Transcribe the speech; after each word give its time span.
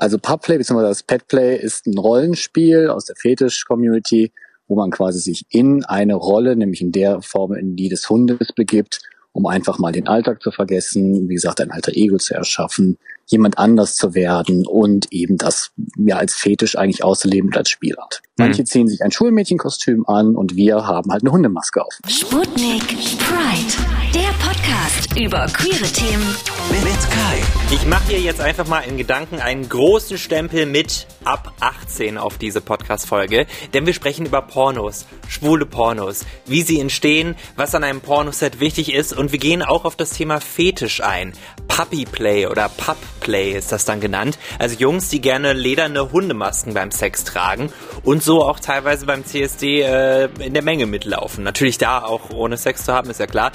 Also 0.00 0.18
Pubplay 0.18 0.56
bzw. 0.56 0.82
das 0.82 1.02
Petplay 1.02 1.56
ist 1.56 1.86
ein 1.86 1.98
Rollenspiel 1.98 2.88
aus 2.88 3.04
der 3.04 3.16
Fetisch-Community, 3.16 4.32
wo 4.66 4.76
man 4.76 4.90
quasi 4.90 5.20
sich 5.20 5.44
in 5.50 5.84
eine 5.84 6.14
Rolle, 6.14 6.56
nämlich 6.56 6.80
in 6.80 6.90
der 6.90 7.20
Form, 7.20 7.52
in 7.52 7.76
die 7.76 7.88
des 7.90 8.08
Hundes 8.08 8.52
begibt, 8.54 9.00
um 9.32 9.46
einfach 9.46 9.78
mal 9.78 9.92
den 9.92 10.08
Alltag 10.08 10.42
zu 10.42 10.50
vergessen, 10.50 11.28
wie 11.28 11.34
gesagt, 11.34 11.60
ein 11.60 11.70
alter 11.70 11.92
Ego 11.94 12.16
zu 12.16 12.34
erschaffen, 12.34 12.96
jemand 13.26 13.58
anders 13.58 13.94
zu 13.96 14.14
werden 14.14 14.66
und 14.66 15.12
eben 15.12 15.36
das 15.36 15.70
ja 15.96 16.16
als 16.16 16.34
Fetisch 16.34 16.76
eigentlich 16.76 17.04
auszuleben 17.04 17.50
und 17.50 17.56
als 17.56 17.68
Spielart. 17.68 18.22
Mhm. 18.22 18.44
Manche 18.44 18.64
ziehen 18.64 18.88
sich 18.88 19.02
ein 19.02 19.12
Schulmädchenkostüm 19.12 20.06
an 20.06 20.34
und 20.34 20.56
wir 20.56 20.86
haben 20.86 21.12
halt 21.12 21.22
eine 21.22 21.32
Hundemaske 21.32 21.84
auf. 21.84 21.98
Sputnik 22.08 22.86
Pride, 23.18 23.99
der 24.14 24.32
Podcast 24.44 25.16
über 25.16 25.46
queere 25.46 25.84
Themen 25.92 26.36
mit 26.70 27.10
Kai. 27.10 27.42
Ich 27.72 27.86
mache 27.86 28.08
hier 28.08 28.20
jetzt 28.20 28.40
einfach 28.40 28.66
mal 28.66 28.80
in 28.80 28.96
Gedanken 28.96 29.38
einen 29.38 29.68
großen 29.68 30.18
Stempel 30.18 30.66
mit 30.66 31.06
ab 31.24 31.52
18 31.60 32.18
auf 32.18 32.36
diese 32.36 32.60
Podcast-Folge, 32.60 33.46
denn 33.72 33.86
wir 33.86 33.94
sprechen 33.94 34.26
über 34.26 34.42
Pornos, 34.42 35.06
schwule 35.28 35.66
Pornos, 35.66 36.24
wie 36.46 36.62
sie 36.62 36.80
entstehen, 36.80 37.36
was 37.56 37.74
an 37.74 37.84
einem 37.84 38.00
Pornoset 38.00 38.58
wichtig 38.58 38.92
ist 38.92 39.12
und 39.12 39.30
wir 39.30 39.38
gehen 39.38 39.62
auch 39.62 39.84
auf 39.84 39.94
das 39.94 40.10
Thema 40.10 40.40
Fetisch 40.40 41.02
ein. 41.02 41.32
Puppy 41.68 42.04
Play 42.04 42.46
oder 42.46 42.68
Pup 42.68 42.98
Play 43.20 43.52
ist 43.52 43.70
das 43.70 43.84
dann 43.84 44.00
genannt. 44.00 44.38
Also 44.58 44.76
Jungs, 44.76 45.08
die 45.08 45.20
gerne 45.20 45.52
lederne 45.52 46.10
Hundemasken 46.10 46.74
beim 46.74 46.90
Sex 46.90 47.24
tragen 47.24 47.72
und 48.02 48.22
so 48.22 48.44
auch 48.44 48.58
teilweise 48.58 49.06
beim 49.06 49.24
CSD 49.24 49.82
äh, 49.82 50.28
in 50.40 50.54
der 50.54 50.62
Menge 50.62 50.86
mitlaufen. 50.86 51.44
Natürlich 51.44 51.78
da 51.78 52.02
auch 52.02 52.30
ohne 52.30 52.56
Sex 52.56 52.84
zu 52.84 52.92
haben, 52.92 53.08
ist 53.10 53.20
ja 53.20 53.26
klar. 53.26 53.52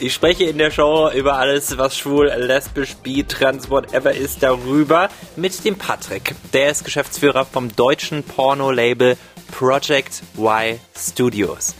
Ich 0.00 0.12
spreche 0.12 0.44
in 0.44 0.58
der 0.58 0.70
Show 0.70 1.10
über 1.10 1.38
alles, 1.38 1.78
was 1.78 1.96
schwul, 1.96 2.26
lesbisch, 2.26 2.96
bi, 2.96 3.24
trans, 3.24 3.70
whatever 3.70 4.12
ist, 4.12 4.42
darüber 4.42 5.08
mit 5.36 5.64
dem 5.64 5.76
Patrick. 5.76 6.34
Der 6.52 6.70
ist 6.70 6.84
Geschäftsführer 6.84 7.46
vom 7.46 7.74
deutschen 7.74 8.22
Porno-Label 8.22 9.16
Project 9.52 10.22
Y 10.36 10.78
Studios. 10.94 11.74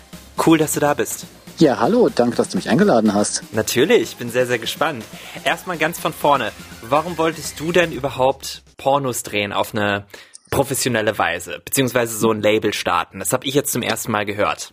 Cool, 0.45 0.59
dass 0.59 0.73
du 0.73 0.81
da 0.81 0.95
bist. 0.95 1.27
Ja, 1.59 1.79
hallo, 1.79 2.09
danke, 2.15 2.37
dass 2.37 2.51
du 2.51 2.57
mich 2.57 2.69
eingeladen 2.69 3.13
hast. 3.13 3.43
Natürlich, 3.53 4.03
ich 4.03 4.17
bin 4.17 4.31
sehr, 4.31 4.47
sehr 4.47 4.59
gespannt. 4.59 5.05
Erstmal 5.45 5.77
ganz 5.77 5.99
von 5.99 6.13
vorne. 6.13 6.53
Warum 6.83 7.19
wolltest 7.19 7.61
du 7.61 7.73
denn 7.73 7.93
überhaupt 7.93 8.63
Pornos 8.77 9.23
drehen 9.23 9.53
auf 9.53 9.75
eine 9.75 10.07
professionelle 10.51 11.19
Weise? 11.19 11.61
Beziehungsweise 11.65 12.17
so 12.17 12.31
ein 12.31 12.41
Label 12.41 12.73
starten? 12.73 13.19
Das 13.19 13.33
habe 13.33 13.47
ich 13.47 13.55
jetzt 13.55 13.73
zum 13.73 13.83
ersten 13.83 14.13
Mal 14.13 14.25
gehört. 14.25 14.73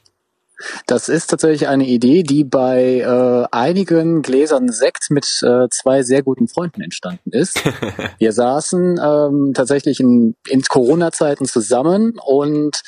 Das 0.87 1.09
ist 1.09 1.27
tatsächlich 1.27 1.67
eine 1.67 1.85
Idee, 1.85 2.23
die 2.23 2.43
bei 2.43 2.99
äh, 2.99 3.47
einigen 3.51 4.21
Gläsern 4.21 4.69
Sekt 4.69 5.09
mit 5.09 5.25
äh, 5.43 5.67
zwei 5.69 6.03
sehr 6.03 6.23
guten 6.23 6.47
Freunden 6.47 6.81
entstanden 6.81 7.31
ist. 7.31 7.61
Wir 8.19 8.31
saßen 8.31 8.99
ähm, 9.03 9.53
tatsächlich 9.53 9.99
in, 9.99 10.35
in 10.47 10.61
Corona-Zeiten 10.61 11.45
zusammen 11.45 12.17
und 12.23 12.81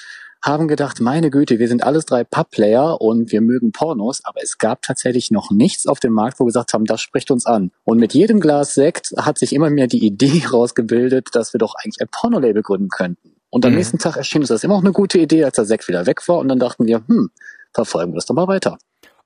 haben 0.45 0.67
gedacht, 0.67 1.01
meine 1.01 1.31
Güte, 1.31 1.57
wir 1.57 1.67
sind 1.67 1.83
alles 1.83 2.05
drei 2.05 2.23
Pub-Player 2.23 3.01
und 3.01 3.31
wir 3.31 3.41
mögen 3.41 3.71
Pornos, 3.71 4.21
aber 4.23 4.43
es 4.43 4.59
gab 4.59 4.83
tatsächlich 4.83 5.31
noch 5.31 5.49
nichts 5.49 5.87
auf 5.87 5.99
dem 5.99 6.13
Markt, 6.13 6.39
wo 6.39 6.43
wir 6.43 6.49
gesagt 6.49 6.73
haben, 6.73 6.85
das 6.85 7.01
spricht 7.01 7.31
uns 7.31 7.47
an. 7.47 7.71
Und 7.83 7.97
mit 7.97 8.13
jedem 8.13 8.39
Glas 8.39 8.75
Sekt 8.75 9.11
hat 9.17 9.39
sich 9.39 9.53
immer 9.53 9.71
mehr 9.71 9.87
die 9.87 10.05
Idee 10.05 10.43
rausgebildet, 10.51 11.29
dass 11.33 11.53
wir 11.53 11.57
doch 11.57 11.73
eigentlich 11.75 11.99
ein 11.99 12.09
Pornolabel 12.11 12.61
gründen 12.61 12.89
könnten. 12.89 13.31
Und 13.49 13.65
am 13.65 13.71
mhm. 13.71 13.77
nächsten 13.77 13.97
Tag 13.97 14.17
erschien 14.17 14.41
uns 14.41 14.49
das 14.49 14.63
immer 14.63 14.75
auch 14.75 14.81
eine 14.81 14.91
gute 14.91 15.17
Idee, 15.17 15.45
als 15.45 15.55
der 15.55 15.65
Sekt 15.65 15.87
wieder 15.87 16.05
weg 16.05 16.27
war. 16.27 16.37
Und 16.37 16.49
dann 16.49 16.59
dachten 16.59 16.85
wir, 16.85 17.01
hm, 17.07 17.31
verfolgen 17.75 18.13
wir 18.13 18.15
das 18.15 18.25
doch 18.25 18.33
mal 18.33 18.47
weiter. 18.47 18.77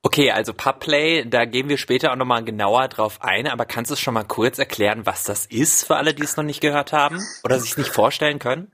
Okay, 0.01 0.31
also 0.31 0.53
Pubplay, 0.53 1.25
da 1.25 1.43
gehen 1.43 1.67
wir 1.67 1.77
später 1.77 2.11
auch 2.11 2.15
nochmal 2.15 2.43
genauer 2.43 2.87
drauf 2.87 3.19
ein, 3.21 3.47
aber 3.47 3.65
kannst 3.65 3.91
du 3.91 3.95
schon 3.97 4.13
mal 4.13 4.23
kurz 4.23 4.57
erklären, 4.57 5.05
was 5.05 5.23
das 5.23 5.45
ist 5.45 5.85
für 5.85 5.97
alle, 5.97 6.13
die 6.13 6.23
es 6.23 6.37
noch 6.37 6.43
nicht 6.43 6.61
gehört 6.61 6.93
haben 6.93 7.19
oder 7.43 7.59
sich 7.59 7.77
nicht 7.77 7.89
vorstellen 7.89 8.39
können? 8.39 8.71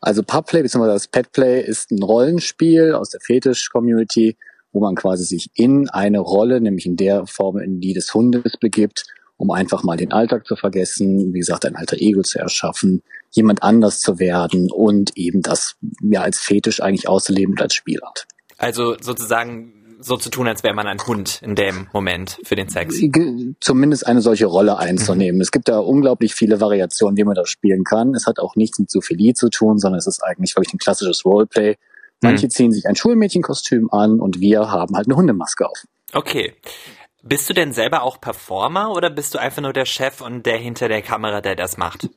Also 0.00 0.22
Pubplay 0.22 0.62
bzw. 0.62 0.86
das 0.86 1.08
Petplay 1.08 1.60
ist 1.60 1.90
ein 1.90 2.02
Rollenspiel 2.02 2.94
aus 2.94 3.10
der 3.10 3.20
Fetisch-Community, 3.20 4.36
wo 4.72 4.80
man 4.80 4.94
quasi 4.94 5.24
sich 5.24 5.50
in 5.54 5.90
eine 5.90 6.20
Rolle, 6.20 6.60
nämlich 6.60 6.86
in 6.86 6.96
der 6.96 7.26
Form, 7.26 7.58
in 7.58 7.80
die 7.80 7.92
des 7.92 8.14
Hundes 8.14 8.56
begibt, 8.58 9.04
um 9.36 9.50
einfach 9.50 9.82
mal 9.82 9.96
den 9.96 10.12
Alltag 10.12 10.46
zu 10.46 10.54
vergessen, 10.54 11.34
wie 11.34 11.40
gesagt, 11.40 11.66
ein 11.66 11.74
alter 11.74 11.96
Ego 11.96 12.22
zu 12.22 12.38
erschaffen, 12.38 13.02
jemand 13.30 13.62
anders 13.64 14.00
zu 14.00 14.20
werden 14.20 14.70
und 14.70 15.16
eben 15.16 15.42
das 15.42 15.76
ja 16.00 16.22
als 16.22 16.38
Fetisch 16.38 16.80
eigentlich 16.80 17.08
auszuleben 17.08 17.54
und 17.54 17.62
als 17.62 17.74
Spielart. 17.74 18.26
Also 18.60 18.94
sozusagen 19.00 19.72
so 20.00 20.16
zu 20.16 20.28
tun, 20.30 20.46
als 20.46 20.62
wäre 20.62 20.74
man 20.74 20.86
ein 20.86 20.98
Hund 21.06 21.40
in 21.42 21.54
dem 21.54 21.88
Moment 21.92 22.38
für 22.44 22.56
den 22.56 22.68
Sex. 22.68 23.00
Zumindest 23.60 24.06
eine 24.06 24.20
solche 24.20 24.46
Rolle 24.46 24.78
einzunehmen. 24.78 25.36
Mhm. 25.36 25.40
Es 25.40 25.50
gibt 25.50 25.68
da 25.68 25.78
unglaublich 25.78 26.34
viele 26.34 26.60
Variationen, 26.60 27.16
wie 27.16 27.24
man 27.24 27.34
das 27.34 27.48
spielen 27.48 27.84
kann. 27.84 28.14
Es 28.14 28.26
hat 28.26 28.38
auch 28.38 28.56
nichts 28.56 28.78
mit 28.78 28.90
Zoophilie 28.90 29.32
zu 29.32 29.48
tun, 29.48 29.78
sondern 29.78 29.98
es 29.98 30.06
ist 30.06 30.22
eigentlich 30.22 30.54
wirklich 30.56 30.74
ein 30.74 30.78
klassisches 30.78 31.24
Roleplay. 31.24 31.76
Manche 32.20 32.46
mhm. 32.46 32.50
ziehen 32.50 32.72
sich 32.72 32.86
ein 32.86 32.96
Schulmädchenkostüm 32.96 33.90
an 33.90 34.20
und 34.20 34.40
wir 34.40 34.70
haben 34.70 34.94
halt 34.94 35.06
eine 35.06 35.16
Hundemaske 35.16 35.66
auf. 35.66 35.86
Okay. 36.12 36.54
Bist 37.22 37.48
du 37.48 37.54
denn 37.54 37.72
selber 37.72 38.02
auch 38.02 38.20
Performer 38.20 38.92
oder 38.92 39.10
bist 39.10 39.34
du 39.34 39.38
einfach 39.38 39.62
nur 39.62 39.72
der 39.72 39.86
Chef 39.86 40.20
und 40.20 40.44
der 40.44 40.58
hinter 40.58 40.88
der 40.88 41.02
Kamera, 41.02 41.40
der 41.40 41.56
das 41.56 41.78
macht? 41.78 42.08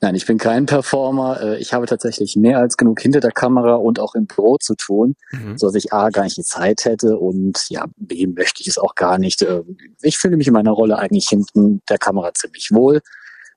Nein, 0.00 0.14
ich 0.14 0.26
bin 0.26 0.38
kein 0.38 0.66
Performer. 0.66 1.40
Äh, 1.40 1.58
ich 1.58 1.72
habe 1.72 1.86
tatsächlich 1.86 2.36
mehr 2.36 2.58
als 2.58 2.76
genug 2.76 3.00
hinter 3.00 3.20
der 3.20 3.32
Kamera 3.32 3.74
und 3.74 3.98
auch 4.00 4.14
im 4.14 4.26
Büro 4.26 4.56
zu 4.58 4.74
tun, 4.74 5.14
mhm. 5.30 5.58
so 5.58 5.66
dass 5.66 5.74
ich 5.74 5.92
A 5.92 6.10
gar 6.10 6.24
nicht 6.24 6.36
die 6.36 6.44
Zeit 6.44 6.84
hätte 6.84 7.18
und 7.18 7.68
ja, 7.68 7.86
B 7.96 8.26
möchte 8.26 8.62
ich 8.62 8.68
es 8.68 8.78
auch 8.78 8.94
gar 8.94 9.18
nicht. 9.18 9.42
Ähm, 9.42 9.76
ich 10.00 10.18
fühle 10.18 10.36
mich 10.36 10.46
in 10.46 10.52
meiner 10.52 10.72
Rolle 10.72 10.98
eigentlich 10.98 11.28
hinten 11.28 11.82
der 11.88 11.98
Kamera 11.98 12.32
ziemlich 12.34 12.70
wohl. 12.72 13.00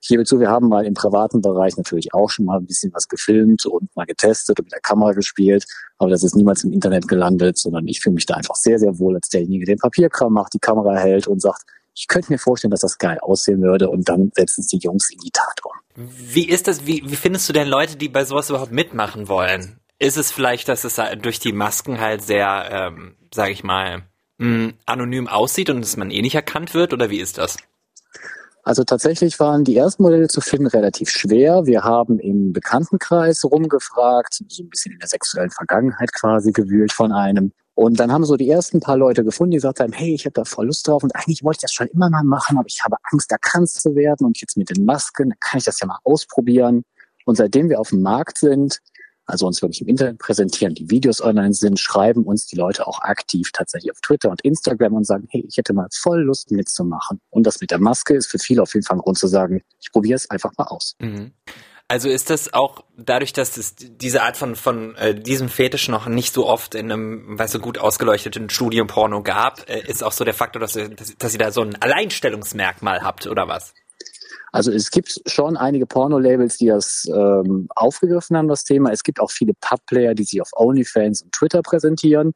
Ich 0.01 0.09
gebe 0.09 0.23
zu, 0.23 0.39
wir 0.39 0.51
haben 0.51 0.69
mal 0.69 0.85
im 0.85 0.93
privaten 0.93 1.41
Bereich 1.41 1.77
natürlich 1.77 2.13
auch 2.13 2.29
schon 2.29 2.45
mal 2.45 2.57
ein 2.57 2.67
bisschen 2.67 2.93
was 2.93 3.07
gefilmt 3.07 3.65
und 3.65 3.95
mal 3.95 4.05
getestet 4.05 4.59
und 4.59 4.65
mit 4.65 4.71
der 4.71 4.81
Kamera 4.81 5.13
gespielt, 5.13 5.65
aber 5.97 6.11
das 6.11 6.23
ist 6.23 6.35
niemals 6.35 6.63
im 6.63 6.71
Internet 6.71 7.07
gelandet, 7.07 7.57
sondern 7.57 7.87
ich 7.87 8.01
fühle 8.01 8.13
mich 8.13 8.27
da 8.27 8.35
einfach 8.35 8.55
sehr, 8.55 8.77
sehr 8.77 8.99
wohl 8.99 9.15
als 9.15 9.29
derjenige, 9.29 9.65
der 9.65 9.75
den 9.75 9.79
Papierkram 9.79 10.31
macht, 10.31 10.53
die 10.53 10.59
Kamera 10.59 10.95
hält 10.95 11.27
und 11.27 11.41
sagt, 11.41 11.63
ich 11.95 12.07
könnte 12.07 12.31
mir 12.31 12.37
vorstellen, 12.37 12.71
dass 12.71 12.81
das 12.81 12.97
geil 12.97 13.17
aussehen 13.19 13.61
würde 13.61 13.89
und 13.89 14.07
dann 14.07 14.31
setzen 14.35 14.61
es 14.61 14.67
die 14.67 14.77
Jungs 14.77 15.09
in 15.09 15.17
die 15.19 15.31
Tat 15.31 15.59
um. 15.63 15.71
Wie 15.95 16.47
ist 16.49 16.67
das, 16.67 16.85
wie, 16.85 17.03
wie 17.05 17.15
findest 17.15 17.47
du 17.47 17.53
denn 17.53 17.67
Leute, 17.67 17.95
die 17.95 18.09
bei 18.09 18.25
sowas 18.25 18.49
überhaupt 18.49 18.71
mitmachen 18.71 19.29
wollen? 19.29 19.79
Ist 19.97 20.17
es 20.17 20.31
vielleicht, 20.31 20.67
dass 20.67 20.83
es 20.83 20.99
durch 21.21 21.39
die 21.39 21.53
Masken 21.53 22.01
halt 22.01 22.21
sehr, 22.21 22.67
ähm, 22.69 23.15
sag 23.33 23.49
ich 23.49 23.63
mal, 23.63 24.03
mh, 24.37 24.45
hm, 24.45 24.73
anonym 24.85 25.27
aussieht 25.27 25.69
und 25.69 25.81
dass 25.81 25.95
man 25.95 26.11
eh 26.11 26.21
nicht 26.21 26.35
erkannt 26.35 26.73
wird 26.73 26.91
oder 26.91 27.09
wie 27.09 27.19
ist 27.19 27.37
das? 27.37 27.57
Also 28.63 28.83
tatsächlich 28.83 29.39
waren 29.39 29.63
die 29.63 29.77
ersten 29.77 30.03
Modelle 30.03 30.27
zu 30.27 30.41
finden 30.41 30.67
relativ 30.67 31.09
schwer. 31.09 31.65
Wir 31.65 31.83
haben 31.83 32.19
im 32.19 32.51
Bekanntenkreis 32.51 33.45
rumgefragt, 33.45 34.33
so 34.33 34.63
ein 34.63 34.69
bisschen 34.69 34.93
in 34.93 34.99
der 34.99 35.07
sexuellen 35.07 35.51
Vergangenheit 35.51 36.11
quasi 36.13 36.51
gewühlt 36.51 36.91
von 36.91 37.11
einem. 37.11 37.53
Und 37.75 37.99
dann 37.99 38.11
haben 38.11 38.23
so 38.23 38.37
die 38.37 38.49
ersten 38.49 38.79
paar 38.79 38.97
Leute 38.97 39.23
gefunden, 39.25 39.51
die 39.51 39.57
gesagt 39.57 39.81
haben, 39.81 39.91
hey, 39.91 40.13
ich 40.13 40.25
habe 40.25 40.33
da 40.33 40.45
voll 40.45 40.67
Lust 40.67 40.87
drauf 40.87 41.03
und 41.03 41.13
eigentlich 41.13 41.43
wollte 41.43 41.57
ich 41.57 41.61
das 41.61 41.73
schon 41.73 41.87
immer 41.87 42.09
mal 42.09 42.23
machen, 42.23 42.57
aber 42.57 42.67
ich 42.67 42.83
habe 42.83 42.95
Angst, 43.11 43.31
erkannt 43.31 43.69
zu 43.69 43.95
werden 43.95 44.25
und 44.25 44.39
jetzt 44.39 44.55
mit 44.55 44.69
den 44.69 44.85
Masken, 44.85 45.33
kann 45.41 45.57
ich 45.57 45.65
das 45.65 45.79
ja 45.81 45.87
mal 45.87 45.99
ausprobieren. 46.03 46.83
Und 47.25 47.35
seitdem 47.35 47.69
wir 47.69 47.79
auf 47.79 47.89
dem 47.89 48.01
Markt 48.01 48.37
sind, 48.37 48.79
also 49.25 49.47
uns 49.47 49.61
wirklich 49.61 49.81
im 49.81 49.87
Internet 49.87 50.19
präsentieren, 50.19 50.75
die 50.75 50.89
Videos 50.89 51.21
online 51.21 51.53
sind, 51.53 51.79
schreiben 51.79 52.23
uns 52.23 52.45
die 52.45 52.55
Leute 52.55 52.87
auch 52.87 53.01
aktiv 53.01 53.49
tatsächlich 53.51 53.91
auf 53.91 53.99
Twitter 53.99 54.29
und 54.29 54.41
Instagram 54.41 54.93
und 54.93 55.05
sagen, 55.05 55.27
hey, 55.31 55.43
ich 55.47 55.57
hätte 55.57 55.73
mal 55.73 55.87
voll 55.91 56.21
Lust 56.21 56.51
mitzumachen. 56.51 57.19
Und 57.29 57.45
das 57.45 57.59
mit 57.59 57.71
der 57.71 57.79
Maske 57.79 58.15
ist 58.15 58.27
für 58.27 58.39
viele 58.39 58.61
auf 58.61 58.73
jeden 58.73 58.85
Fall 58.85 58.97
ein 58.97 59.01
Grund 59.01 59.17
zu 59.17 59.27
sagen, 59.27 59.61
ich 59.81 59.91
probiere 59.91 60.15
es 60.15 60.29
einfach 60.29 60.51
mal 60.57 60.65
aus. 60.65 60.95
Mhm. 61.01 61.31
Also 61.87 62.09
ist 62.09 62.31
das 62.31 62.51
auch 62.51 62.83
dadurch, 62.97 63.31
dass 63.31 63.57
es 63.57 63.75
diese 63.77 64.23
Art 64.23 64.37
von 64.37 64.55
von 64.55 64.95
äh, 64.95 65.13
diesem 65.13 65.49
Fetisch 65.49 65.87
noch 65.87 66.07
nicht 66.07 66.33
so 66.33 66.47
oft 66.47 66.73
in 66.73 66.91
einem, 66.91 67.37
weißt 67.37 67.53
du, 67.53 67.59
gut 67.59 67.77
ausgeleuchteten 67.77 68.49
Studienporno 68.49 69.21
gab, 69.21 69.69
äh, 69.69 69.81
ist 69.87 70.03
auch 70.03 70.11
so 70.11 70.23
der 70.23 70.33
Faktor, 70.33 70.59
dass, 70.59 70.73
dass, 70.73 71.15
dass 71.17 71.33
ihr 71.33 71.39
da 71.39 71.51
so 71.51 71.61
ein 71.61 71.79
Alleinstellungsmerkmal 71.79 73.03
habt 73.03 73.27
oder 73.27 73.47
was? 73.47 73.73
Also 74.51 74.71
es 74.71 74.89
gibt 74.89 75.21
schon 75.27 75.57
einige 75.57 75.85
Porno-Labels, 75.85 76.57
die 76.57 76.67
das 76.67 77.05
ähm, 77.13 77.67
aufgegriffen 77.75 78.37
haben, 78.37 78.47
das 78.47 78.63
Thema. 78.63 78.89
Es 78.91 79.03
gibt 79.03 79.19
auch 79.19 79.29
viele 79.29 79.53
Pub-Player, 79.53 80.15
die 80.15 80.23
sich 80.23 80.41
auf 80.41 80.49
OnlyFans 80.55 81.23
und 81.23 81.33
Twitter 81.33 81.61
präsentieren. 81.61 82.31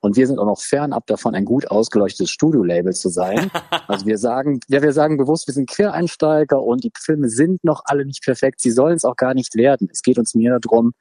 Und 0.00 0.16
wir 0.16 0.26
sind 0.26 0.38
auch 0.38 0.46
noch 0.46 0.60
fernab 0.60 1.06
davon, 1.06 1.34
ein 1.34 1.44
gut 1.44 1.70
ausgeleuchtetes 1.70 2.30
Studio-Label 2.30 2.92
zu 2.92 3.08
sein. 3.08 3.50
Also 3.86 4.06
wir 4.06 4.18
sagen, 4.18 4.60
ja, 4.68 4.82
wir 4.82 4.92
sagen 4.92 5.16
bewusst, 5.16 5.48
wir 5.48 5.54
sind 5.54 5.68
Quereinsteiger 5.68 6.62
und 6.62 6.84
die 6.84 6.92
Filme 6.96 7.28
sind 7.28 7.64
noch 7.64 7.82
alle 7.86 8.06
nicht 8.06 8.22
perfekt. 8.22 8.60
Sie 8.60 8.70
sollen 8.70 8.94
es 8.94 9.04
auch 9.04 9.16
gar 9.16 9.34
nicht 9.34 9.56
werden. 9.56 9.88
Es 9.90 10.02
geht 10.02 10.16
uns 10.16 10.36
mehr 10.36 10.60
darum, 10.60 10.92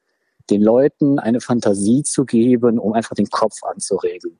den 0.49 0.63
Leuten 0.63 1.19
eine 1.19 1.39
Fantasie 1.39 2.01
zu 2.01 2.25
geben, 2.25 2.79
um 2.79 2.93
einfach 2.93 3.13
den 3.13 3.29
Kopf 3.29 3.63
anzuregen. 3.63 4.37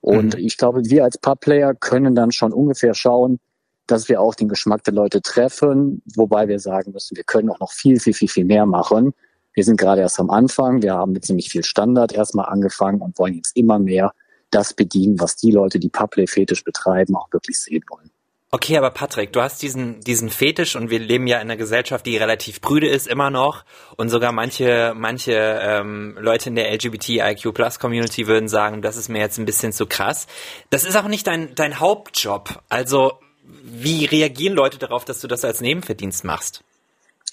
Und 0.00 0.34
mhm. 0.34 0.44
ich 0.44 0.56
glaube, 0.56 0.84
wir 0.84 1.04
als 1.04 1.16
Pub-Player 1.16 1.74
können 1.74 2.16
dann 2.16 2.32
schon 2.32 2.52
ungefähr 2.52 2.92
schauen, 2.92 3.38
dass 3.86 4.08
wir 4.08 4.20
auch 4.20 4.34
den 4.34 4.48
Geschmack 4.48 4.82
der 4.84 4.94
Leute 4.94 5.22
treffen, 5.22 6.02
wobei 6.16 6.48
wir 6.48 6.58
sagen 6.58 6.92
müssen, 6.92 7.16
wir 7.16 7.24
können 7.24 7.50
auch 7.50 7.60
noch 7.60 7.72
viel, 7.72 8.00
viel, 8.00 8.14
viel, 8.14 8.28
viel 8.28 8.44
mehr 8.44 8.66
machen. 8.66 9.14
Wir 9.54 9.64
sind 9.64 9.76
gerade 9.76 10.00
erst 10.00 10.18
am 10.18 10.30
Anfang. 10.30 10.82
Wir 10.82 10.94
haben 10.94 11.12
mit 11.12 11.24
ziemlich 11.24 11.50
viel 11.50 11.64
Standard 11.64 12.12
erstmal 12.12 12.46
angefangen 12.46 13.00
und 13.00 13.18
wollen 13.18 13.34
jetzt 13.34 13.56
immer 13.56 13.78
mehr 13.78 14.12
das 14.50 14.74
bedienen, 14.74 15.18
was 15.18 15.36
die 15.36 15.50
Leute, 15.50 15.78
die 15.78 15.88
Public 15.88 16.30
fetisch 16.30 16.64
betreiben, 16.64 17.16
auch 17.16 17.32
wirklich 17.32 17.60
sehen 17.60 17.84
wollen. 17.88 18.10
Okay, 18.54 18.76
aber 18.76 18.90
Patrick, 18.90 19.32
du 19.32 19.40
hast 19.40 19.62
diesen, 19.62 20.00
diesen 20.00 20.28
Fetisch 20.28 20.76
und 20.76 20.90
wir 20.90 20.98
leben 20.98 21.26
ja 21.26 21.36
in 21.36 21.42
einer 21.42 21.56
Gesellschaft, 21.56 22.04
die 22.04 22.18
relativ 22.18 22.60
prüde 22.60 22.86
ist 22.86 23.08
immer 23.08 23.30
noch 23.30 23.64
und 23.96 24.10
sogar 24.10 24.30
manche, 24.30 24.92
manche 24.94 25.32
ähm, 25.32 26.18
Leute 26.20 26.50
in 26.50 26.56
der 26.56 26.70
LGBTIQ 26.70 27.54
Plus 27.54 27.78
Community 27.78 28.26
würden 28.26 28.48
sagen, 28.48 28.82
das 28.82 28.98
ist 28.98 29.08
mir 29.08 29.20
jetzt 29.20 29.38
ein 29.38 29.46
bisschen 29.46 29.72
zu 29.72 29.86
krass. 29.86 30.26
Das 30.68 30.84
ist 30.84 30.96
auch 30.98 31.08
nicht 31.08 31.26
dein, 31.26 31.54
dein 31.54 31.80
Hauptjob. 31.80 32.62
Also, 32.68 33.14
wie 33.42 34.04
reagieren 34.04 34.54
Leute 34.54 34.76
darauf, 34.76 35.06
dass 35.06 35.20
du 35.20 35.28
das 35.28 35.46
als 35.46 35.62
Nebenverdienst 35.62 36.22
machst? 36.22 36.62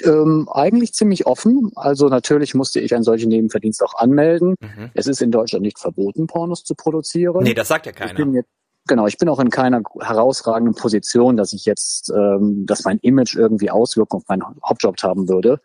Ähm, 0.04 0.48
eigentlich 0.51 0.94
ziemlich 0.94 1.25
offen. 1.25 1.72
Also 1.75 2.07
natürlich 2.07 2.56
musste 2.56 2.80
ich 2.80 2.96
einen 2.96 3.04
solchen 3.04 3.30
Nebenverdienst 3.30 3.84
auch 3.84 3.96
anmelden. 3.96 4.56
Mhm. 4.62 4.92
Es 4.94 5.07
ist 5.07 5.22
in 5.22 5.31
Deutschland 5.31 5.63
nicht 5.63 5.80
verboten, 5.80 6.28
Pornos 6.28 6.63
zu 6.63 6.75
produzieren. 6.75 7.44
Nee, 7.44 7.54
das 7.54 7.68
sagt 7.68 7.86
ja 7.86 7.92
keiner. 7.92 8.18
Ich 8.18 8.34
jetzt, 8.34 8.50
genau, 8.88 9.07
ich 9.07 9.18
bin 9.18 9.28
auch 9.28 9.40
in 9.40 9.50
keiner 9.50 9.81
herausragenden 10.00 10.75
Position, 10.75 11.36
dass 11.36 11.54
ich 11.54 11.66
jetzt, 11.66 12.10
ähm, 12.10 12.66
dass 12.66 12.86
mein 12.86 13.00
Image 13.00 13.36
irgendwie 13.36 13.69
Auswirkungen 13.69 14.22
auf 14.22 14.28
meinen 14.30 14.44
Hauptjob 14.63 14.96
haben 15.04 15.28
würde. 15.28 15.60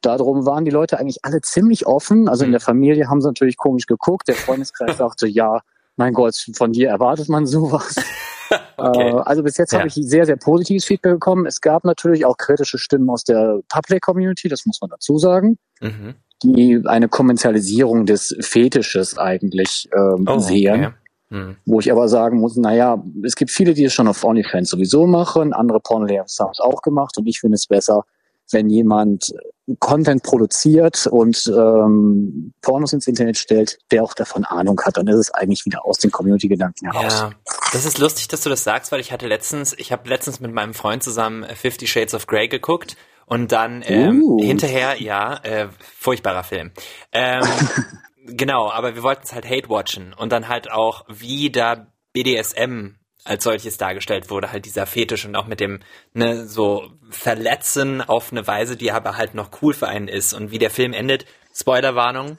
Darum 0.00 0.46
waren 0.46 0.64
die 0.64 0.70
Leute 0.70 0.98
eigentlich 0.98 1.24
alle 1.24 1.40
ziemlich 1.40 1.86
offen. 1.86 2.28
Also 2.28 2.44
in 2.44 2.50
mhm. 2.50 2.52
der 2.52 2.60
Familie 2.60 3.08
haben 3.08 3.20
sie 3.20 3.28
natürlich 3.28 3.56
komisch 3.56 3.86
geguckt. 3.86 4.28
Der 4.28 4.36
Freundeskreis 4.36 4.96
sagte, 4.98 5.26
ja, 5.26 5.60
mein 5.98 6.14
Gott, 6.14 6.46
von 6.54 6.72
dir 6.72 6.88
erwartet 6.88 7.28
man 7.28 7.46
sowas. 7.46 7.96
okay. 8.76 9.10
Äh, 9.10 9.20
also 9.24 9.42
bis 9.42 9.56
jetzt 9.56 9.72
ja. 9.72 9.80
habe 9.80 9.88
ich 9.88 9.94
sehr, 9.94 10.24
sehr 10.26 10.36
positives 10.36 10.84
Feedback 10.84 11.14
bekommen. 11.14 11.44
Es 11.44 11.60
gab 11.60 11.84
natürlich 11.84 12.24
auch 12.24 12.36
kritische 12.36 12.78
Stimmen 12.78 13.10
aus 13.10 13.24
der 13.24 13.60
Public-Community, 13.68 14.48
das 14.48 14.64
muss 14.64 14.80
man 14.80 14.90
dazu 14.90 15.18
sagen, 15.18 15.58
mhm. 15.80 16.14
die 16.42 16.80
eine 16.86 17.08
Kommerzialisierung 17.08 18.06
des 18.06 18.36
Fetisches 18.40 19.18
eigentlich 19.18 19.88
ähm, 19.94 20.24
oh, 20.28 20.38
sehen. 20.38 20.86
Okay. 20.86 20.94
Mhm. 21.30 21.56
Wo 21.66 21.80
ich 21.80 21.92
aber 21.92 22.08
sagen 22.08 22.38
muss, 22.38 22.56
naja, 22.56 23.02
es 23.22 23.36
gibt 23.36 23.50
viele, 23.50 23.74
die 23.74 23.84
es 23.84 23.92
schon 23.92 24.08
auf 24.08 24.24
OnlyFans 24.24 24.70
sowieso 24.70 25.06
machen, 25.06 25.52
andere 25.52 25.80
Pornolehrer 25.80 26.24
haben 26.38 26.50
es 26.52 26.60
auch 26.60 26.80
gemacht 26.80 27.18
und 27.18 27.26
ich 27.26 27.40
finde 27.40 27.56
es 27.56 27.66
besser, 27.66 28.04
wenn 28.50 28.70
jemand 28.70 29.32
Content 29.78 30.22
produziert 30.22 31.06
und 31.06 31.46
ähm, 31.46 32.54
Pornos 32.62 32.92
ins 32.92 33.06
Internet 33.06 33.36
stellt, 33.36 33.78
der 33.90 34.02
auch 34.02 34.14
davon 34.14 34.44
Ahnung 34.44 34.80
hat, 34.82 34.96
dann 34.96 35.06
ist 35.08 35.16
es 35.16 35.30
eigentlich 35.30 35.66
wieder 35.66 35.84
aus 35.84 35.98
den 35.98 36.10
Community-Gedanken 36.10 36.90
heraus. 36.90 37.20
Ja, 37.20 37.30
das 37.72 37.84
ist 37.84 37.98
lustig, 37.98 38.28
dass 38.28 38.40
du 38.40 38.48
das 38.48 38.64
sagst, 38.64 38.92
weil 38.92 39.00
ich 39.00 39.12
hatte 39.12 39.26
letztens, 39.26 39.74
ich 39.76 39.92
habe 39.92 40.08
letztens 40.08 40.40
mit 40.40 40.52
meinem 40.52 40.72
Freund 40.72 41.02
zusammen 41.02 41.44
Fifty 41.54 41.86
Shades 41.86 42.14
of 42.14 42.26
Grey 42.26 42.48
geguckt 42.48 42.96
und 43.26 43.52
dann 43.52 43.82
ähm, 43.84 44.22
uh. 44.22 44.42
hinterher, 44.42 45.00
ja, 45.02 45.36
äh, 45.42 45.68
furchtbarer 45.98 46.44
Film. 46.44 46.72
Ähm, 47.12 47.42
genau, 48.26 48.70
aber 48.70 48.94
wir 48.94 49.02
wollten 49.02 49.22
es 49.24 49.34
halt 49.34 49.48
hate-watchen 49.48 50.14
und 50.14 50.32
dann 50.32 50.48
halt 50.48 50.70
auch, 50.70 51.04
wie 51.08 51.50
da 51.50 51.92
BDSM 52.14 52.97
als 53.24 53.44
solches 53.44 53.76
dargestellt 53.76 54.30
wurde, 54.30 54.52
halt 54.52 54.64
dieser 54.64 54.86
Fetisch 54.86 55.24
und 55.24 55.36
auch 55.36 55.46
mit 55.46 55.60
dem, 55.60 55.80
ne, 56.14 56.46
so 56.46 56.90
Verletzen 57.10 58.00
auf 58.00 58.32
eine 58.32 58.46
Weise, 58.46 58.76
die 58.76 58.92
aber 58.92 59.16
halt 59.16 59.34
noch 59.34 59.50
cool 59.62 59.74
für 59.74 59.88
einen 59.88 60.08
ist. 60.08 60.32
Und 60.32 60.50
wie 60.50 60.58
der 60.58 60.70
Film 60.70 60.92
endet, 60.92 61.26
Spoilerwarnung, 61.54 62.38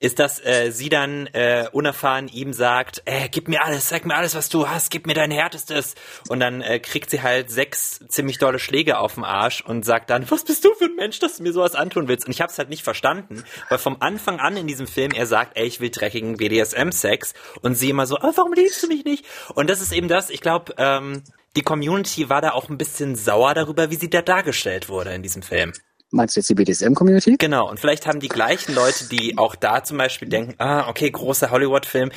ist, 0.00 0.18
dass 0.18 0.44
äh, 0.44 0.70
sie 0.70 0.88
dann 0.88 1.26
äh, 1.28 1.66
unerfahren 1.72 2.28
ihm 2.28 2.52
sagt, 2.52 3.02
äh, 3.04 3.28
gib 3.28 3.48
mir 3.48 3.64
alles, 3.64 3.88
zeig 3.88 4.04
mir 4.04 4.16
alles, 4.16 4.34
was 4.34 4.48
du 4.48 4.68
hast, 4.68 4.90
gib 4.90 5.06
mir 5.06 5.14
dein 5.14 5.30
Härtestes. 5.30 5.94
Und 6.28 6.40
dann 6.40 6.60
äh, 6.60 6.78
kriegt 6.78 7.10
sie 7.10 7.22
halt 7.22 7.50
sechs 7.50 8.00
ziemlich 8.08 8.38
dolle 8.38 8.58
Schläge 8.58 8.98
auf 8.98 9.14
den 9.14 9.24
Arsch 9.24 9.60
und 9.62 9.84
sagt 9.84 10.10
dann, 10.10 10.30
was 10.30 10.44
bist 10.44 10.64
du 10.64 10.74
für 10.74 10.86
ein 10.86 10.96
Mensch, 10.96 11.18
dass 11.18 11.36
du 11.36 11.42
mir 11.42 11.52
sowas 11.52 11.74
antun 11.74 12.08
willst? 12.08 12.26
Und 12.26 12.32
ich 12.32 12.40
habe 12.40 12.50
es 12.50 12.58
halt 12.58 12.68
nicht 12.68 12.82
verstanden, 12.82 13.44
weil 13.68 13.78
vom 13.78 13.96
Anfang 14.00 14.40
an 14.40 14.56
in 14.56 14.66
diesem 14.66 14.86
Film 14.86 15.12
er 15.12 15.26
sagt, 15.26 15.56
ey, 15.56 15.66
ich 15.66 15.80
will 15.80 15.90
dreckigen 15.90 16.36
BDSM-Sex 16.36 17.34
und 17.62 17.74
sie 17.74 17.90
immer 17.90 18.06
so, 18.06 18.16
oh, 18.16 18.32
warum 18.34 18.52
liebst 18.52 18.82
du 18.82 18.88
mich 18.88 19.04
nicht? 19.04 19.24
Und 19.54 19.70
das 19.70 19.80
ist 19.80 19.92
eben 19.92 20.08
das, 20.08 20.30
ich 20.30 20.40
glaube, 20.40 20.74
ähm, 20.78 21.22
die 21.56 21.62
Community 21.62 22.28
war 22.28 22.40
da 22.40 22.52
auch 22.52 22.68
ein 22.68 22.78
bisschen 22.78 23.14
sauer 23.14 23.54
darüber, 23.54 23.90
wie 23.90 23.96
sie 23.96 24.10
da 24.10 24.22
dargestellt 24.22 24.88
wurde 24.88 25.14
in 25.14 25.22
diesem 25.22 25.42
Film. 25.42 25.72
Meinst 26.14 26.36
du 26.36 26.40
jetzt 26.40 26.48
die 26.48 26.54
BDSM-Community? 26.54 27.36
Genau, 27.38 27.68
und 27.68 27.80
vielleicht 27.80 28.06
haben 28.06 28.20
die 28.20 28.28
gleichen 28.28 28.72
Leute, 28.72 29.08
die 29.08 29.36
auch 29.36 29.56
da 29.56 29.82
zum 29.82 29.98
Beispiel 29.98 30.28
denken, 30.28 30.54
ah, 30.58 30.88
okay, 30.88 31.10
großer 31.10 31.50
Hollywood-Film, 31.50 32.12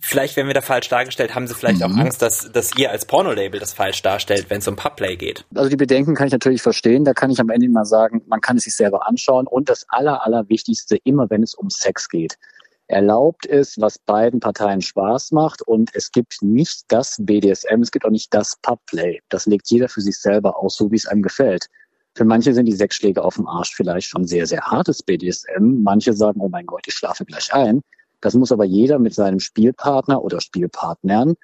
vielleicht 0.00 0.36
werden 0.36 0.46
wir 0.46 0.54
da 0.54 0.62
falsch 0.62 0.88
dargestellt, 0.88 1.34
haben 1.34 1.46
sie 1.46 1.54
vielleicht 1.54 1.80
mhm. 1.80 1.84
auch 1.84 1.98
Angst, 1.98 2.22
dass, 2.22 2.50
dass 2.50 2.70
ihr 2.78 2.90
als 2.90 3.04
Porno-Label 3.04 3.60
das 3.60 3.74
falsch 3.74 4.00
darstellt, 4.00 4.46
wenn 4.48 4.60
es 4.60 4.68
um 4.68 4.76
Pubplay 4.76 5.16
geht. 5.16 5.44
Also 5.54 5.68
die 5.68 5.76
Bedenken 5.76 6.14
kann 6.14 6.28
ich 6.28 6.32
natürlich 6.32 6.62
verstehen. 6.62 7.04
Da 7.04 7.12
kann 7.12 7.30
ich 7.30 7.40
am 7.40 7.50
Ende 7.50 7.68
mal 7.68 7.84
sagen, 7.84 8.22
man 8.26 8.40
kann 8.40 8.56
es 8.56 8.64
sich 8.64 8.74
selber 8.74 9.06
anschauen. 9.06 9.46
Und 9.46 9.68
das 9.68 9.84
Aller, 9.88 10.24
Allerwichtigste, 10.24 10.96
immer 11.04 11.28
wenn 11.28 11.42
es 11.42 11.54
um 11.54 11.68
Sex 11.68 12.08
geht. 12.08 12.38
Erlaubt 12.86 13.44
ist, 13.44 13.80
was 13.80 13.98
beiden 13.98 14.40
Parteien 14.40 14.80
Spaß 14.80 15.32
macht. 15.32 15.60
Und 15.60 15.90
es 15.94 16.10
gibt 16.10 16.38
nicht 16.40 16.84
das 16.88 17.16
BDSM, 17.20 17.82
es 17.82 17.90
gibt 17.90 18.06
auch 18.06 18.10
nicht 18.10 18.32
das 18.32 18.56
Pubplay. 18.62 19.20
Das 19.28 19.44
legt 19.44 19.68
jeder 19.68 19.90
für 19.90 20.00
sich 20.00 20.18
selber 20.18 20.58
aus, 20.58 20.76
so 20.76 20.90
wie 20.90 20.96
es 20.96 21.06
einem 21.06 21.22
gefällt. 21.22 21.66
Für 22.14 22.24
manche 22.24 22.52
sind 22.52 22.66
die 22.66 22.74
sechs 22.74 22.96
Schläge 22.96 23.24
auf 23.24 23.36
dem 23.36 23.46
Arsch 23.46 23.74
vielleicht 23.74 24.08
schon 24.08 24.26
sehr, 24.26 24.46
sehr 24.46 24.62
hartes 24.62 25.02
BDSM. 25.02 25.82
Manche 25.82 26.12
sagen, 26.12 26.40
oh 26.40 26.48
mein 26.48 26.66
Gott, 26.66 26.82
ich 26.86 26.94
schlafe 26.94 27.24
gleich 27.24 27.52
ein. 27.54 27.82
Das 28.20 28.34
muss 28.34 28.52
aber 28.52 28.64
jeder 28.64 28.98
mit 28.98 29.14
seinem 29.14 29.40
Spielpartner 29.40 30.22
oder 30.22 30.40
Spielpartnern 30.40 31.34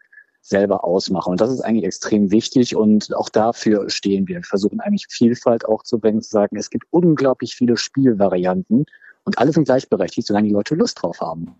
selber 0.40 0.84
ausmachen. 0.84 1.32
Und 1.32 1.40
das 1.40 1.50
ist 1.50 1.60
eigentlich 1.60 1.84
extrem 1.84 2.30
wichtig 2.30 2.76
und 2.76 3.14
auch 3.14 3.28
dafür 3.28 3.88
stehen 3.90 4.28
wir. 4.28 4.36
Wir 4.36 4.44
versuchen 4.44 4.80
eigentlich 4.80 5.06
Vielfalt 5.08 5.66
auch 5.66 5.82
zu 5.82 5.98
bringen, 5.98 6.22
zu 6.22 6.30
sagen, 6.30 6.56
es 6.56 6.70
gibt 6.70 6.86
unglaublich 6.90 7.54
viele 7.54 7.76
Spielvarianten 7.76 8.86
und 9.24 9.38
alle 9.38 9.52
sind 9.52 9.64
gleichberechtigt, 9.64 10.26
solange 10.26 10.48
die 10.48 10.54
Leute 10.54 10.74
Lust 10.74 11.02
drauf 11.02 11.20
haben. 11.20 11.54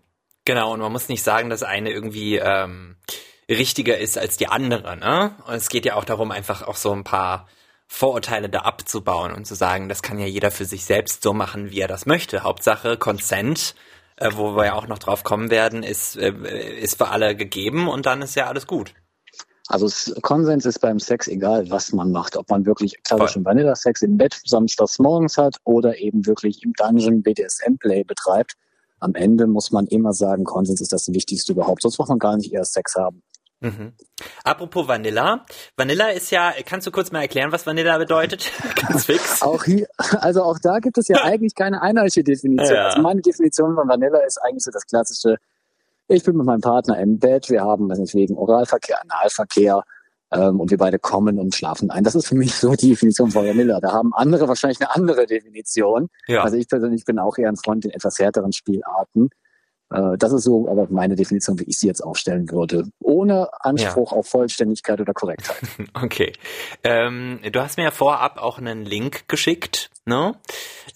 Genau, 0.45 0.73
und 0.73 0.79
man 0.79 0.91
muss 0.91 1.09
nicht 1.09 1.21
sagen, 1.21 1.49
dass 1.49 1.61
eine 1.61 1.91
irgendwie 1.91 2.37
ähm, 2.37 2.95
richtiger 3.49 3.97
ist 3.97 4.17
als 4.17 4.37
die 4.37 4.47
andere. 4.47 4.97
Ne? 4.97 5.35
Und 5.45 5.55
es 5.55 5.69
geht 5.69 5.85
ja 5.85 5.95
auch 5.95 6.05
darum, 6.05 6.31
einfach 6.31 6.67
auch 6.67 6.77
so 6.77 6.91
ein 6.91 7.03
paar 7.03 7.47
Vorurteile 7.91 8.49
da 8.49 8.59
abzubauen 8.59 9.33
und 9.33 9.45
zu 9.45 9.55
sagen, 9.55 9.89
das 9.89 10.03
kann 10.03 10.19
ja 10.19 10.27
jeder 10.27 10.51
für 10.51 10.65
sich 10.65 10.85
selbst 10.85 11.23
so 11.23 11.33
machen, 11.33 11.71
wie 11.71 11.79
er 11.79 11.87
das 11.87 12.05
möchte. 12.05 12.43
Hauptsache 12.43 12.97
Consent, 12.97 13.73
äh, 14.15 14.29
wo 14.35 14.55
wir 14.55 14.67
ja 14.67 14.73
auch 14.75 14.87
noch 14.87 14.99
drauf 14.99 15.23
kommen 15.23 15.49
werden, 15.49 15.81
ist, 15.81 16.15
äh, 16.15 16.79
ist 16.79 16.99
für 16.99 17.07
alle 17.07 17.35
gegeben 17.35 17.89
und 17.89 18.05
dann 18.05 18.21
ist 18.21 18.35
ja 18.35 18.45
alles 18.45 18.67
gut. 18.67 18.93
Also 19.67 19.87
Konsens 20.21 20.65
ist 20.67 20.79
beim 20.79 20.99
Sex 20.99 21.27
egal, 21.27 21.69
was 21.71 21.91
man 21.91 22.11
macht. 22.11 22.37
Ob 22.37 22.49
man 22.49 22.65
wirklich 22.67 23.01
klassischen 23.03 23.43
Vanilla-Sex 23.43 24.03
im 24.03 24.17
Bett 24.17 24.39
samstags 24.45 24.99
morgens 24.99 25.37
hat 25.37 25.57
oder 25.63 25.97
eben 25.97 26.25
wirklich 26.27 26.63
im 26.63 26.73
Dungeon 26.73 27.23
BDSM-Play 27.23 28.03
betreibt. 28.03 28.53
Am 28.99 29.15
Ende 29.15 29.47
muss 29.47 29.71
man 29.71 29.87
immer 29.87 30.13
sagen, 30.13 30.43
Konsens 30.43 30.79
ist 30.79 30.93
das 30.93 31.07
Wichtigste 31.11 31.53
überhaupt. 31.53 31.81
Sonst 31.81 31.97
muss 31.97 32.09
man 32.09 32.19
gar 32.19 32.37
nicht 32.37 32.53
erst 32.53 32.73
Sex 32.73 32.95
haben. 32.95 33.23
Mhm. 33.61 33.93
Apropos 34.43 34.87
Vanilla. 34.87 35.45
Vanilla 35.75 36.09
ist 36.09 36.31
ja, 36.31 36.53
kannst 36.65 36.87
du 36.87 36.91
kurz 36.91 37.11
mal 37.11 37.21
erklären, 37.21 37.51
was 37.51 37.65
Vanilla 37.65 37.97
bedeutet? 37.97 38.51
Ganz 38.87 39.05
fix. 39.05 39.41
Auch 39.41 39.63
hier, 39.63 39.87
also 39.97 40.43
auch 40.43 40.57
da 40.61 40.79
gibt 40.79 40.97
es 40.97 41.07
ja 41.07 41.17
eigentlich 41.23 41.55
keine 41.55 41.81
einheitliche 41.81 42.23
Definition. 42.23 42.75
Ja. 42.75 42.87
Also 42.87 43.01
meine 43.01 43.21
Definition 43.21 43.75
von 43.75 43.87
Vanilla 43.87 44.19
ist 44.19 44.37
eigentlich 44.37 44.63
so 44.63 44.71
das 44.71 44.85
klassische, 44.85 45.37
ich 46.07 46.23
bin 46.23 46.37
mit 46.37 46.45
meinem 46.45 46.61
Partner 46.61 46.99
im 46.99 47.19
Bett, 47.19 47.49
wir 47.49 47.61
haben 47.61 47.89
deswegen 47.89 48.35
Oralverkehr, 48.35 49.01
Analverkehr, 49.01 49.83
ähm, 50.31 50.59
und 50.59 50.69
wir 50.69 50.77
beide 50.77 50.99
kommen 50.99 51.39
und 51.39 51.55
schlafen 51.55 51.89
ein. 51.89 52.03
Das 52.03 52.15
ist 52.15 52.27
für 52.27 52.35
mich 52.35 52.53
so 52.53 52.73
die 52.73 52.89
Definition 52.89 53.31
von 53.31 53.45
Vanilla. 53.45 53.79
Da 53.79 53.91
haben 53.91 54.13
andere 54.13 54.47
wahrscheinlich 54.47 54.79
eine 54.79 54.93
andere 54.93 55.25
Definition. 55.25 56.09
Ja. 56.27 56.43
Also 56.43 56.57
ich 56.57 56.67
persönlich 56.67 57.05
bin 57.05 57.19
auch 57.19 57.37
eher 57.37 57.49
ein 57.49 57.55
Freund 57.55 57.85
in 57.85 57.91
etwas 57.91 58.19
härteren 58.19 58.51
Spielarten. 58.51 59.29
Äh, 59.91 60.17
das 60.17 60.31
ist 60.31 60.43
so 60.43 60.69
aber 60.69 60.87
meine 60.89 61.15
Definition, 61.15 61.59
wie 61.59 61.63
ich 61.63 61.79
sie 61.79 61.87
jetzt 61.87 62.01
aufstellen 62.01 62.49
würde. 62.51 62.85
Ohne 62.99 63.49
Anspruch 63.59 64.11
ja. 64.11 64.17
auf 64.17 64.27
Vollständigkeit 64.27 64.99
oder 64.99 65.13
Korrektheit. 65.13 65.57
Okay. 66.01 66.33
Ähm, 66.83 67.39
du 67.51 67.61
hast 67.61 67.77
mir 67.77 67.83
ja 67.83 67.91
vorab 67.91 68.37
auch 68.37 68.57
einen 68.57 68.85
Link 68.85 69.27
geschickt, 69.27 69.89
ne? 70.09 70.35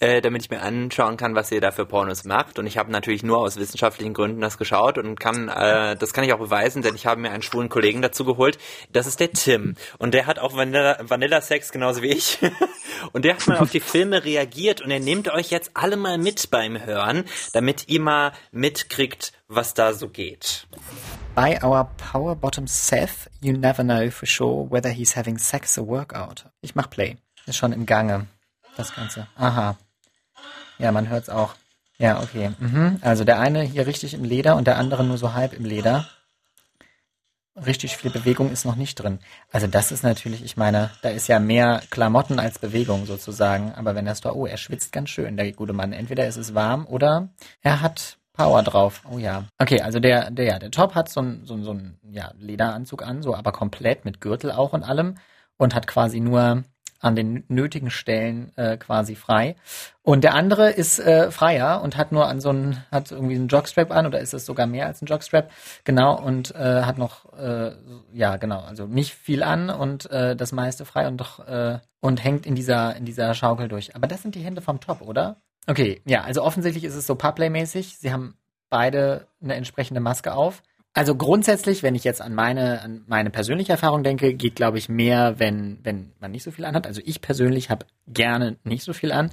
Äh, 0.00 0.20
damit 0.20 0.42
ich 0.42 0.50
mir 0.50 0.60
anschauen 0.60 1.16
kann, 1.16 1.34
was 1.34 1.50
ihr 1.50 1.60
da 1.60 1.70
für 1.70 1.86
Pornos 1.86 2.24
macht. 2.24 2.58
Und 2.58 2.66
ich 2.66 2.76
habe 2.76 2.90
natürlich 2.90 3.22
nur 3.22 3.38
aus 3.38 3.56
wissenschaftlichen 3.56 4.12
Gründen 4.12 4.40
das 4.40 4.58
geschaut 4.58 4.98
und 4.98 5.18
kann, 5.18 5.48
äh, 5.48 5.96
das 5.96 6.12
kann 6.12 6.24
ich 6.24 6.32
auch 6.32 6.38
beweisen, 6.38 6.82
denn 6.82 6.94
ich 6.94 7.06
habe 7.06 7.20
mir 7.20 7.30
einen 7.30 7.42
schwulen 7.42 7.68
Kollegen 7.68 8.02
dazu 8.02 8.24
geholt. 8.24 8.58
Das 8.92 9.06
ist 9.06 9.20
der 9.20 9.32
Tim. 9.32 9.76
Und 9.98 10.12
der 10.12 10.26
hat 10.26 10.38
auch 10.38 10.56
Vanilla, 10.56 10.98
Vanilla 11.00 11.40
Sex 11.40 11.72
genauso 11.72 12.02
wie 12.02 12.08
ich. 12.08 12.38
und 13.12 13.24
der 13.24 13.36
hat 13.36 13.46
mal 13.46 13.58
auf 13.58 13.70
die 13.70 13.80
Filme 13.80 14.24
reagiert 14.24 14.82
und 14.82 14.90
er 14.90 15.00
nimmt 15.00 15.32
euch 15.32 15.50
jetzt 15.50 15.70
alle 15.74 15.96
mal 15.96 16.18
mit 16.18 16.50
beim 16.50 16.84
Hören, 16.84 17.24
damit 17.52 17.88
ihr 17.88 18.00
mal 18.00 18.32
mitkriegt, 18.50 19.32
was 19.48 19.74
da 19.74 19.94
so 19.94 20.08
geht. 20.08 20.66
By 21.34 21.58
our 21.62 21.88
power 21.96 22.34
bottom 22.34 22.66
Seth, 22.66 23.30
you 23.40 23.52
never 23.52 23.82
know 23.82 24.10
for 24.10 24.26
sure 24.26 24.68
whether 24.70 24.90
he's 24.90 25.16
having 25.16 25.38
sex 25.38 25.78
or 25.78 25.86
workout. 25.86 26.46
Ich 26.60 26.74
mach 26.74 26.90
Play. 26.90 27.16
Ist 27.46 27.56
schon 27.56 27.72
im 27.72 27.86
Gange. 27.86 28.26
Das 28.76 28.94
Ganze. 28.94 29.26
Aha. 29.36 29.76
Ja, 30.78 30.92
man 30.92 31.08
hört's 31.08 31.28
auch. 31.28 31.54
Ja, 31.98 32.20
okay. 32.20 32.50
Mhm. 32.58 32.98
Also 33.02 33.24
der 33.24 33.38
eine 33.38 33.62
hier 33.62 33.86
richtig 33.86 34.14
im 34.14 34.24
Leder 34.24 34.56
und 34.56 34.66
der 34.66 34.78
andere 34.78 35.04
nur 35.04 35.18
so 35.18 35.32
halb 35.32 35.52
im 35.52 35.64
Leder. 35.64 36.06
Richtig 37.54 37.96
viel 37.96 38.10
Bewegung 38.10 38.50
ist 38.50 38.64
noch 38.64 38.74
nicht 38.74 38.96
drin. 38.96 39.20
Also 39.52 39.68
das 39.68 39.92
ist 39.92 40.02
natürlich, 40.02 40.44
ich 40.44 40.56
meine, 40.56 40.90
da 41.02 41.10
ist 41.10 41.28
ja 41.28 41.38
mehr 41.38 41.82
Klamotten 41.90 42.40
als 42.40 42.58
Bewegung 42.58 43.06
sozusagen. 43.06 43.72
Aber 43.74 43.94
wenn 43.94 44.06
das 44.06 44.20
da, 44.20 44.32
oh, 44.32 44.44
er 44.44 44.56
schwitzt 44.56 44.90
ganz 44.90 45.10
schön, 45.10 45.36
der 45.36 45.52
gute 45.52 45.72
Mann. 45.72 45.92
Entweder 45.92 46.26
ist 46.26 46.36
es 46.36 46.54
warm 46.54 46.84
oder 46.86 47.28
er 47.62 47.80
hat 47.80 48.18
Power 48.32 48.64
drauf. 48.64 49.02
Oh 49.08 49.18
ja. 49.18 49.44
Okay, 49.58 49.80
also 49.80 50.00
der, 50.00 50.32
der, 50.32 50.58
der 50.58 50.72
Top 50.72 50.96
hat 50.96 51.08
so 51.08 51.22
ein, 51.22 51.46
so 51.46 51.62
so 51.62 51.78
ja, 52.10 52.32
Lederanzug 52.36 53.06
an, 53.06 53.22
so 53.22 53.36
aber 53.36 53.52
komplett 53.52 54.04
mit 54.04 54.20
Gürtel 54.20 54.50
auch 54.50 54.72
und 54.72 54.82
allem 54.82 55.14
und 55.56 55.76
hat 55.76 55.86
quasi 55.86 56.18
nur 56.18 56.64
an 57.04 57.14
den 57.14 57.44
nötigen 57.48 57.90
Stellen 57.90 58.50
äh, 58.56 58.78
quasi 58.78 59.14
frei. 59.14 59.56
Und 60.02 60.24
der 60.24 60.34
andere 60.34 60.70
ist 60.70 60.98
äh, 60.98 61.30
freier 61.30 61.82
und 61.82 61.96
hat 61.96 62.12
nur 62.12 62.26
an 62.26 62.40
so 62.40 62.48
einen, 62.48 62.82
hat 62.90 63.12
irgendwie 63.12 63.34
einen 63.34 63.48
Jogstrap 63.48 63.90
an 63.90 64.06
oder 64.06 64.20
ist 64.20 64.32
es 64.32 64.46
sogar 64.46 64.66
mehr 64.66 64.86
als 64.86 65.02
ein 65.02 65.06
Jogstrap? 65.06 65.50
Genau, 65.84 66.18
und 66.18 66.54
äh, 66.54 66.82
hat 66.82 66.96
noch, 66.96 67.32
äh, 67.38 67.72
ja 68.12 68.36
genau, 68.38 68.60
also 68.60 68.86
nicht 68.86 69.14
viel 69.14 69.42
an 69.42 69.68
und 69.68 70.10
äh, 70.10 70.34
das 70.34 70.52
meiste 70.52 70.86
frei 70.86 71.06
und 71.06 71.18
doch 71.18 71.46
äh, 71.46 71.78
und 72.00 72.24
hängt 72.24 72.46
in 72.46 72.54
dieser, 72.54 72.96
in 72.96 73.04
dieser 73.04 73.34
Schaukel 73.34 73.68
durch. 73.68 73.94
Aber 73.94 74.06
das 74.06 74.22
sind 74.22 74.34
die 74.34 74.42
Hände 74.42 74.62
vom 74.62 74.80
Top, 74.80 75.02
oder? 75.02 75.42
Okay, 75.66 76.00
ja, 76.06 76.22
also 76.22 76.42
offensichtlich 76.42 76.84
ist 76.84 76.94
es 76.94 77.06
so 77.06 77.14
Puplay-mäßig. 77.14 77.98
Sie 77.98 78.12
haben 78.12 78.36
beide 78.70 79.26
eine 79.42 79.54
entsprechende 79.54 80.00
Maske 80.00 80.34
auf. 80.34 80.62
Also 80.96 81.16
grundsätzlich, 81.16 81.82
wenn 81.82 81.96
ich 81.96 82.04
jetzt 82.04 82.22
an 82.22 82.34
meine, 82.34 82.80
an 82.80 83.02
meine 83.08 83.30
persönliche 83.30 83.72
Erfahrung 83.72 84.04
denke, 84.04 84.32
geht, 84.32 84.54
glaube 84.54 84.78
ich, 84.78 84.88
mehr, 84.88 85.40
wenn, 85.40 85.80
wenn 85.82 86.12
man 86.20 86.30
nicht 86.30 86.44
so 86.44 86.52
viel 86.52 86.64
anhat. 86.64 86.86
Also 86.86 87.02
ich 87.04 87.20
persönlich 87.20 87.68
habe 87.68 87.84
gerne 88.06 88.56
nicht 88.62 88.84
so 88.84 88.92
viel 88.92 89.10
an 89.10 89.32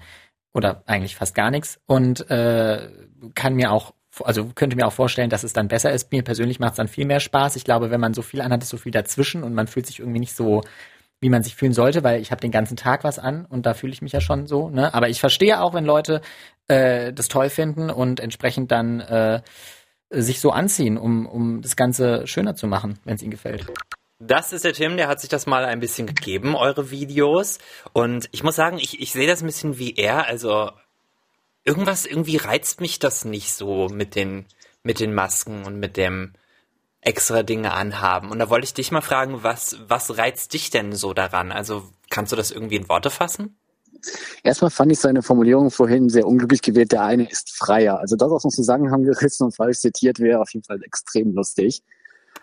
oder 0.54 0.82
eigentlich 0.88 1.16
fast 1.16 1.36
gar 1.36 1.52
nichts 1.52 1.80
und 1.86 2.28
äh, 2.32 2.90
kann 3.36 3.54
mir 3.54 3.72
auch, 3.72 3.94
also 4.24 4.46
könnte 4.56 4.76
mir 4.76 4.88
auch 4.88 4.94
vorstellen, 4.94 5.30
dass 5.30 5.44
es 5.44 5.54
dann 5.54 5.68
besser 5.68 5.92
ist. 5.92 6.12
Mir 6.12 6.24
persönlich 6.24 6.60
macht 6.60 6.72
es 6.72 6.78
dann 6.78 6.88
viel 6.88 7.06
mehr 7.06 7.20
Spaß. 7.20 7.56
Ich 7.56 7.64
glaube, 7.64 7.92
wenn 7.92 8.02
man 8.02 8.16
so 8.16 8.24
viel 8.24 8.42
anhat, 8.42 8.64
ist 8.64 8.70
so 8.70 8.78
viel 8.78 8.92
dazwischen 8.92 9.44
und 9.44 9.54
man 9.54 9.68
fühlt 9.68 9.86
sich 9.86 10.00
irgendwie 10.00 10.20
nicht 10.20 10.36
so, 10.36 10.64
wie 11.20 11.30
man 11.30 11.44
sich 11.44 11.56
fühlen 11.56 11.74
sollte, 11.74 12.04
weil 12.04 12.22
ich 12.22 12.32
habe 12.32 12.42
den 12.42 12.50
ganzen 12.50 12.76
Tag 12.76 13.04
was 13.04 13.20
an 13.20 13.46
und 13.46 13.68
da 13.68 13.76
fühle 13.76 13.94
ich 13.94 14.02
mich 14.02 14.14
ja 14.14 14.22
schon 14.22 14.48
so. 14.48 14.70
Ne? 14.72 14.96
Aber 14.96 15.10
ich 15.10 15.20
verstehe 15.20 15.62
auch, 15.62 15.76
wenn 15.76 15.86
Leute 15.86 16.22
äh, 16.68 17.14
das 17.14 17.28
toll 17.28 17.52
finden 17.52 17.92
und 17.92 18.20
entsprechend 18.20 18.72
dann 18.72 19.00
äh, 19.00 19.42
sich 20.12 20.40
so 20.40 20.52
anziehen, 20.52 20.98
um, 20.98 21.26
um 21.26 21.62
das 21.62 21.76
Ganze 21.76 22.28
schöner 22.28 22.56
zu 22.56 22.68
machen, 22.68 23.00
wenn 23.06 23.16
es 23.16 23.22
ihnen 23.22 23.32
gefällt. 23.32 23.66
Das 24.20 24.54
ist 24.54 24.66
der 24.66 24.74
Tim, 24.74 24.98
der 24.98 25.08
hat 25.08 25.20
sich 25.20 25.30
das 25.30 25.48
mal 25.48 25.66
ein 25.66 25.80
bisschen 25.80 26.06
gegeben, 26.06 26.56
eure 26.56 26.92
Videos. 26.92 27.58
Und 27.94 28.30
ich 28.32 28.44
muss 28.44 28.56
sagen, 28.56 28.78
ich, 28.78 29.02
ich 29.02 29.14
sehe 29.14 29.28
das 29.28 29.42
ein 29.42 29.48
bisschen 29.48 29.80
wie 29.80 29.96
er. 29.96 30.28
Also 30.28 30.70
irgendwas, 31.64 32.06
irgendwie 32.06 32.38
reizt 32.38 32.82
mich 32.82 33.00
das 33.00 33.26
nicht 33.26 33.54
so 33.54 33.88
mit 33.90 34.16
den, 34.16 34.46
mit 34.84 35.00
den 35.00 35.14
Masken 35.16 35.66
und 35.66 35.80
mit 35.80 35.98
dem 35.98 36.34
extra 37.02 37.42
Dinge 37.42 37.74
anhaben. 37.74 38.30
Und 38.30 38.38
da 38.38 38.50
wollte 38.50 38.66
ich 38.66 38.76
dich 38.76 38.92
mal 38.92 39.02
fragen, 39.02 39.44
was, 39.44 39.80
was 39.88 40.18
reizt 40.18 40.54
dich 40.54 40.70
denn 40.70 40.94
so 40.94 41.14
daran? 41.14 41.52
Also 41.52 41.90
kannst 42.12 42.32
du 42.32 42.36
das 42.36 42.52
irgendwie 42.52 42.76
in 42.76 42.90
Worte 42.90 43.10
fassen? 43.10 43.58
Erstmal 44.44 44.72
fand 44.72 44.92
ich 44.92 45.00
seine 45.00 45.22
Formulierung 45.22 45.72
vorhin 45.72 46.10
sehr 46.10 46.28
unglücklich 46.28 46.62
gewählt. 46.62 46.92
Der 46.92 47.04
eine 47.04 47.30
ist 47.30 47.52
freier. 47.52 48.00
Also 48.00 48.16
das 48.16 48.32
aus 48.32 48.44
dem 48.44 48.52
Zusammenhang 48.52 49.04
gerissen 49.04 49.46
und 49.46 49.56
falsch 49.56 49.80
zitiert 49.80 50.20
wäre 50.20 50.42
auf 50.42 50.54
jeden 50.54 50.66
Fall 50.66 50.82
extrem 50.84 51.34
lustig. 51.34 51.82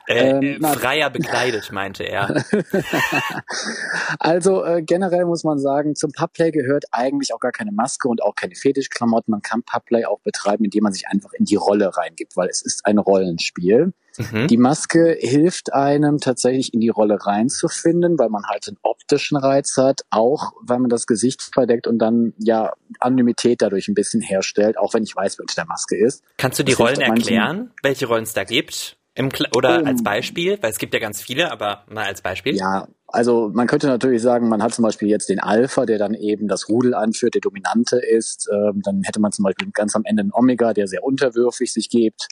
Äh, 0.08 0.30
ähm, 0.30 0.62
freier 0.62 1.10
bekleidet, 1.12 1.70
meinte 1.70 2.02
er. 2.02 2.42
also 4.18 4.64
äh, 4.64 4.82
generell 4.82 5.26
muss 5.26 5.44
man 5.44 5.58
sagen, 5.58 5.94
zum 5.94 6.12
Pubplay 6.12 6.50
gehört 6.50 6.86
eigentlich 6.92 7.34
auch 7.34 7.40
gar 7.40 7.52
keine 7.52 7.72
Maske 7.72 8.08
und 8.08 8.22
auch 8.22 8.34
keine 8.34 8.54
Fetischklamotten. 8.54 9.30
Man 9.30 9.42
kann 9.42 9.62
Pubplay 9.62 10.06
auch 10.06 10.20
betreiben, 10.20 10.64
indem 10.64 10.84
man 10.84 10.94
sich 10.94 11.08
einfach 11.08 11.32
in 11.34 11.44
die 11.44 11.56
Rolle 11.56 11.94
reingibt, 11.94 12.36
weil 12.36 12.48
es 12.48 12.62
ist 12.62 12.86
ein 12.86 12.96
Rollenspiel. 12.96 13.92
Mhm. 14.16 14.48
Die 14.48 14.56
Maske 14.56 15.16
hilft 15.20 15.72
einem 15.74 16.18
tatsächlich 16.18 16.72
in 16.72 16.80
die 16.80 16.88
Rolle 16.88 17.18
reinzufinden, 17.20 18.18
weil 18.18 18.30
man 18.30 18.44
halt 18.46 18.66
einen 18.66 18.78
optischen 18.82 19.36
Reiz 19.36 19.76
hat, 19.76 20.00
auch 20.10 20.52
weil 20.62 20.78
man 20.78 20.88
das 20.88 21.06
Gesicht 21.06 21.42
verdeckt 21.52 21.86
und 21.86 21.98
dann 21.98 22.32
ja 22.38 22.72
Anonymität 22.98 23.62
dadurch 23.62 23.88
ein 23.88 23.94
bisschen 23.94 24.20
herstellt, 24.20 24.78
auch 24.78 24.94
wenn 24.94 25.02
ich 25.02 25.14
weiß, 25.14 25.38
wer 25.38 25.42
unter 25.42 25.54
der 25.54 25.66
Maske 25.66 25.96
ist. 25.96 26.24
Kannst 26.38 26.58
du 26.58 26.62
die 26.64 26.72
das 26.72 26.80
Rollen 26.80 27.00
erklären, 27.00 27.70
welche 27.82 28.06
Rollen 28.06 28.24
es 28.24 28.32
da 28.32 28.44
gibt? 28.44 28.97
Im 29.18 29.30
oder 29.56 29.80
um, 29.80 29.86
als 29.86 30.02
Beispiel, 30.02 30.58
weil 30.60 30.70
es 30.70 30.78
gibt 30.78 30.94
ja 30.94 31.00
ganz 31.00 31.20
viele, 31.20 31.50
aber 31.50 31.84
mal 31.88 32.06
als 32.06 32.22
Beispiel. 32.22 32.54
Ja, 32.54 32.86
also 33.08 33.50
man 33.52 33.66
könnte 33.66 33.88
natürlich 33.88 34.22
sagen, 34.22 34.48
man 34.48 34.62
hat 34.62 34.74
zum 34.74 34.84
Beispiel 34.84 35.08
jetzt 35.08 35.28
den 35.28 35.40
Alpha, 35.40 35.86
der 35.86 35.98
dann 35.98 36.14
eben 36.14 36.46
das 36.46 36.68
Rudel 36.68 36.94
anführt, 36.94 37.34
der 37.34 37.40
Dominante 37.40 37.96
ist. 37.98 38.48
Ähm, 38.52 38.80
dann 38.84 39.02
hätte 39.02 39.18
man 39.18 39.32
zum 39.32 39.44
Beispiel 39.44 39.70
ganz 39.72 39.96
am 39.96 40.04
Ende 40.04 40.20
einen 40.20 40.32
Omega, 40.32 40.72
der 40.72 40.86
sehr 40.86 41.02
unterwürfig 41.02 41.72
sich 41.72 41.88
gibt. 41.88 42.28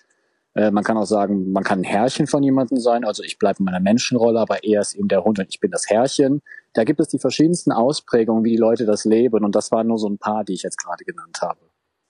Äh, 0.55 0.71
man 0.71 0.85
kann 0.85 0.97
auch 0.97 1.07
sagen, 1.07 1.51
man 1.51 1.65
kann 1.65 1.81
ein 1.81 1.85
Herrchen 1.85 2.27
von 2.27 2.43
jemandem 2.43 2.79
sein. 2.79 3.05
Also 3.05 3.23
ich 3.23 3.39
bleibe 3.39 3.59
in 3.59 3.65
meiner 3.65 3.81
Menschenrolle, 3.81 4.39
aber 4.39 4.63
er 4.63 4.81
ist 4.81 4.95
eben 4.95 5.09
der 5.09 5.25
Hund 5.25 5.39
und 5.39 5.49
ich 5.49 5.59
bin 5.59 5.71
das 5.71 5.89
Herrchen. 5.89 6.41
Da 6.73 6.85
gibt 6.85 7.01
es 7.01 7.09
die 7.09 7.19
verschiedensten 7.19 7.73
Ausprägungen, 7.73 8.45
wie 8.45 8.53
die 8.53 8.57
Leute 8.57 8.87
das 8.87 9.05
leben. 9.05 9.45
Und 9.45 9.57
das 9.57 9.73
waren 9.73 9.87
nur 9.89 9.99
so 9.99 10.09
ein 10.09 10.19
paar, 10.19 10.45
die 10.45 10.53
ich 10.53 10.63
jetzt 10.63 10.79
gerade 10.79 11.05
genannt 11.05 11.39
habe. 11.43 11.59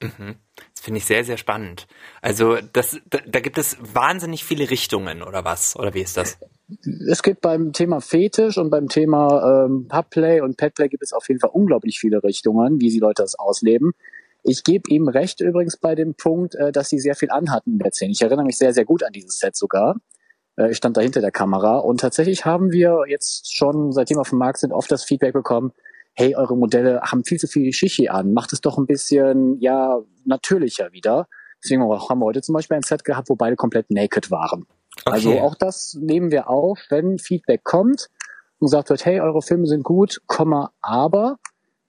Mhm. 0.03 0.37
Das 0.75 0.85
finde 0.85 0.99
ich 0.99 1.07
sehr, 1.07 1.25
sehr 1.25 1.39
spannend. 1.39 1.87
Also 2.21 2.59
das, 2.73 2.99
da, 3.09 3.19
da, 3.27 3.41
gibt 3.41 3.57
es 3.57 3.79
wahnsinnig 3.81 4.45
viele 4.45 4.69
Richtungen 4.69 5.23
oder 5.23 5.45
was? 5.45 5.75
Oder 5.77 5.95
wie 5.95 6.03
ist 6.03 6.17
das? 6.17 6.39
Es 7.11 7.23
gibt 7.23 7.41
beim 7.41 7.73
Thema 7.73 8.01
Fetisch 8.01 8.59
und 8.59 8.71
beim 8.71 8.89
Thema 8.89 9.65
ähm, 9.65 9.89
Pubplay 9.89 10.41
und 10.41 10.57
Petplay 10.57 10.89
gibt 10.89 11.03
es 11.03 11.13
auf 11.13 11.29
jeden 11.29 11.41
Fall 11.41 11.51
unglaublich 11.53 11.99
viele 11.99 12.23
Richtungen, 12.23 12.81
wie 12.81 12.91
die 12.91 12.99
Leute 12.99 13.23
das 13.23 13.39
ausleben. 13.39 13.93
Ich 14.43 14.65
gebe 14.65 14.91
ihm 14.91 15.09
recht 15.09 15.41
übrigens 15.41 15.77
bei 15.77 15.95
dem 15.95 16.15
Punkt, 16.15 16.55
äh, 16.57 16.73
dass 16.73 16.91
sie 16.91 16.99
sehr 16.99 17.15
viel 17.15 17.31
anhatten 17.31 17.73
in 17.73 17.79
der 17.79 17.93
Szene. 17.93 18.13
Ich 18.13 18.23
erinnere 18.23 18.45
mich 18.45 18.59
sehr, 18.59 18.75
sehr 18.75 18.85
gut 18.85 19.03
an 19.03 19.13
dieses 19.13 19.39
Set 19.39 19.57
sogar. 19.57 19.97
Äh, 20.57 20.71
ich 20.71 20.77
stand 20.77 20.97
da 20.97 21.01
hinter 21.01 21.21
der 21.21 21.33
Kamera 21.33 21.79
und 21.79 22.01
tatsächlich 22.01 22.45
haben 22.45 22.71
wir 22.71 23.05
jetzt 23.09 23.55
schon, 23.57 23.93
seitdem 23.93 24.19
wir 24.19 24.23
auf 24.23 24.31
dem 24.31 24.39
Markt 24.39 24.59
sind, 24.59 24.73
oft 24.73 24.91
das 24.91 25.05
Feedback 25.05 25.33
bekommen, 25.33 25.73
hey, 26.17 26.35
eure 26.35 26.57
Modelle 26.57 27.01
haben 27.03 27.25
viel 27.25 27.39
zu 27.39 27.47
viel 27.47 27.73
Shishi 27.73 28.09
an, 28.09 28.33
macht 28.33 28.53
es 28.53 28.61
doch 28.61 28.79
ein 28.79 28.87
bisschen, 28.87 29.61
ja, 29.61 30.01
natürlicher 30.25 30.93
wieder. 30.93 31.29
Deswegen 31.63 31.83
haben 31.83 32.19
wir 32.19 32.25
heute 32.25 32.41
zum 32.43 32.55
Beispiel 32.55 32.77
ein 32.77 32.83
Set 32.83 33.05
gehabt, 33.05 33.29
wo 33.29 33.37
beide 33.37 33.57
komplett 33.57 33.91
naked 33.91 34.31
waren. 34.31 34.67
Okay. 35.05 35.15
Also 35.15 35.39
auch 35.41 35.55
das 35.55 35.97
nehmen 36.01 36.31
wir 36.31 36.49
auf, 36.49 36.81
wenn 36.89 37.19
Feedback 37.19 37.65
kommt 37.65 38.09
und 38.59 38.67
gesagt 38.67 38.89
wird, 38.89 39.05
hey, 39.05 39.21
eure 39.21 39.43
Filme 39.43 39.67
sind 39.67 39.85
gut, 39.85 40.23
Komma, 40.27 40.73
aber 40.81 41.39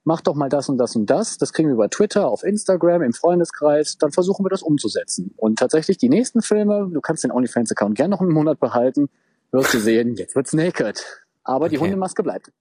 macht 0.03 0.27
doch 0.27 0.35
mal 0.35 0.49
das 0.49 0.67
und 0.67 0.77
das 0.77 0.95
und 0.95 1.09
das. 1.09 1.37
Das 1.37 1.53
kriegen 1.53 1.69
wir 1.69 1.73
über 1.73 1.89
Twitter, 1.89 2.27
auf 2.27 2.43
Instagram, 2.43 3.01
im 3.01 3.13
Freundeskreis. 3.13 3.97
Dann 3.97 4.11
versuchen 4.11 4.45
wir 4.45 4.49
das 4.49 4.61
umzusetzen. 4.61 5.33
Und 5.37 5.59
tatsächlich 5.59 5.97
die 5.97 6.09
nächsten 6.09 6.41
Filme, 6.41 6.89
du 6.91 7.01
kannst 7.01 7.23
den 7.23 7.31
OnlyFans-Account 7.31 7.95
gerne 7.95 8.11
noch 8.11 8.21
einen 8.21 8.31
Monat 8.31 8.59
behalten, 8.59 9.09
wirst 9.51 9.73
du 9.73 9.79
sehen, 9.79 10.15
jetzt 10.15 10.35
wird's 10.35 10.53
naked. 10.53 11.25
Aber 11.43 11.65
okay. 11.65 11.75
die 11.75 11.79
Hundemaske 11.79 12.23
bleibt. 12.23 12.51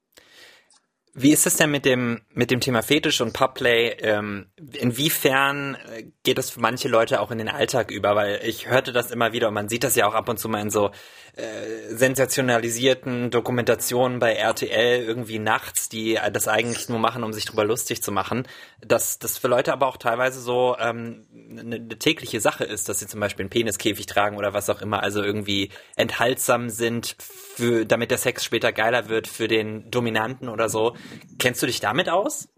Wie 1.19 1.33
ist 1.33 1.47
es 1.47 1.57
denn 1.57 1.71
mit 1.71 1.87
dem, 1.87 2.21
mit 2.35 2.51
dem 2.51 2.61
Thema 2.61 2.83
Fetisch 2.83 3.23
und 3.23 3.33
Pubplay? 3.33 3.97
Ähm, 4.01 4.51
inwiefern 4.75 5.79
äh, 5.91 6.05
geht 6.23 6.39
es 6.39 6.51
für 6.51 6.61
manche 6.61 6.89
Leute 6.89 7.23
auch 7.23 7.31
in 7.31 7.39
den 7.39 7.49
Alltag 7.49 7.91
über? 7.91 8.15
Weil 8.15 8.41
ich 8.45 8.69
hörte 8.69 8.93
das 8.93 9.11
immer 9.11 9.33
wieder 9.33 9.49
und 9.49 9.55
man 9.55 9.71
sieht 9.71 9.83
das 9.83 9.97
ja 9.97 10.07
auch 10.07 10.13
ab 10.13 10.29
und 10.29 10.39
zu 10.39 10.51
mal 10.51 10.61
in 10.61 10.69
so 10.69 10.91
äh, 11.37 11.95
sensationalisierten 11.95 13.31
Dokumentationen 13.31 14.19
bei 14.19 14.35
RTL 14.35 15.05
irgendwie 15.05 15.39
nachts, 15.39 15.89
die 15.89 16.19
das 16.33 16.49
eigentlich 16.49 16.91
nur 16.91 16.99
machen, 16.99 17.25
um 17.25 17.33
sich 17.33 17.47
drüber 17.47 17.65
lustig 17.65 18.03
zu 18.03 18.13
machen. 18.13 18.47
Dass 18.81 19.19
das 19.19 19.39
für 19.39 19.49
Leute 19.49 19.73
aber 19.73 19.87
auch 19.87 19.97
teilweise 19.97 20.41
so 20.41 20.77
ähm, 20.79 21.27
eine, 21.51 21.77
eine 21.77 21.99
tägliche 21.99 22.41
Sache 22.41 22.65
ist, 22.65 22.91
dass 22.91 22.99
sie 22.99 23.07
zum 23.07 23.21
Beispiel 23.21 23.45
einen 23.45 23.51
Peniskäfig 23.51 24.05
tragen 24.05 24.37
oder 24.37 24.53
was 24.53 24.69
auch 24.69 24.83
immer, 24.83 25.03
also 25.03 25.23
irgendwie 25.23 25.71
enthaltsam 25.97 26.69
sind, 26.69 27.17
für, 27.19 27.87
damit 27.87 28.11
der 28.11 28.19
Sex 28.19 28.45
später 28.45 28.73
geiler 28.73 29.09
wird 29.09 29.29
für 29.29 29.49
den 29.49 29.91
Dominanten 29.91 30.49
oder 30.49 30.69
so. 30.69 30.95
Kennst 31.39 31.63
du 31.63 31.67
dich 31.67 31.81
damit 31.81 32.09
aus? 32.09 32.49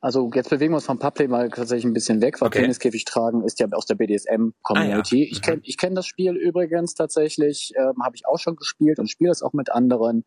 Also 0.00 0.30
jetzt 0.34 0.50
bewegen 0.50 0.72
wir 0.72 0.76
uns 0.76 0.84
vom 0.84 0.98
Puplay 0.98 1.26
mal 1.26 1.48
tatsächlich 1.48 1.84
ein 1.84 1.92
bisschen 1.92 2.20
weg, 2.20 2.40
weil 2.40 2.48
okay. 2.48 2.60
Peniskäfig 2.60 3.04
tragen 3.04 3.42
ist 3.42 3.58
ja 3.60 3.66
aus 3.72 3.86
der 3.86 3.94
BDSM-Community. 3.94 5.16
Ah, 5.16 5.24
ja. 5.24 5.32
Ich 5.32 5.42
kenne 5.42 5.60
ich 5.64 5.78
kenn 5.78 5.94
das 5.94 6.06
Spiel 6.06 6.36
übrigens 6.36 6.94
tatsächlich, 6.94 7.72
ähm, 7.76 8.02
habe 8.04 8.14
ich 8.14 8.26
auch 8.26 8.38
schon 8.38 8.56
gespielt 8.56 8.98
und 8.98 9.10
spiele 9.10 9.30
es 9.30 9.42
auch 9.42 9.52
mit 9.52 9.72
anderen. 9.72 10.24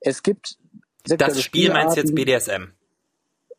Es 0.00 0.22
gibt 0.22 0.58
das 1.04 1.40
Spiel 1.40 1.72
meinst 1.72 1.96
du 1.96 2.00
jetzt 2.00 2.14
BDSM? 2.14 2.72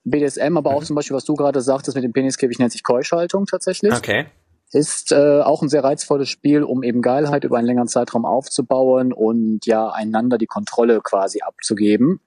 BDSM, 0.04 0.58
aber 0.58 0.72
mhm. 0.72 0.78
auch 0.78 0.84
zum 0.84 0.96
Beispiel, 0.96 1.16
was 1.16 1.26
du 1.26 1.36
gerade 1.36 1.62
sagtest 1.62 1.96
mit 1.96 2.04
dem 2.04 2.14
Peniskäfig, 2.14 2.60
nennt 2.60 2.72
sich 2.72 2.84
Keuschaltung 2.84 3.46
tatsächlich. 3.46 3.94
Okay. 3.94 4.26
Ist 4.74 5.12
äh, 5.12 5.42
auch 5.42 5.62
ein 5.62 5.70
sehr 5.70 5.84
reizvolles 5.84 6.30
Spiel, 6.30 6.64
um 6.64 6.82
eben 6.82 7.02
Geilheit 7.02 7.44
über 7.44 7.58
einen 7.58 7.68
längeren 7.68 7.88
Zeitraum 7.88 8.26
aufzubauen 8.26 9.12
und 9.12 9.66
ja 9.66 9.90
einander 9.90 10.38
die 10.38 10.46
Kontrolle 10.46 11.02
quasi 11.02 11.42
abzugeben. 11.42 12.22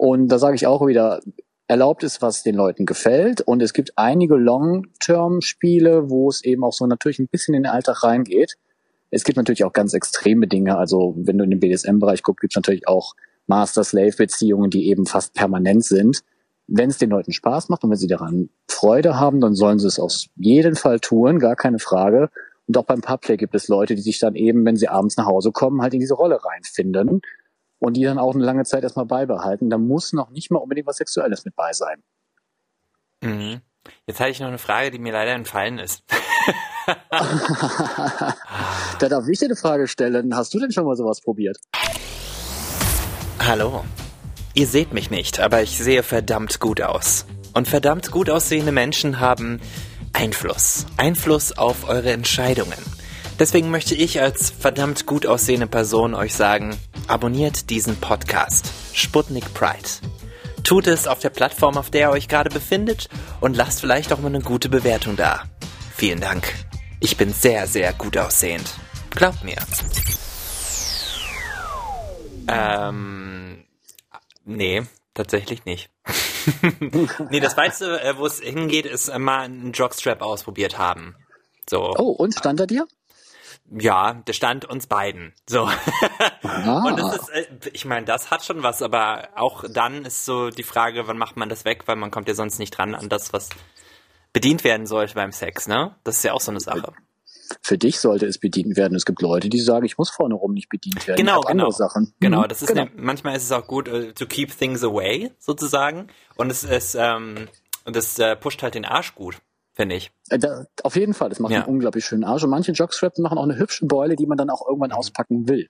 Und 0.00 0.28
da 0.28 0.38
sage 0.38 0.54
ich 0.54 0.66
auch 0.66 0.86
wieder, 0.86 1.20
erlaubt 1.68 2.04
ist, 2.04 2.22
was 2.22 2.42
den 2.42 2.54
Leuten 2.54 2.86
gefällt. 2.86 3.42
Und 3.42 3.60
es 3.60 3.74
gibt 3.74 3.92
einige 3.96 4.36
Long-Term-Spiele, 4.36 6.08
wo 6.08 6.30
es 6.30 6.42
eben 6.42 6.64
auch 6.64 6.72
so 6.72 6.86
natürlich 6.86 7.18
ein 7.18 7.28
bisschen 7.30 7.54
in 7.54 7.64
den 7.64 7.70
Alltag 7.70 8.02
reingeht. 8.02 8.56
Es 9.10 9.24
gibt 9.24 9.36
natürlich 9.36 9.62
auch 9.62 9.74
ganz 9.74 9.92
extreme 9.92 10.46
Dinge. 10.46 10.78
Also 10.78 11.12
wenn 11.18 11.36
du 11.36 11.44
in 11.44 11.50
den 11.50 11.60
BDSM-Bereich 11.60 12.22
guckst, 12.22 12.40
gibt 12.40 12.54
es 12.54 12.56
natürlich 12.56 12.88
auch 12.88 13.12
Master-Slave-Beziehungen, 13.46 14.70
die 14.70 14.88
eben 14.88 15.04
fast 15.04 15.34
permanent 15.34 15.84
sind. 15.84 16.22
Wenn 16.66 16.88
es 16.88 16.96
den 16.96 17.10
Leuten 17.10 17.32
Spaß 17.32 17.68
macht 17.68 17.84
und 17.84 17.90
wenn 17.90 17.98
sie 17.98 18.06
daran 18.06 18.48
Freude 18.68 19.20
haben, 19.20 19.42
dann 19.42 19.54
sollen 19.54 19.78
sie 19.78 19.86
es 19.88 19.98
auf 19.98 20.14
jeden 20.36 20.76
Fall 20.76 20.98
tun, 20.98 21.38
gar 21.38 21.56
keine 21.56 21.78
Frage. 21.78 22.30
Und 22.66 22.78
auch 22.78 22.84
beim 22.84 23.02
Pubplay 23.02 23.36
gibt 23.36 23.54
es 23.54 23.68
Leute, 23.68 23.96
die 23.96 24.02
sich 24.02 24.18
dann 24.18 24.34
eben, 24.34 24.64
wenn 24.64 24.76
sie 24.76 24.88
abends 24.88 25.18
nach 25.18 25.26
Hause 25.26 25.52
kommen, 25.52 25.82
halt 25.82 25.92
in 25.92 26.00
diese 26.00 26.14
Rolle 26.14 26.42
reinfinden 26.42 27.20
und 27.80 27.94
die 27.94 28.04
dann 28.04 28.18
auch 28.18 28.34
eine 28.34 28.44
lange 28.44 28.64
Zeit 28.64 28.84
erstmal 28.84 29.06
beibehalten. 29.06 29.70
Da 29.70 29.78
muss 29.78 30.12
noch 30.12 30.30
nicht 30.30 30.50
mal 30.50 30.58
unbedingt 30.58 30.86
was 30.86 30.98
Sexuelles 30.98 31.44
mit 31.44 31.56
bei 31.56 31.72
sein. 31.72 32.02
Mhm. 33.22 33.60
Jetzt 34.06 34.20
hatte 34.20 34.30
ich 34.30 34.40
noch 34.40 34.48
eine 34.48 34.58
Frage, 34.58 34.90
die 34.90 34.98
mir 34.98 35.12
leider 35.12 35.32
entfallen 35.32 35.78
ist. 35.78 36.02
da 37.08 37.18
darf 39.08 39.28
ich 39.28 39.38
dir 39.38 39.46
eine 39.46 39.56
Frage 39.56 39.88
stellen. 39.88 40.36
Hast 40.36 40.52
du 40.54 40.60
denn 40.60 40.70
schon 40.70 40.84
mal 40.84 40.96
sowas 40.96 41.20
probiert? 41.20 41.58
Hallo. 43.40 43.84
Ihr 44.52 44.66
seht 44.66 44.92
mich 44.92 45.10
nicht, 45.10 45.40
aber 45.40 45.62
ich 45.62 45.78
sehe 45.78 46.02
verdammt 46.02 46.60
gut 46.60 46.82
aus. 46.82 47.24
Und 47.54 47.68
verdammt 47.68 48.10
gut 48.10 48.28
aussehende 48.28 48.72
Menschen 48.72 49.20
haben 49.20 49.60
Einfluss. 50.12 50.86
Einfluss 50.96 51.56
auf 51.56 51.88
eure 51.88 52.12
Entscheidungen. 52.12 52.99
Deswegen 53.40 53.70
möchte 53.70 53.94
ich 53.94 54.20
als 54.20 54.50
verdammt 54.50 55.06
gut 55.06 55.24
aussehende 55.24 55.66
Person 55.66 56.14
euch 56.14 56.34
sagen, 56.34 56.78
abonniert 57.08 57.70
diesen 57.70 57.96
Podcast. 57.96 58.70
Sputnik 58.92 59.54
Pride. 59.54 59.88
Tut 60.62 60.86
es 60.86 61.08
auf 61.08 61.20
der 61.20 61.30
Plattform, 61.30 61.78
auf 61.78 61.88
der 61.88 62.08
ihr 62.08 62.10
euch 62.10 62.28
gerade 62.28 62.50
befindet 62.50 63.08
und 63.40 63.56
lasst 63.56 63.80
vielleicht 63.80 64.12
auch 64.12 64.18
mal 64.18 64.26
eine 64.26 64.42
gute 64.42 64.68
Bewertung 64.68 65.16
da. 65.16 65.44
Vielen 65.96 66.20
Dank. 66.20 66.52
Ich 67.00 67.16
bin 67.16 67.32
sehr, 67.32 67.66
sehr 67.66 67.94
gut 67.94 68.18
aussehend. 68.18 68.74
Glaubt 69.08 69.42
mir. 69.42 69.56
Ähm, 72.46 73.64
nee, 74.44 74.82
tatsächlich 75.14 75.64
nicht. 75.64 75.88
nee, 77.30 77.40
das 77.40 77.56
Weiteste, 77.56 78.02
äh, 78.02 78.18
wo 78.18 78.26
es 78.26 78.40
hingeht, 78.40 78.84
ist 78.84 79.16
mal 79.16 79.44
einen 79.44 79.72
Jockstrap 79.72 80.20
ausprobiert 80.20 80.76
haben. 80.76 81.16
So. 81.70 81.94
Oh, 81.96 82.10
und 82.10 82.34
stand 82.34 82.60
er 82.60 82.66
dir? 82.66 82.86
Ja, 83.70 84.14
der 84.14 84.32
stand 84.32 84.64
uns 84.64 84.86
beiden. 84.86 85.32
So. 85.48 85.68
Ah. 86.42 86.84
Und 86.86 86.98
das 86.98 87.16
ist, 87.16 87.28
äh, 87.28 87.46
ich 87.72 87.84
meine, 87.84 88.04
das 88.06 88.30
hat 88.30 88.44
schon 88.44 88.62
was, 88.62 88.82
aber 88.82 89.28
auch 89.36 89.64
dann 89.72 90.04
ist 90.04 90.24
so 90.24 90.50
die 90.50 90.62
Frage, 90.62 91.06
wann 91.06 91.16
macht 91.16 91.36
man 91.36 91.48
das 91.48 91.64
weg, 91.64 91.82
weil 91.86 91.96
man 91.96 92.10
kommt 92.10 92.28
ja 92.28 92.34
sonst 92.34 92.58
nicht 92.58 92.70
dran 92.70 92.94
an 92.94 93.08
das, 93.08 93.32
was 93.32 93.48
bedient 94.32 94.64
werden 94.64 94.86
sollte 94.86 95.14
beim 95.14 95.32
Sex, 95.32 95.68
ne? 95.68 95.94
Das 96.02 96.16
ist 96.16 96.24
ja 96.24 96.32
auch 96.32 96.40
so 96.40 96.50
eine 96.50 96.60
Sache. 96.60 96.92
Für 97.62 97.78
dich 97.78 98.00
sollte 98.00 98.26
es 98.26 98.38
bedient 98.38 98.76
werden. 98.76 98.94
Es 98.94 99.04
gibt 99.04 99.22
Leute, 99.22 99.48
die 99.48 99.60
sagen, 99.60 99.84
ich 99.84 99.98
muss 99.98 100.10
vorne 100.10 100.34
rum 100.34 100.52
nicht 100.54 100.68
bedient 100.68 101.06
werden. 101.06 101.18
Genau, 101.18 101.40
genau. 101.40 101.50
andere 101.50 101.72
Sachen. 101.72 102.14
Genau, 102.20 102.42
Mhm, 102.42 102.48
das 102.48 102.62
ist 102.62 102.68
genau. 102.68 102.84
Ne, 102.84 102.90
manchmal 102.96 103.36
ist 103.36 103.44
es 103.44 103.52
auch 103.52 103.66
gut 103.66 103.88
äh, 103.88 104.12
to 104.12 104.26
keep 104.26 104.56
things 104.56 104.82
away 104.82 105.32
sozusagen 105.38 106.08
und 106.36 106.50
es 106.50 106.64
ist 106.64 106.94
ähm, 106.98 107.48
und 107.84 107.96
das 107.96 108.18
äh, 108.18 108.36
pusht 108.36 108.62
halt 108.62 108.74
den 108.74 108.84
Arsch 108.84 109.14
gut, 109.14 109.38
finde 109.72 109.96
ich. 109.96 110.10
Äh, 110.30 110.38
Da, 110.38 110.64
auf 110.82 110.96
jeden 110.96 111.14
Fall, 111.14 111.28
das 111.28 111.38
macht 111.40 111.52
Ja. 111.52 111.60
einen 111.64 111.68
unglaublich 111.74 112.04
schönen 112.04 112.24
Arsch. 112.24 112.42
Und 112.44 112.50
manche 112.50 112.72
Jockstraps 112.72 113.18
machen 113.18 113.38
auch 113.38 113.44
eine 113.44 113.56
hübsche 113.58 113.86
Beule, 113.86 114.16
die 114.16 114.26
man 114.26 114.38
dann 114.38 114.50
auch 114.50 114.62
Mhm. 114.62 114.70
irgendwann 114.70 114.92
auspacken 114.92 115.48
will. 115.48 115.68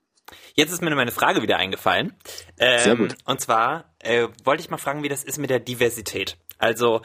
Jetzt 0.55 0.73
ist 0.73 0.81
mir 0.81 0.95
meine 0.95 1.11
Frage 1.11 1.43
wieder 1.43 1.57
eingefallen. 1.57 2.15
Ähm, 2.59 2.79
Sehr 2.79 2.97
gut. 2.97 3.17
Und 3.25 3.41
zwar 3.41 3.95
äh, 3.99 4.29
wollte 4.45 4.63
ich 4.63 4.71
mal 4.71 4.77
fragen, 4.79 5.03
wie 5.03 5.09
das 5.09 5.25
ist 5.25 5.39
mit 5.39 5.51
der 5.51 5.59
Diversität. 5.61 6.37
Also 6.59 7.03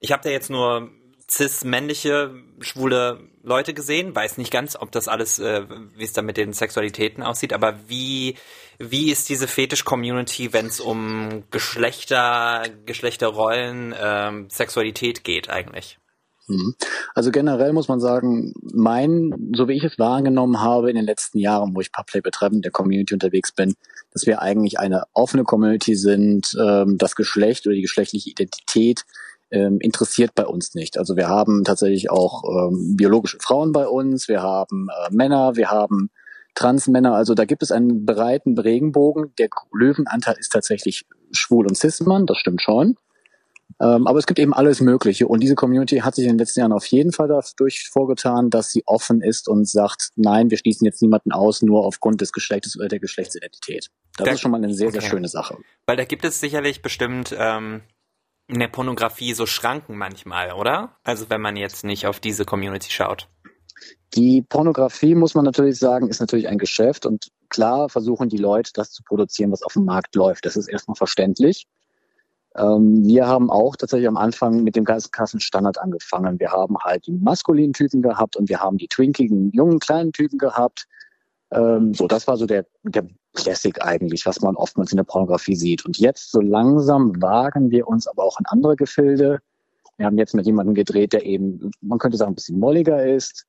ich 0.00 0.10
habe 0.12 0.22
da 0.24 0.30
jetzt 0.30 0.50
nur 0.50 0.90
cis-männliche, 1.30 2.34
schwule 2.60 3.20
Leute 3.42 3.74
gesehen. 3.74 4.14
Weiß 4.14 4.38
nicht 4.38 4.50
ganz, 4.50 4.76
ob 4.76 4.90
das 4.92 5.08
alles, 5.08 5.38
äh, 5.38 5.66
wie 5.96 6.04
es 6.04 6.12
da 6.12 6.22
mit 6.22 6.36
den 6.36 6.52
Sexualitäten 6.52 7.22
aussieht. 7.22 7.52
Aber 7.52 7.78
wie, 7.88 8.36
wie 8.78 9.10
ist 9.10 9.28
diese 9.28 9.46
Fetisch-Community, 9.48 10.52
wenn 10.52 10.66
es 10.66 10.80
um 10.80 11.44
Geschlechter, 11.50 12.64
Geschlechterrollen, 12.86 13.94
ähm, 13.98 14.48
Sexualität 14.50 15.24
geht 15.24 15.48
eigentlich? 15.48 15.98
Mhm. 16.46 16.74
Also 17.14 17.30
generell 17.30 17.72
muss 17.72 17.88
man 17.88 18.00
sagen, 18.00 18.52
mein, 18.62 19.52
so 19.54 19.68
wie 19.68 19.74
ich 19.74 19.84
es 19.84 19.98
wahrgenommen 19.98 20.60
habe 20.60 20.90
in 20.90 20.96
den 20.96 21.06
letzten 21.06 21.38
Jahren, 21.38 21.74
wo 21.74 21.80
ich 21.80 21.92
Public 21.92 22.22
betreffend 22.22 22.64
der 22.64 22.72
Community 22.72 23.14
unterwegs 23.14 23.52
bin, 23.52 23.74
dass 24.12 24.26
wir 24.26 24.42
eigentlich 24.42 24.78
eine 24.78 25.04
offene 25.12 25.44
Community 25.44 25.94
sind, 25.96 26.54
ähm, 26.60 26.98
das 26.98 27.16
Geschlecht 27.16 27.66
oder 27.66 27.74
die 27.74 27.82
geschlechtliche 27.82 28.30
Identität 28.30 29.04
ähm, 29.50 29.78
interessiert 29.80 30.34
bei 30.34 30.46
uns 30.46 30.74
nicht. 30.74 30.98
Also 30.98 31.16
wir 31.16 31.28
haben 31.28 31.64
tatsächlich 31.64 32.10
auch 32.10 32.44
ähm, 32.44 32.96
biologische 32.96 33.38
Frauen 33.40 33.72
bei 33.72 33.86
uns, 33.86 34.28
wir 34.28 34.42
haben 34.42 34.88
äh, 34.90 35.14
Männer, 35.14 35.56
wir 35.56 35.70
haben 35.70 36.10
Transmänner, 36.54 37.14
also 37.14 37.34
da 37.34 37.46
gibt 37.46 37.62
es 37.62 37.72
einen 37.72 38.04
breiten 38.04 38.56
Regenbogen. 38.58 39.32
Der 39.38 39.48
Löwenanteil 39.72 40.36
ist 40.38 40.50
tatsächlich 40.52 41.04
schwul 41.32 41.66
und 41.66 41.76
cis-Mann, 41.76 42.26
das 42.26 42.38
stimmt 42.38 42.62
schon. 42.62 42.96
Ähm, 43.80 44.06
aber 44.06 44.18
es 44.18 44.26
gibt 44.26 44.38
eben 44.38 44.54
alles 44.54 44.80
Mögliche. 44.80 45.26
Und 45.26 45.40
diese 45.40 45.56
Community 45.56 45.98
hat 45.98 46.14
sich 46.14 46.24
in 46.24 46.30
den 46.32 46.38
letzten 46.38 46.60
Jahren 46.60 46.72
auf 46.72 46.86
jeden 46.86 47.12
Fall 47.12 47.26
dadurch 47.28 47.88
vorgetan, 47.90 48.48
dass 48.50 48.70
sie 48.70 48.82
offen 48.86 49.20
ist 49.20 49.48
und 49.48 49.68
sagt, 49.68 50.10
nein, 50.16 50.50
wir 50.50 50.58
schließen 50.58 50.84
jetzt 50.84 51.02
niemanden 51.02 51.32
aus, 51.32 51.60
nur 51.62 51.84
aufgrund 51.84 52.20
des 52.20 52.32
Geschlechtes 52.32 52.76
oder 52.78 52.88
der 52.88 53.00
Geschlechtsidentität. 53.00 53.90
Das 54.16 54.26
Da- 54.26 54.32
ist 54.32 54.40
schon 54.40 54.52
mal 54.52 54.58
eine 54.58 54.72
sehr, 54.72 54.92
sehr 54.92 55.00
okay. 55.00 55.10
schöne 55.10 55.28
Sache. 55.28 55.56
Weil 55.86 55.96
da 55.96 56.04
gibt 56.04 56.24
es 56.24 56.38
sicherlich 56.40 56.82
bestimmt 56.82 57.34
ähm, 57.36 57.82
in 58.46 58.60
der 58.60 58.68
Pornografie 58.68 59.34
so 59.34 59.46
Schranken 59.46 59.96
manchmal, 59.96 60.52
oder? 60.52 60.96
Also 61.02 61.28
wenn 61.30 61.40
man 61.40 61.56
jetzt 61.56 61.82
nicht 61.84 62.06
auf 62.06 62.20
diese 62.20 62.44
Community 62.44 62.90
schaut. 62.90 63.28
Die 64.14 64.42
Pornografie, 64.42 65.16
muss 65.16 65.34
man 65.34 65.44
natürlich 65.44 65.78
sagen, 65.78 66.08
ist 66.08 66.20
natürlich 66.20 66.46
ein 66.46 66.58
Geschäft 66.58 67.06
und 67.06 67.28
klar 67.48 67.88
versuchen 67.88 68.28
die 68.28 68.36
Leute, 68.36 68.70
das 68.72 68.92
zu 68.92 69.02
produzieren, 69.02 69.50
was 69.50 69.62
auf 69.62 69.72
dem 69.72 69.84
Markt 69.84 70.14
läuft. 70.14 70.46
Das 70.46 70.56
ist 70.56 70.68
erstmal 70.68 70.94
verständlich. 70.94 71.66
Ähm, 72.56 73.04
wir 73.04 73.26
haben 73.26 73.50
auch 73.50 73.76
tatsächlich 73.76 74.08
am 74.08 74.16
Anfang 74.16 74.62
mit 74.62 74.76
dem 74.76 74.84
ganzen 74.84 75.10
Kassenstandard 75.10 75.78
angefangen. 75.78 76.38
Wir 76.38 76.52
haben 76.52 76.76
halt 76.78 77.06
die 77.06 77.12
maskulinen 77.12 77.72
Typen 77.72 78.02
gehabt 78.02 78.36
und 78.36 78.48
wir 78.48 78.60
haben 78.60 78.78
die 78.78 78.88
twinkigen, 78.88 79.50
jungen, 79.52 79.80
kleinen 79.80 80.12
Typen 80.12 80.38
gehabt. 80.38 80.86
Ähm, 81.50 81.94
so, 81.94 82.06
das 82.06 82.26
war 82.26 82.36
so 82.36 82.46
der, 82.46 82.66
der 82.84 83.06
Classic 83.34 83.84
eigentlich, 83.84 84.26
was 84.26 84.40
man 84.40 84.54
oftmals 84.54 84.92
in 84.92 84.96
der 84.96 85.04
Pornografie 85.04 85.56
sieht. 85.56 85.84
Und 85.84 85.98
jetzt 85.98 86.30
so 86.30 86.40
langsam 86.40 87.20
wagen 87.20 87.70
wir 87.70 87.88
uns 87.88 88.06
aber 88.06 88.22
auch 88.24 88.38
in 88.38 88.46
andere 88.46 88.76
Gefilde. 88.76 89.40
Wir 89.96 90.06
haben 90.06 90.18
jetzt 90.18 90.34
mit 90.34 90.46
jemandem 90.46 90.74
gedreht, 90.74 91.12
der 91.12 91.24
eben, 91.24 91.70
man 91.80 91.98
könnte 91.98 92.16
sagen, 92.16 92.32
ein 92.32 92.36
bisschen 92.36 92.58
molliger 92.58 93.04
ist, 93.04 93.46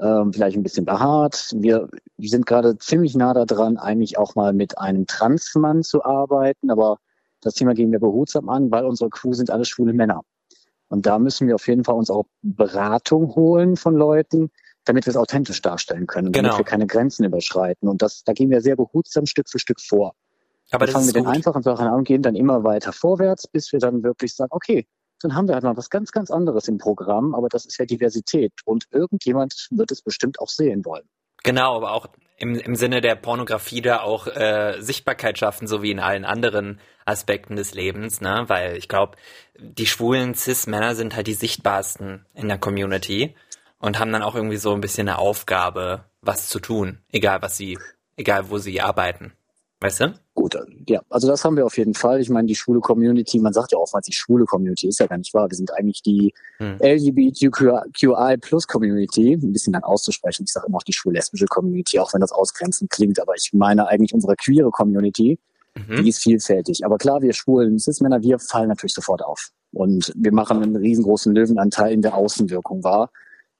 ähm, 0.00 0.32
vielleicht 0.32 0.56
ein 0.56 0.62
bisschen 0.62 0.84
behaart. 0.84 1.50
Wir, 1.56 1.88
wir 2.16 2.28
sind 2.28 2.46
gerade 2.46 2.78
ziemlich 2.78 3.14
nah 3.14 3.32
daran, 3.32 3.76
eigentlich 3.76 4.18
auch 4.18 4.34
mal 4.34 4.52
mit 4.52 4.78
einem 4.78 5.06
Transmann 5.06 5.82
zu 5.82 6.04
arbeiten, 6.04 6.70
aber 6.70 6.98
das 7.40 7.54
Thema 7.54 7.74
gehen 7.74 7.92
wir 7.92 8.00
behutsam 8.00 8.48
an, 8.48 8.70
weil 8.70 8.84
unsere 8.84 9.10
Crew 9.10 9.32
sind 9.32 9.50
alle 9.50 9.64
schwule 9.64 9.92
Männer. 9.92 10.22
Und 10.88 11.06
da 11.06 11.18
müssen 11.18 11.46
wir 11.46 11.54
auf 11.54 11.68
jeden 11.68 11.84
Fall 11.84 11.94
uns 11.94 12.10
auch 12.10 12.24
Beratung 12.42 13.34
holen 13.34 13.76
von 13.76 13.94
Leuten, 13.94 14.50
damit 14.84 15.06
wir 15.06 15.10
es 15.10 15.16
authentisch 15.16 15.62
darstellen 15.62 16.06
können, 16.06 16.32
Genau. 16.32 16.48
damit 16.48 16.58
wir 16.58 16.64
keine 16.64 16.86
Grenzen 16.86 17.24
überschreiten. 17.24 17.88
Und 17.88 18.02
das, 18.02 18.24
da 18.24 18.32
gehen 18.32 18.50
wir 18.50 18.60
sehr 18.60 18.76
behutsam 18.76 19.26
Stück 19.26 19.48
für 19.48 19.58
Stück 19.58 19.80
vor. 19.80 20.14
Aber 20.72 20.86
wir 20.86 20.92
fangen 20.92 21.06
mit 21.06 21.14
den 21.16 21.24
gut. 21.24 21.34
einfachen 21.34 21.62
Sachen 21.62 21.86
an 21.86 21.94
und 21.94 22.04
gehen 22.04 22.22
dann 22.22 22.34
immer 22.34 22.64
weiter 22.64 22.92
vorwärts, 22.92 23.46
bis 23.46 23.72
wir 23.72 23.78
dann 23.78 24.02
wirklich 24.02 24.34
sagen, 24.34 24.50
okay, 24.52 24.86
dann 25.20 25.34
haben 25.34 25.48
wir 25.48 25.54
halt 25.54 25.64
mal 25.64 25.76
was 25.76 25.90
ganz, 25.90 26.12
ganz 26.12 26.30
anderes 26.30 26.66
im 26.68 26.78
Programm, 26.78 27.34
aber 27.34 27.48
das 27.48 27.66
ist 27.66 27.78
ja 27.78 27.84
Diversität 27.84 28.52
und 28.64 28.86
irgendjemand 28.90 29.68
wird 29.70 29.90
es 29.90 30.02
bestimmt 30.02 30.40
auch 30.40 30.48
sehen 30.48 30.84
wollen. 30.84 31.06
Genau, 31.42 31.76
aber 31.76 31.92
auch 31.92 32.06
im, 32.40 32.54
im 32.56 32.74
Sinne 32.74 33.00
der 33.00 33.14
Pornografie 33.14 33.82
da 33.82 34.00
auch 34.00 34.26
äh, 34.26 34.80
Sichtbarkeit 34.80 35.38
schaffen, 35.38 35.68
so 35.68 35.82
wie 35.82 35.90
in 35.90 36.00
allen 36.00 36.24
anderen 36.24 36.80
Aspekten 37.04 37.54
des 37.54 37.74
Lebens, 37.74 38.20
ne? 38.20 38.44
Weil 38.48 38.76
ich 38.76 38.88
glaube, 38.88 39.16
die 39.58 39.86
schwulen 39.86 40.34
Cis-Männer 40.34 40.94
sind 40.94 41.14
halt 41.14 41.26
die 41.26 41.34
sichtbarsten 41.34 42.26
in 42.34 42.48
der 42.48 42.58
Community 42.58 43.36
und 43.78 43.98
haben 43.98 44.10
dann 44.10 44.22
auch 44.22 44.34
irgendwie 44.34 44.56
so 44.56 44.72
ein 44.72 44.80
bisschen 44.80 45.08
eine 45.08 45.18
Aufgabe, 45.18 46.04
was 46.22 46.48
zu 46.48 46.60
tun, 46.60 46.98
egal 47.12 47.42
was 47.42 47.56
sie, 47.56 47.78
egal 48.16 48.48
wo 48.48 48.58
sie 48.58 48.80
arbeiten. 48.80 49.34
Weißt 49.80 50.00
du? 50.00 50.14
Gut, 50.40 50.56
ja, 50.88 51.02
also 51.10 51.28
das 51.28 51.44
haben 51.44 51.54
wir 51.58 51.66
auf 51.66 51.76
jeden 51.76 51.92
Fall. 51.92 52.18
Ich 52.18 52.30
meine, 52.30 52.46
die 52.46 52.54
schwule 52.54 52.80
Community, 52.80 53.38
man 53.38 53.52
sagt 53.52 53.72
ja 53.72 53.78
oftmals 53.78 54.06
die 54.06 54.14
schwule 54.14 54.46
Community, 54.46 54.88
ist 54.88 54.98
ja 54.98 55.06
gar 55.06 55.18
nicht 55.18 55.34
wahr. 55.34 55.50
Wir 55.50 55.56
sind 55.56 55.70
eigentlich 55.74 56.00
die 56.00 56.32
Hm. 56.56 56.78
LGBTQI 56.80 58.38
Plus 58.40 58.66
Community, 58.66 59.34
ein 59.34 59.52
bisschen 59.52 59.74
lang 59.74 59.82
auszusprechen. 59.82 60.44
Ich 60.46 60.52
sage 60.54 60.66
immer 60.66 60.78
auch 60.78 60.82
die 60.82 60.94
schwul-lesbische 60.94 61.44
Community, 61.44 61.98
auch 61.98 62.14
wenn 62.14 62.22
das 62.22 62.32
ausgrenzend 62.32 62.88
klingt, 62.88 63.20
aber 63.20 63.34
ich 63.36 63.50
meine 63.52 63.86
eigentlich 63.88 64.14
unsere 64.14 64.34
queere 64.34 64.70
Community, 64.70 65.38
Mhm. 65.74 66.02
die 66.02 66.08
ist 66.08 66.20
vielfältig. 66.22 66.86
Aber 66.86 66.96
klar, 66.96 67.20
wir 67.20 67.34
schwulen 67.34 67.78
Cis-Männer, 67.78 68.22
wir 68.22 68.38
fallen 68.38 68.68
natürlich 68.68 68.94
sofort 68.94 69.22
auf. 69.22 69.50
Und 69.72 70.10
wir 70.16 70.32
machen 70.32 70.62
einen 70.62 70.74
riesengroßen 70.74 71.34
Löwenanteil 71.34 71.92
in 71.92 72.00
der 72.00 72.14
Außenwirkung 72.16 72.82
wahr. 72.82 73.10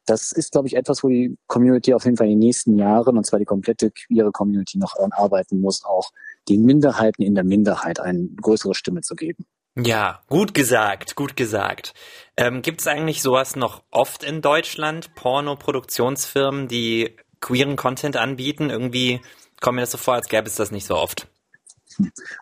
Das 0.06 0.32
ist, 0.32 0.52
glaube 0.52 0.66
ich, 0.66 0.76
etwas, 0.76 1.04
wo 1.04 1.08
die 1.08 1.36
Community 1.46 1.92
auf 1.92 2.04
jeden 2.04 2.16
Fall 2.16 2.26
in 2.26 2.32
den 2.32 2.38
nächsten 2.40 2.78
Jahren, 2.78 3.18
und 3.18 3.26
zwar 3.26 3.38
die 3.38 3.44
komplette 3.44 3.90
queere 3.90 4.32
Community, 4.32 4.78
noch 4.78 4.94
daran 4.96 5.12
arbeiten 5.12 5.60
muss, 5.60 5.84
auch 5.84 6.08
den 6.48 6.62
Minderheiten 6.62 7.22
in 7.22 7.34
der 7.34 7.44
Minderheit 7.44 8.00
eine 8.00 8.28
größere 8.40 8.74
Stimme 8.74 9.02
zu 9.02 9.14
geben. 9.14 9.46
Ja, 9.76 10.20
gut 10.28 10.52
gesagt, 10.52 11.14
gut 11.14 11.36
gesagt. 11.36 11.94
Ähm, 12.36 12.62
Gibt 12.62 12.80
es 12.80 12.86
eigentlich 12.86 13.22
sowas 13.22 13.54
noch 13.54 13.84
oft 13.90 14.24
in 14.24 14.42
Deutschland? 14.42 15.14
Porno-Produktionsfirmen, 15.14 16.66
die 16.66 17.16
queeren 17.40 17.76
Content 17.76 18.16
anbieten? 18.16 18.68
Irgendwie 18.68 19.20
kommt 19.60 19.76
mir 19.76 19.82
das 19.82 19.92
so 19.92 19.98
vor, 19.98 20.14
als 20.14 20.28
gäbe 20.28 20.48
es 20.48 20.56
das 20.56 20.72
nicht 20.72 20.86
so 20.86 20.96
oft. 20.96 21.28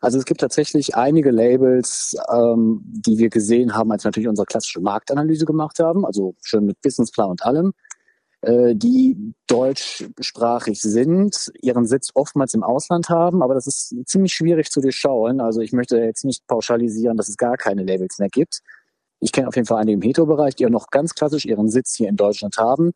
Also 0.01 0.19
es 0.19 0.25
gibt 0.25 0.41
tatsächlich 0.41 0.95
einige 0.95 1.31
Labels, 1.31 2.17
ähm, 2.31 2.81
die 2.85 3.19
wir 3.19 3.29
gesehen 3.29 3.75
haben, 3.75 3.91
als 3.93 4.05
wir 4.05 4.09
natürlich 4.09 4.29
unsere 4.29 4.47
klassische 4.47 4.81
Marktanalyse 4.81 5.45
gemacht 5.45 5.79
haben, 5.81 6.05
also 6.07 6.35
schon 6.43 6.65
mit 6.65 6.81
Businessplan 6.81 7.31
und 7.31 7.43
allem, 7.45 7.73
die 8.47 9.35
deutschsprachig 9.49 10.81
sind, 10.81 11.51
ihren 11.61 11.87
Sitz 11.87 12.11
oftmals 12.15 12.55
im 12.55 12.63
Ausland 12.63 13.09
haben, 13.09 13.43
aber 13.43 13.55
das 13.55 13.67
ist 13.67 13.95
ziemlich 14.07 14.33
schwierig 14.33 14.71
zu 14.71 14.81
durchschauen. 14.81 15.41
Also 15.41 15.61
ich 15.61 15.73
möchte 15.73 15.99
jetzt 15.99 16.25
nicht 16.25 16.47
pauschalisieren, 16.47 17.17
dass 17.17 17.29
es 17.29 17.37
gar 17.37 17.57
keine 17.57 17.83
Labels 17.83 18.19
mehr 18.19 18.29
gibt. 18.29 18.61
Ich 19.19 19.33
kenne 19.33 19.49
auf 19.49 19.57
jeden 19.57 19.67
Fall 19.67 19.81
einige 19.81 19.97
im 19.97 20.03
Hetero-Bereich, 20.03 20.55
die 20.55 20.67
auch 20.67 20.71
noch 20.71 20.91
ganz 20.91 21.15
klassisch 21.15 21.47
ihren 21.47 21.69
Sitz 21.69 21.97
hier 21.97 22.09
in 22.09 22.15
Deutschland 22.15 22.59
haben. 22.59 22.93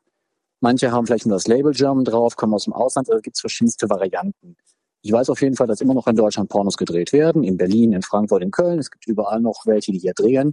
Manche 0.60 0.92
haben 0.92 1.06
vielleicht 1.06 1.26
nur 1.26 1.34
das 1.34 1.48
Label 1.48 1.72
German 1.72 2.04
drauf, 2.04 2.36
kommen 2.36 2.54
aus 2.54 2.64
dem 2.64 2.72
Ausland, 2.72 3.10
also 3.10 3.20
gibt 3.20 3.36
es 3.36 3.40
verschiedenste 3.40 3.90
Varianten. 3.90 4.54
Ich 5.02 5.10
weiß 5.10 5.28
auf 5.28 5.42
jeden 5.42 5.56
Fall, 5.56 5.66
dass 5.66 5.80
immer 5.80 5.94
noch 5.94 6.06
in 6.06 6.14
Deutschland 6.14 6.48
Pornos 6.50 6.76
gedreht 6.76 7.12
werden, 7.12 7.42
in 7.42 7.56
Berlin, 7.56 7.92
in 7.92 8.02
Frankfurt, 8.02 8.44
in 8.44 8.52
Köln. 8.52 8.78
Es 8.78 8.92
gibt 8.92 9.08
überall 9.08 9.40
noch 9.40 9.66
welche, 9.66 9.90
die 9.90 9.98
hier 9.98 10.14
drehen. 10.14 10.52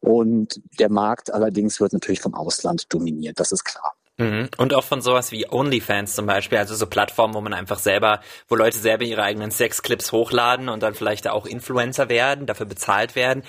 Und 0.00 0.62
der 0.78 0.90
Markt 0.90 1.30
allerdings 1.30 1.78
wird 1.78 1.92
natürlich 1.92 2.20
vom 2.20 2.32
Ausland 2.32 2.90
dominiert, 2.90 3.38
das 3.38 3.52
ist 3.52 3.64
klar. 3.64 3.97
Mhm. 4.18 4.48
Und 4.56 4.74
auch 4.74 4.84
von 4.84 5.00
sowas 5.00 5.30
wie 5.30 5.48
OnlyFans 5.48 6.14
zum 6.14 6.26
Beispiel, 6.26 6.58
also 6.58 6.74
so 6.74 6.86
Plattformen, 6.86 7.34
wo 7.34 7.40
man 7.40 7.54
einfach 7.54 7.78
selber, 7.78 8.20
wo 8.48 8.56
Leute 8.56 8.76
selber 8.76 9.04
ihre 9.04 9.22
eigenen 9.22 9.52
Sexclips 9.52 10.10
hochladen 10.10 10.68
und 10.68 10.82
dann 10.82 10.94
vielleicht 10.94 11.28
auch 11.28 11.46
Influencer 11.46 12.08
werden, 12.08 12.46
dafür 12.46 12.66
bezahlt 12.66 13.14
werden. 13.14 13.44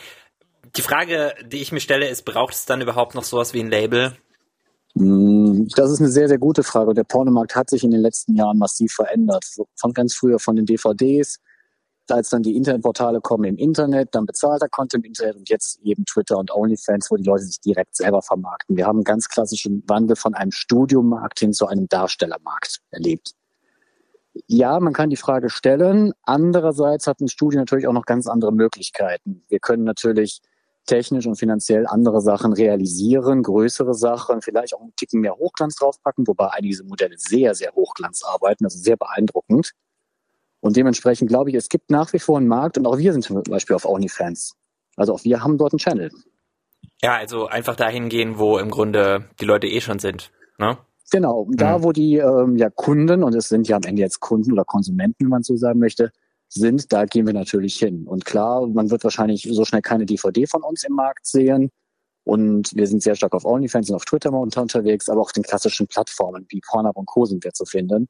Die 0.76 0.84
Frage, 0.84 1.34
die 1.44 1.58
ich 1.58 1.72
mir 1.72 1.80
stelle, 1.80 2.08
ist, 2.08 2.24
braucht 2.24 2.54
es 2.54 2.66
dann 2.66 2.82
überhaupt 2.82 3.16
noch 3.16 3.24
sowas 3.24 3.54
wie 3.56 3.62
ein 3.62 3.72
Label? 3.72 4.16
Mm, 4.94 5.66
das 5.76 5.90
ist 5.90 6.00
eine 6.00 6.10
sehr, 6.10 6.28
sehr 6.28 6.38
gute 6.38 6.62
Frage. 6.62 6.94
Der 6.94 7.04
Pornomarkt 7.04 7.56
hat 7.56 7.72
sich 7.72 7.84
in 7.84 7.90
den 7.90 8.02
letzten 8.02 8.36
Jahren 8.36 8.60
massiv 8.60 8.94
verändert. 8.94 9.46
Von 9.76 9.94
ganz 9.94 10.14
früher 10.16 10.38
von 10.38 10.56
den 10.56 10.68
DVDs 10.68 11.40
als 12.12 12.30
dann 12.30 12.44
die 12.44 12.56
Internetportale 12.56 13.22
kommen 13.22 13.46
im 13.46 13.58
Internet, 13.58 14.10
dann 14.14 14.26
bezahlter 14.26 14.68
Content 14.70 15.06
im 15.06 15.10
Internet 15.10 15.36
und 15.36 15.50
jetzt 15.50 15.80
eben 15.84 16.06
Twitter 16.06 16.38
und 16.38 16.52
OnlyFans, 16.52 17.10
wo 17.12 17.16
die 17.16 17.24
Leute 17.24 17.44
sich 17.44 17.60
direkt 17.62 17.96
selber 17.96 18.22
vermarkten. 18.22 18.78
Wir 18.78 18.86
haben 18.86 18.98
einen 18.98 19.04
ganz 19.04 19.28
klassischen 19.30 19.84
Wandel 19.88 20.16
von 20.16 20.34
einem 20.34 20.52
Studiomarkt 20.52 21.40
hin 21.40 21.54
zu 21.54 21.68
einem 21.68 21.88
Darstellermarkt 21.88 22.80
erlebt. 22.92 23.34
Ja, 24.48 24.80
man 24.80 24.94
kann 24.94 25.10
die 25.10 25.16
Frage 25.16 25.50
stellen. 25.50 26.14
Andererseits 26.24 27.08
hat 27.08 27.20
ein 27.20 27.28
Studio 27.28 27.60
natürlich 27.60 27.88
auch 27.88 27.94
noch 27.94 28.06
ganz 28.06 28.28
andere 28.28 28.54
Möglichkeiten. 28.54 29.44
Wir 29.50 29.60
können 29.60 29.84
natürlich 29.84 30.42
technisch 30.86 31.28
und 31.28 31.36
finanziell 31.36 31.86
andere 31.88 32.20
Sachen 32.22 32.54
realisieren, 32.54 33.44
größere 33.44 33.94
Sachen, 33.94 34.42
vielleicht 34.42 34.74
auch 34.74 34.82
einen 34.82 34.96
Ticken 34.96 35.22
mehr 35.22 35.36
Hochglanz 35.36 35.76
draufpacken, 35.76 36.26
wobei 36.28 36.50
einige 36.52 36.84
Modelle 36.84 37.16
sehr, 37.18 37.54
sehr 37.54 37.74
Hochglanz 37.74 38.24
arbeiten, 38.24 38.66
also 38.66 38.80
sehr 38.80 38.98
beeindruckend. 38.98 39.72
Und 40.62 40.76
dementsprechend 40.76 41.30
glaube 41.30 41.50
ich, 41.50 41.56
es 41.56 41.70
gibt 41.70 41.90
nach 41.90 42.12
wie 42.14 42.20
vor 42.20 42.38
einen 42.38 42.48
Markt 42.48 42.78
und 42.78 42.86
auch 42.86 42.98
wir 42.98 43.14
sind 43.14 43.24
zum 43.24 43.42
Beispiel 43.44 43.76
auf 43.76 43.86
OnlyFans. 43.86 44.56
Also 44.96 45.14
auch 45.14 45.24
wir 45.24 45.42
haben 45.42 45.58
dort 45.58 45.74
einen 45.74 45.80
Channel. 45.80 46.12
Ja, 47.02 47.16
also 47.16 47.48
einfach 47.48 47.76
dahin 47.76 48.10
gehen, 48.10 48.38
wo 48.38 48.58
im 48.58 48.70
Grunde 48.70 49.30
die 49.40 49.46
Leute 49.46 49.68
eh 49.68 49.80
schon 49.80 50.00
sind. 50.00 50.32
Ne? 50.58 50.78
Genau, 51.12 51.48
da 51.52 51.78
mhm. 51.78 51.84
wo 51.84 51.92
die 51.92 52.18
ähm, 52.18 52.58
ja 52.58 52.70
Kunden, 52.70 53.24
und 53.24 53.34
es 53.36 53.48
sind 53.48 53.68
ja 53.68 53.78
am 53.78 53.84
Ende 53.84 54.02
jetzt 54.02 54.20
Kunden 54.20 54.52
oder 54.52 54.66
Konsumenten, 54.66 55.26
wenn 55.26 55.30
man 55.30 55.44
so 55.44 55.56
sagen 55.56 55.80
möchte, 55.80 56.12
sind, 56.50 56.92
da 56.92 57.06
gehen 57.06 57.26
wir 57.26 57.34
natürlich 57.34 57.78
hin. 57.78 58.06
Und 58.06 58.26
klar, 58.26 58.68
man 58.68 58.92
wird 58.92 59.04
wahrscheinlich 59.04 59.48
so 59.50 59.66
schnell 59.66 59.82
keine 59.82 60.06
DVD 60.06 60.46
von 60.48 60.64
uns 60.64 60.84
im 60.84 60.94
Markt 60.94 61.26
sehen. 61.26 61.72
Und 62.24 62.76
wir 62.76 62.86
sind 62.86 63.02
sehr 63.02 63.16
stark 63.16 63.34
auf 63.34 63.46
OnlyFans 63.46 63.90
und 63.90 63.96
auf 63.96 64.06
Twitter 64.06 64.32
unterwegs, 64.32 65.10
aber 65.10 65.22
auch 65.22 65.28
auf 65.28 65.32
den 65.32 65.44
klassischen 65.44 65.88
Plattformen 65.88 66.46
wie 66.50 66.60
Pornhub 66.60 66.98
und 66.98 67.06
Co. 67.06 67.26
sind 67.26 67.44
wir 67.44 67.54
zu 67.54 67.66
finden. 67.66 68.08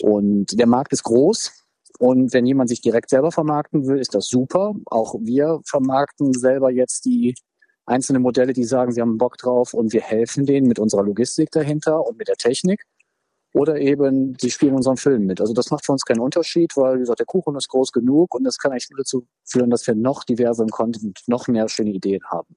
Und 0.00 0.58
der 0.58 0.66
Markt 0.66 0.92
ist 0.92 1.02
groß. 1.02 1.63
Und 1.98 2.32
wenn 2.32 2.46
jemand 2.46 2.68
sich 2.68 2.80
direkt 2.80 3.10
selber 3.10 3.30
vermarkten 3.30 3.86
will, 3.86 3.98
ist 3.98 4.14
das 4.14 4.26
super. 4.26 4.74
Auch 4.86 5.14
wir 5.20 5.60
vermarkten 5.64 6.32
selber 6.32 6.70
jetzt 6.70 7.04
die 7.04 7.34
einzelnen 7.86 8.22
Modelle, 8.22 8.52
die 8.52 8.64
sagen, 8.64 8.92
sie 8.92 9.00
haben 9.00 9.18
Bock 9.18 9.36
drauf 9.36 9.74
und 9.74 9.92
wir 9.92 10.00
helfen 10.00 10.46
denen 10.46 10.66
mit 10.66 10.78
unserer 10.78 11.02
Logistik 11.02 11.50
dahinter 11.50 12.06
und 12.06 12.18
mit 12.18 12.28
der 12.28 12.36
Technik. 12.36 12.84
Oder 13.52 13.76
eben, 13.76 14.36
sie 14.40 14.50
spielen 14.50 14.74
unseren 14.74 14.96
Film 14.96 15.26
mit. 15.26 15.40
Also 15.40 15.54
das 15.54 15.70
macht 15.70 15.86
für 15.86 15.92
uns 15.92 16.04
keinen 16.04 16.18
Unterschied, 16.18 16.76
weil, 16.76 16.96
wie 16.96 17.00
gesagt, 17.00 17.20
der 17.20 17.26
Kuchen 17.26 17.54
ist 17.54 17.68
groß 17.68 17.92
genug 17.92 18.34
und 18.34 18.42
das 18.42 18.58
kann 18.58 18.72
eigentlich 18.72 18.90
nur 18.90 18.98
dazu 18.98 19.28
führen, 19.44 19.70
dass 19.70 19.86
wir 19.86 19.94
noch 19.94 20.24
diverser 20.24 20.66
Content, 20.66 21.20
noch 21.28 21.46
mehr 21.46 21.68
schöne 21.68 21.90
Ideen 21.90 22.24
haben. 22.24 22.56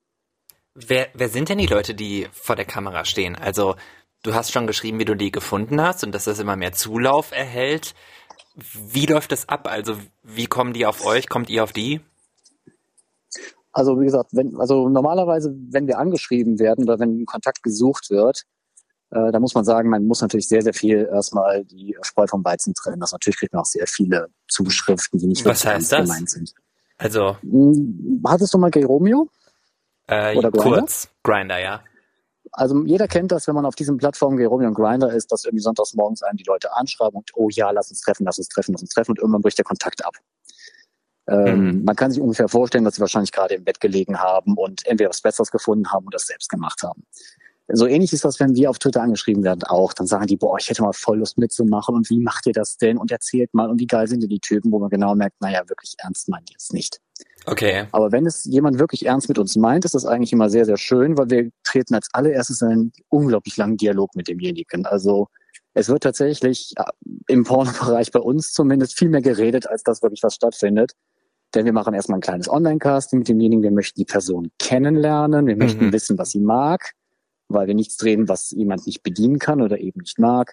Wer, 0.74 1.08
wer 1.14 1.30
sind 1.30 1.50
denn 1.50 1.60
die 1.60 1.68
Leute, 1.68 1.94
die 1.94 2.28
vor 2.32 2.56
der 2.56 2.66
Kamera 2.66 3.06
stehen? 3.06 3.36
Also 3.36 3.76
du 4.24 4.34
hast 4.34 4.52
schon 4.52 4.66
geschrieben, 4.66 5.00
wie 5.00 5.06
du 5.06 5.16
die 5.16 5.32
gefunden 5.32 5.80
hast 5.82 6.04
und 6.04 6.16
dass 6.16 6.24
das 6.26 6.40
immer 6.40 6.56
mehr 6.56 6.72
Zulauf 6.72 7.32
erhält. 7.32 7.94
Wie 8.58 9.06
läuft 9.06 9.32
das 9.32 9.48
ab? 9.48 9.68
Also 9.70 9.98
wie 10.24 10.48
kommen 10.48 10.74
die 10.74 10.86
auf 10.86 11.06
euch? 11.06 11.30
Kommt 11.30 11.50
ihr 11.50 11.64
auf 11.64 11.74
die? 11.74 12.02
Also 13.72 14.00
wie 14.00 14.06
gesagt, 14.06 14.32
wenn, 14.34 14.60
also 14.60 14.90
normalerweise, 14.90 15.56
wenn 15.70 15.86
wir 15.86 16.00
angeschrieben 16.00 16.58
werden 16.58 16.86
oder 16.86 17.00
wenn 17.00 17.26
Kontakt 17.26 17.62
gesucht 17.62 18.10
wird, 18.10 18.44
äh, 19.12 19.32
da 19.32 19.40
muss 19.40 19.54
man 19.54 19.64
sagen, 19.64 19.90
man 19.90 20.06
muss 20.06 20.22
natürlich 20.22 20.48
sehr, 20.48 20.64
sehr 20.64 20.74
viel 20.74 21.08
erstmal 21.12 21.64
die 21.64 21.96
Spreu 22.02 22.26
vom 22.26 22.44
Weizen 22.44 22.74
trennen. 22.74 23.00
Das 23.00 23.12
natürlich 23.12 23.38
kriegt 23.38 23.54
man 23.54 23.62
auch 23.62 23.68
sehr 23.68 23.86
viele 23.86 24.30
Zuschriften, 24.48 25.20
die 25.20 25.28
nicht 25.28 25.46
Was 25.46 25.66
heißt 25.66 25.92
das? 25.92 26.08
gemeint 26.08 26.30
sind. 26.30 26.54
Also. 26.98 27.38
Hm, 27.42 28.24
hattest 28.26 28.54
du 28.54 28.58
mal 28.58 28.72
Gay 28.72 28.84
Romeo? 28.84 29.30
Äh, 30.08 30.36
Oder 30.36 30.50
Grindr? 30.52 30.80
kurz. 30.80 31.10
Grinder, 31.24 31.60
ja. 31.60 31.82
Also 32.52 32.84
jeder 32.86 33.08
kennt 33.08 33.32
das, 33.32 33.48
wenn 33.48 33.56
man 33.56 33.66
auf 33.66 33.76
diesen 33.76 33.98
Plattformen 33.98 34.38
wie 34.38 34.46
Romeo 34.46 34.68
und 34.68 34.74
Grinder 34.74 35.14
ist, 35.14 35.32
dass 35.32 35.46
irgendwie 35.46 35.62
sonntags 35.62 35.94
morgens 35.94 36.24
einem 36.24 36.38
die 36.38 36.46
Leute 36.46 36.76
anschreiben 36.76 37.18
und 37.18 37.32
oh 37.36 37.50
ja, 37.50 37.72
lass 37.72 37.90
uns 37.90 38.02
treffen, 38.02 38.26
lass 38.26 38.38
uns 38.38 38.48
treffen, 38.50 38.74
lass 38.74 38.82
uns 38.82 38.92
treffen 38.92 39.12
und 39.12 39.20
irgendwann 39.20 39.42
bricht 39.42 39.58
der 39.58 39.66
Kontakt 39.66 40.06
ab. 40.06 40.16
Ähm, 41.28 41.80
mhm. 41.80 41.84
Man 41.84 41.96
kann 41.96 42.12
sich 42.12 42.22
ungefähr 42.22 42.48
vorstellen, 42.48 42.86
dass 42.86 42.96
sie 42.96 43.02
wahrscheinlich 43.02 43.32
gerade 43.32 43.56
im 43.56 43.64
Bett 43.64 43.82
gelegen 43.82 44.20
haben 44.20 44.56
und 44.56 44.86
entweder 44.86 45.10
was 45.10 45.22
Besseres 45.22 45.52
gefunden 45.52 45.92
haben 45.92 46.06
oder 46.08 46.16
das 46.16 46.28
selbst 46.28 46.50
gemacht 46.50 46.82
haben. 46.84 47.04
So 47.70 47.86
ähnlich 47.86 48.14
ist 48.14 48.24
das, 48.24 48.40
wenn 48.40 48.56
wir 48.56 48.70
auf 48.70 48.80
Twitter 48.80 49.02
angeschrieben 49.02 49.44
werden 49.44 49.64
auch. 49.64 49.92
Dann 49.92 50.08
sagen 50.08 50.26
die, 50.28 50.38
boah, 50.38 50.58
ich 50.58 50.70
hätte 50.70 50.84
mal 50.84 50.94
voll 50.94 51.20
Lust 51.20 51.38
mitzumachen 51.38 51.96
und 51.96 52.10
wie 52.10 52.20
macht 52.20 52.46
ihr 52.48 52.54
das 52.54 52.78
denn? 52.78 52.98
Und 52.98 53.12
erzählt 53.12 53.54
mal 53.54 53.70
und 53.70 53.80
wie 53.80 53.88
geil 53.88 54.08
sind 54.08 54.24
denn 54.24 54.30
die 54.30 54.40
Typen, 54.40 54.72
wo 54.72 54.80
man 54.80 54.90
genau 54.90 55.16
merkt, 55.16 55.42
naja, 55.42 55.68
wirklich 55.68 55.96
ernst 55.98 56.30
meint 56.30 56.50
ihr 56.50 56.56
es 56.58 56.72
nicht. 56.72 57.02
Okay. 57.48 57.86
Aber 57.94 58.12
wenn 58.12 58.26
es 58.26 58.44
jemand 58.44 58.78
wirklich 58.78 59.06
ernst 59.06 59.30
mit 59.30 59.40
uns 59.40 59.56
meint, 59.56 59.86
ist 59.86 59.96
das 59.96 60.06
eigentlich 60.06 60.34
immer 60.34 60.50
sehr, 60.50 60.66
sehr 60.66 60.76
schön, 60.76 61.18
weil 61.18 61.30
wir 61.30 61.50
treten 61.64 61.96
als 61.96 62.10
allererstes 62.12 62.62
einen 62.62 62.92
unglaublich 63.08 63.56
langen 63.56 63.78
Dialog 63.78 64.16
mit 64.16 64.28
demjenigen. 64.28 64.86
Also 64.86 65.28
es 65.74 65.88
wird 65.88 66.04
tatsächlich 66.04 66.74
äh, 66.76 66.84
im 67.28 67.46
Pornobereich 67.46 68.12
bei 68.12 68.20
uns 68.20 68.52
zumindest 68.52 69.00
viel 69.00 69.08
mehr 69.08 69.22
geredet, 69.22 69.66
als 69.70 69.84
das 69.84 70.04
wirklich 70.04 70.24
was 70.24 70.36
stattfindet. 70.36 70.92
Denn 71.56 71.64
wir 71.64 71.72
machen 71.72 71.94
erstmal 71.94 72.18
ein 72.18 72.22
kleines 72.22 72.50
Online-Casting 72.50 73.20
mit 73.20 73.30
demjenigen. 73.30 73.64
Wir 73.64 73.72
möchten 73.72 73.98
die 73.98 74.06
Person 74.06 74.52
kennenlernen. 74.60 75.48
Wir 75.48 75.56
möchten 75.56 75.86
mhm. 75.86 75.94
wissen, 75.94 76.18
was 76.18 76.32
sie 76.32 76.42
mag, 76.42 76.92
weil 77.48 77.68
wir 77.68 77.76
nichts 77.76 77.96
drehen, 77.96 78.28
was 78.28 78.52
jemand 78.52 78.86
nicht 78.86 79.04
bedienen 79.04 79.40
kann 79.40 79.62
oder 79.62 79.80
eben 79.80 80.02
nicht 80.02 80.20
mag. 80.20 80.52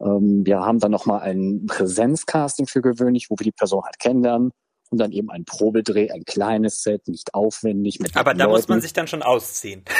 Ähm, 0.00 0.44
wir 0.44 0.58
haben 0.58 0.80
dann 0.80 0.90
nochmal 0.90 1.20
ein 1.20 1.66
Präsenzcasting 1.68 2.66
für 2.66 2.82
gewöhnlich, 2.82 3.30
wo 3.30 3.36
wir 3.38 3.44
die 3.44 3.52
Person 3.52 3.84
halt 3.84 4.00
kennenlernen 4.00 4.50
und 4.90 4.98
dann 4.98 5.12
eben 5.12 5.30
ein 5.30 5.44
Probedreh, 5.44 6.10
ein 6.10 6.24
kleines 6.24 6.82
Set, 6.82 7.08
nicht 7.08 7.34
aufwendig 7.34 8.00
mit 8.00 8.16
Aber 8.16 8.34
da 8.34 8.44
Leuten. 8.44 8.56
muss 8.56 8.68
man 8.68 8.80
sich 8.80 8.92
dann 8.92 9.06
schon 9.06 9.22
ausziehen. 9.22 9.84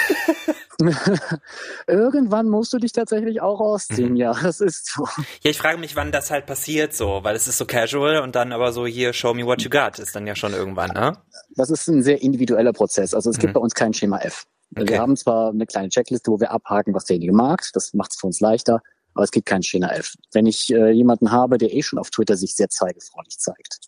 Irgendwann 1.87 2.49
musst 2.49 2.72
du 2.72 2.79
dich 2.79 2.92
tatsächlich 2.92 3.40
auch 3.40 3.61
ausziehen, 3.61 4.11
mhm. 4.11 4.16
ja, 4.16 4.35
das 4.35 4.61
ist 4.61 4.92
so. 4.92 5.07
Ja, 5.42 5.51
ich 5.51 5.59
frage 5.59 5.79
mich, 5.79 5.96
wann 5.96 6.12
das 6.12 6.31
halt 6.31 6.46
passiert 6.46 6.94
so, 6.94 7.20
weil 7.22 7.35
es 7.35 7.46
ist 7.46 7.59
so 7.59 7.64
casual 7.64 8.20
und 8.20 8.37
dann 8.37 8.53
aber 8.53 8.72
so 8.72 8.87
hier, 8.87 9.12
show 9.12 9.33
me 9.33 9.46
what 9.46 9.62
you 9.62 9.70
got, 9.70 9.99
ist 9.99 10.14
dann 10.14 10.27
ja 10.27 10.37
schon 10.37 10.53
irgendwann, 10.53 10.90
ne? 10.90 11.16
Das 11.55 11.70
ist 11.70 11.88
ein 11.88 12.03
sehr 12.03 12.20
individueller 12.20 12.72
Prozess, 12.72 13.14
also 13.14 13.31
es 13.31 13.37
mhm. 13.37 13.40
gibt 13.40 13.55
bei 13.55 13.61
uns 13.61 13.75
kein 13.75 13.94
Schema 13.94 14.18
F. 14.18 14.44
Okay. 14.75 14.88
Wir 14.88 15.01
haben 15.01 15.16
zwar 15.16 15.51
eine 15.51 15.64
kleine 15.64 15.88
Checkliste, 15.88 16.31
wo 16.31 16.40
wir 16.40 16.51
abhaken, 16.51 16.92
was 16.92 17.05
derjenige 17.05 17.33
mag, 17.33 17.62
das 17.72 17.94
macht 17.94 18.12
es 18.12 18.18
für 18.18 18.27
uns 18.27 18.40
leichter, 18.40 18.83
aber 19.14 19.25
es 19.25 19.31
gibt 19.31 19.46
kein 19.46 19.62
Schema 19.62 19.88
F. 19.88 20.14
Wenn 20.33 20.44
ich 20.46 20.70
äh, 20.72 20.90
jemanden 20.90 21.33
habe, 21.33 21.57
der 21.57 21.72
eh 21.72 21.83
schon 21.83 21.99
auf 21.99 22.11
Twitter 22.11 22.37
sich 22.37 22.55
sehr 22.55 22.68
zeigefreundlich 22.68 23.38
zeigt, 23.38 23.79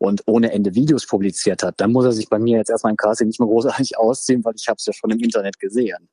und 0.00 0.22
ohne 0.26 0.50
Ende 0.50 0.74
Videos 0.74 1.06
publiziert 1.06 1.62
hat, 1.62 1.74
dann 1.78 1.92
muss 1.92 2.06
er 2.06 2.12
sich 2.12 2.30
bei 2.30 2.38
mir 2.38 2.56
jetzt 2.56 2.70
erstmal 2.70 2.92
im 2.92 2.96
Casting 2.96 3.28
nicht 3.28 3.38
mehr 3.38 3.48
großartig 3.48 3.98
ausziehen, 3.98 4.42
weil 4.44 4.54
ich 4.56 4.66
habe 4.66 4.76
es 4.78 4.86
ja 4.86 4.94
schon 4.94 5.10
im 5.10 5.20
Internet 5.20 5.60
gesehen. 5.60 6.08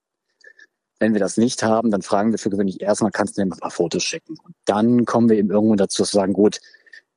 Wenn 0.99 1.13
wir 1.13 1.21
das 1.21 1.37
nicht 1.37 1.63
haben, 1.63 1.89
dann 1.89 2.01
fragen 2.01 2.31
wir 2.31 2.37
für 2.37 2.49
gewöhnlich 2.49 2.81
erstmal, 2.81 3.11
kannst 3.11 3.37
du 3.37 3.41
mir 3.41 3.47
ein 3.47 3.57
paar 3.57 3.71
Fotos 3.71 4.03
schicken? 4.03 4.35
Und 4.43 4.55
dann 4.65 5.05
kommen 5.05 5.29
wir 5.29 5.37
eben 5.37 5.51
irgendwann 5.51 5.77
dazu 5.77 6.03
zu 6.03 6.11
sagen, 6.11 6.33
gut, 6.33 6.59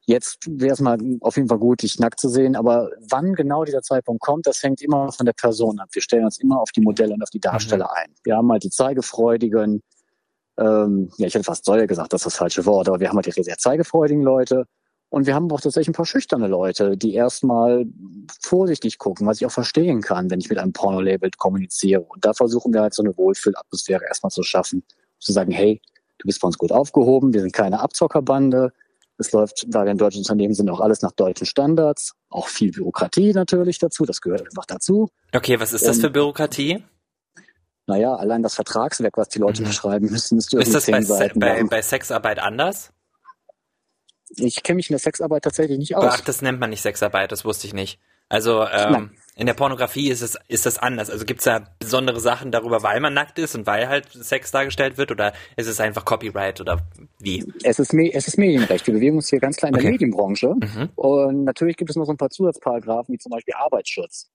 jetzt 0.06 0.38
wäre 0.46 0.74
es 0.74 0.80
mal 0.80 0.96
auf 1.22 1.36
jeden 1.36 1.48
Fall 1.48 1.58
gut, 1.58 1.82
dich 1.82 1.98
nackt 1.98 2.20
zu 2.20 2.28
sehen, 2.28 2.54
aber 2.54 2.90
wann 3.08 3.34
genau 3.34 3.64
dieser 3.64 3.82
Zeitpunkt 3.82 4.22
kommt, 4.22 4.46
das 4.46 4.62
hängt 4.62 4.80
immer 4.80 5.10
von 5.10 5.26
der 5.26 5.32
Person 5.32 5.80
ab. 5.80 5.88
Wir 5.90 6.02
stellen 6.02 6.24
uns 6.24 6.38
immer 6.38 6.60
auf 6.60 6.70
die 6.70 6.82
Modelle 6.82 7.14
und 7.14 7.22
auf 7.22 7.30
die 7.30 7.40
Darsteller 7.40 7.86
mhm. 7.86 7.96
ein. 8.04 8.14
Wir 8.22 8.36
haben 8.36 8.52
halt 8.52 8.62
die 8.62 8.70
zeigefreudigen, 8.70 9.82
ähm, 10.56 11.10
ja, 11.16 11.26
ich 11.26 11.34
hätte 11.34 11.44
fast 11.44 11.64
Säule 11.64 11.88
gesagt, 11.88 12.12
das 12.12 12.20
ist 12.20 12.26
das 12.26 12.36
falsche 12.36 12.64
Wort, 12.64 12.88
aber 12.88 13.00
wir 13.00 13.08
haben 13.08 13.16
halt 13.16 13.26
die 13.26 13.42
sehr 13.42 13.58
zeigefreudigen 13.58 14.22
Leute 14.22 14.66
und 15.10 15.26
wir 15.26 15.34
haben 15.34 15.50
auch 15.50 15.60
tatsächlich 15.60 15.88
ein 15.88 15.94
paar 15.94 16.06
schüchterne 16.06 16.46
Leute, 16.46 16.96
die 16.96 17.14
erstmal 17.14 17.84
vorsichtig 18.40 18.98
gucken, 18.98 19.26
was 19.26 19.40
ich 19.40 19.46
auch 19.46 19.50
verstehen 19.50 20.02
kann, 20.02 20.30
wenn 20.30 20.38
ich 20.38 20.48
mit 20.48 20.58
einem 20.58 20.72
Porno-Label 20.72 21.30
kommuniziere. 21.36 22.02
Und 22.02 22.24
da 22.24 22.32
versuchen 22.32 22.72
wir 22.72 22.80
halt 22.80 22.94
so 22.94 23.02
eine 23.02 23.16
Wohlfühlatmosphäre 23.16 24.04
erstmal 24.06 24.30
zu 24.30 24.44
schaffen. 24.44 24.84
Zu 25.18 25.32
sagen, 25.32 25.50
hey, 25.50 25.82
du 26.18 26.26
bist 26.26 26.40
bei 26.40 26.46
uns 26.46 26.58
gut 26.58 26.70
aufgehoben, 26.70 27.34
wir 27.34 27.40
sind 27.40 27.52
keine 27.52 27.80
Abzockerbande. 27.80 28.72
Es 29.18 29.32
läuft, 29.32 29.66
da 29.68 29.84
wir 29.84 29.90
ein 29.90 29.98
deutsches 29.98 30.20
Unternehmen 30.20 30.54
sind, 30.54 30.70
auch 30.70 30.80
alles 30.80 31.02
nach 31.02 31.12
deutschen 31.12 31.44
Standards. 31.44 32.14
Auch 32.30 32.46
viel 32.46 32.70
Bürokratie 32.70 33.32
natürlich 33.32 33.78
dazu, 33.78 34.06
das 34.06 34.20
gehört 34.20 34.42
einfach 34.42 34.64
dazu. 34.64 35.10
Okay, 35.34 35.58
was 35.58 35.72
ist 35.72 35.86
das 35.86 35.98
für 35.98 36.10
Bürokratie? 36.10 36.84
Naja, 37.86 38.14
allein 38.14 38.44
das 38.44 38.54
Vertragswerk, 38.54 39.16
was 39.16 39.28
die 39.28 39.40
Leute 39.40 39.62
mhm. 39.62 39.66
beschreiben 39.68 40.08
müssen, 40.08 40.38
ist, 40.38 40.54
ist 40.54 40.72
das 40.72 40.86
bei, 40.86 41.02
Seiten 41.02 41.40
bei, 41.40 41.64
bei 41.64 41.82
Sexarbeit 41.82 42.38
anders? 42.38 42.92
Ich 44.36 44.62
kenne 44.62 44.76
mich 44.76 44.90
in 44.90 44.94
der 44.94 45.00
Sexarbeit 45.00 45.42
tatsächlich 45.44 45.78
nicht 45.78 45.96
aus. 45.96 46.04
Ach, 46.06 46.20
das 46.20 46.40
nennt 46.42 46.60
man 46.60 46.70
nicht 46.70 46.82
Sexarbeit, 46.82 47.32
das 47.32 47.44
wusste 47.44 47.66
ich 47.66 47.74
nicht. 47.74 47.98
Also 48.28 48.64
ähm, 48.64 49.10
in 49.34 49.46
der 49.46 49.54
Pornografie 49.54 50.08
ist 50.08 50.22
es 50.22 50.38
ist 50.46 50.64
das 50.64 50.78
anders. 50.78 51.10
Also 51.10 51.24
gibt 51.24 51.40
es 51.40 51.46
da 51.46 51.66
besondere 51.80 52.20
Sachen 52.20 52.52
darüber, 52.52 52.84
weil 52.84 53.00
man 53.00 53.12
nackt 53.12 53.40
ist 53.40 53.56
und 53.56 53.66
weil 53.66 53.88
halt 53.88 54.08
Sex 54.12 54.52
dargestellt 54.52 54.98
wird 54.98 55.10
oder 55.10 55.32
ist 55.56 55.66
es 55.66 55.80
einfach 55.80 56.04
Copyright 56.04 56.60
oder 56.60 56.86
wie? 57.18 57.44
Es 57.64 57.80
ist, 57.80 57.92
es 57.92 58.28
ist 58.28 58.38
Medienrecht. 58.38 58.86
Wir 58.86 58.94
bewegen 58.94 59.16
uns 59.16 59.28
hier 59.30 59.40
ganz 59.40 59.56
klar 59.56 59.70
in 59.70 59.74
der 59.74 59.82
Okay. 59.82 59.90
Medienbranche. 59.90 60.54
Mhm. 60.54 60.90
Und 60.94 61.42
natürlich 61.42 61.76
gibt 61.76 61.90
es 61.90 61.96
noch 61.96 62.04
so 62.04 62.12
ein 62.12 62.18
paar 62.18 62.30
Zusatzparagraphen, 62.30 63.12
wie 63.12 63.18
zum 63.18 63.30
Beispiel 63.30 63.54
Arbeitsschutz. 63.54 64.30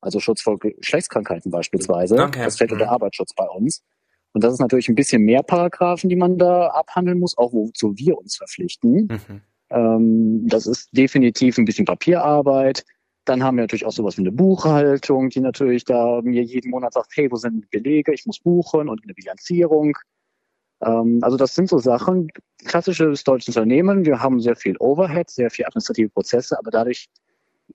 Also 0.00 0.18
Schutz 0.18 0.42
vor 0.42 0.58
Geschlechtskrankheiten 0.58 1.52
beispielsweise. 1.52 2.16
Okay. 2.20 2.42
Das 2.44 2.58
fällt 2.58 2.72
unter 2.72 2.86
Mhm. 2.86 2.90
Arbeitsschutz 2.90 3.32
bei 3.32 3.46
uns. 3.46 3.84
Und 4.32 4.44
das 4.44 4.52
ist 4.52 4.60
natürlich 4.60 4.88
ein 4.88 4.94
bisschen 4.94 5.22
mehr 5.22 5.42
Paragraphen, 5.42 6.10
die 6.10 6.16
man 6.16 6.36
da 6.36 6.68
abhandeln 6.68 7.18
muss, 7.18 7.36
auch 7.38 7.52
wozu 7.52 7.96
wir 7.96 8.18
uns 8.18 8.36
verpflichten. 8.36 9.08
Mhm. 9.08 9.40
Ähm, 9.70 10.48
das 10.48 10.66
ist 10.66 10.88
definitiv 10.92 11.58
ein 11.58 11.64
bisschen 11.64 11.86
Papierarbeit. 11.86 12.84
Dann 13.24 13.42
haben 13.42 13.56
wir 13.56 13.62
natürlich 13.62 13.86
auch 13.86 13.92
sowas 13.92 14.16
wie 14.18 14.22
eine 14.22 14.32
Buchhaltung, 14.32 15.30
die 15.30 15.40
natürlich 15.40 15.84
da 15.84 16.20
mir 16.22 16.42
jeden 16.42 16.70
Monat 16.70 16.92
sagt, 16.92 17.12
hey, 17.14 17.30
wo 17.30 17.36
sind 17.36 17.64
die 17.64 17.78
Belege? 17.78 18.12
Ich 18.14 18.24
muss 18.26 18.38
buchen 18.38 18.88
und 18.88 19.02
eine 19.02 19.14
Bilanzierung. 19.14 19.96
Ähm, 20.82 21.18
also 21.22 21.36
das 21.36 21.54
sind 21.54 21.68
so 21.68 21.78
Sachen, 21.78 22.28
klassisches 22.64 23.24
deutsches 23.24 23.56
Unternehmen. 23.56 24.04
Wir 24.04 24.20
haben 24.20 24.40
sehr 24.40 24.56
viel 24.56 24.76
Overhead, 24.78 25.30
sehr 25.30 25.50
viel 25.50 25.64
administrative 25.66 26.10
Prozesse, 26.10 26.58
aber 26.58 26.70
dadurch, 26.70 27.08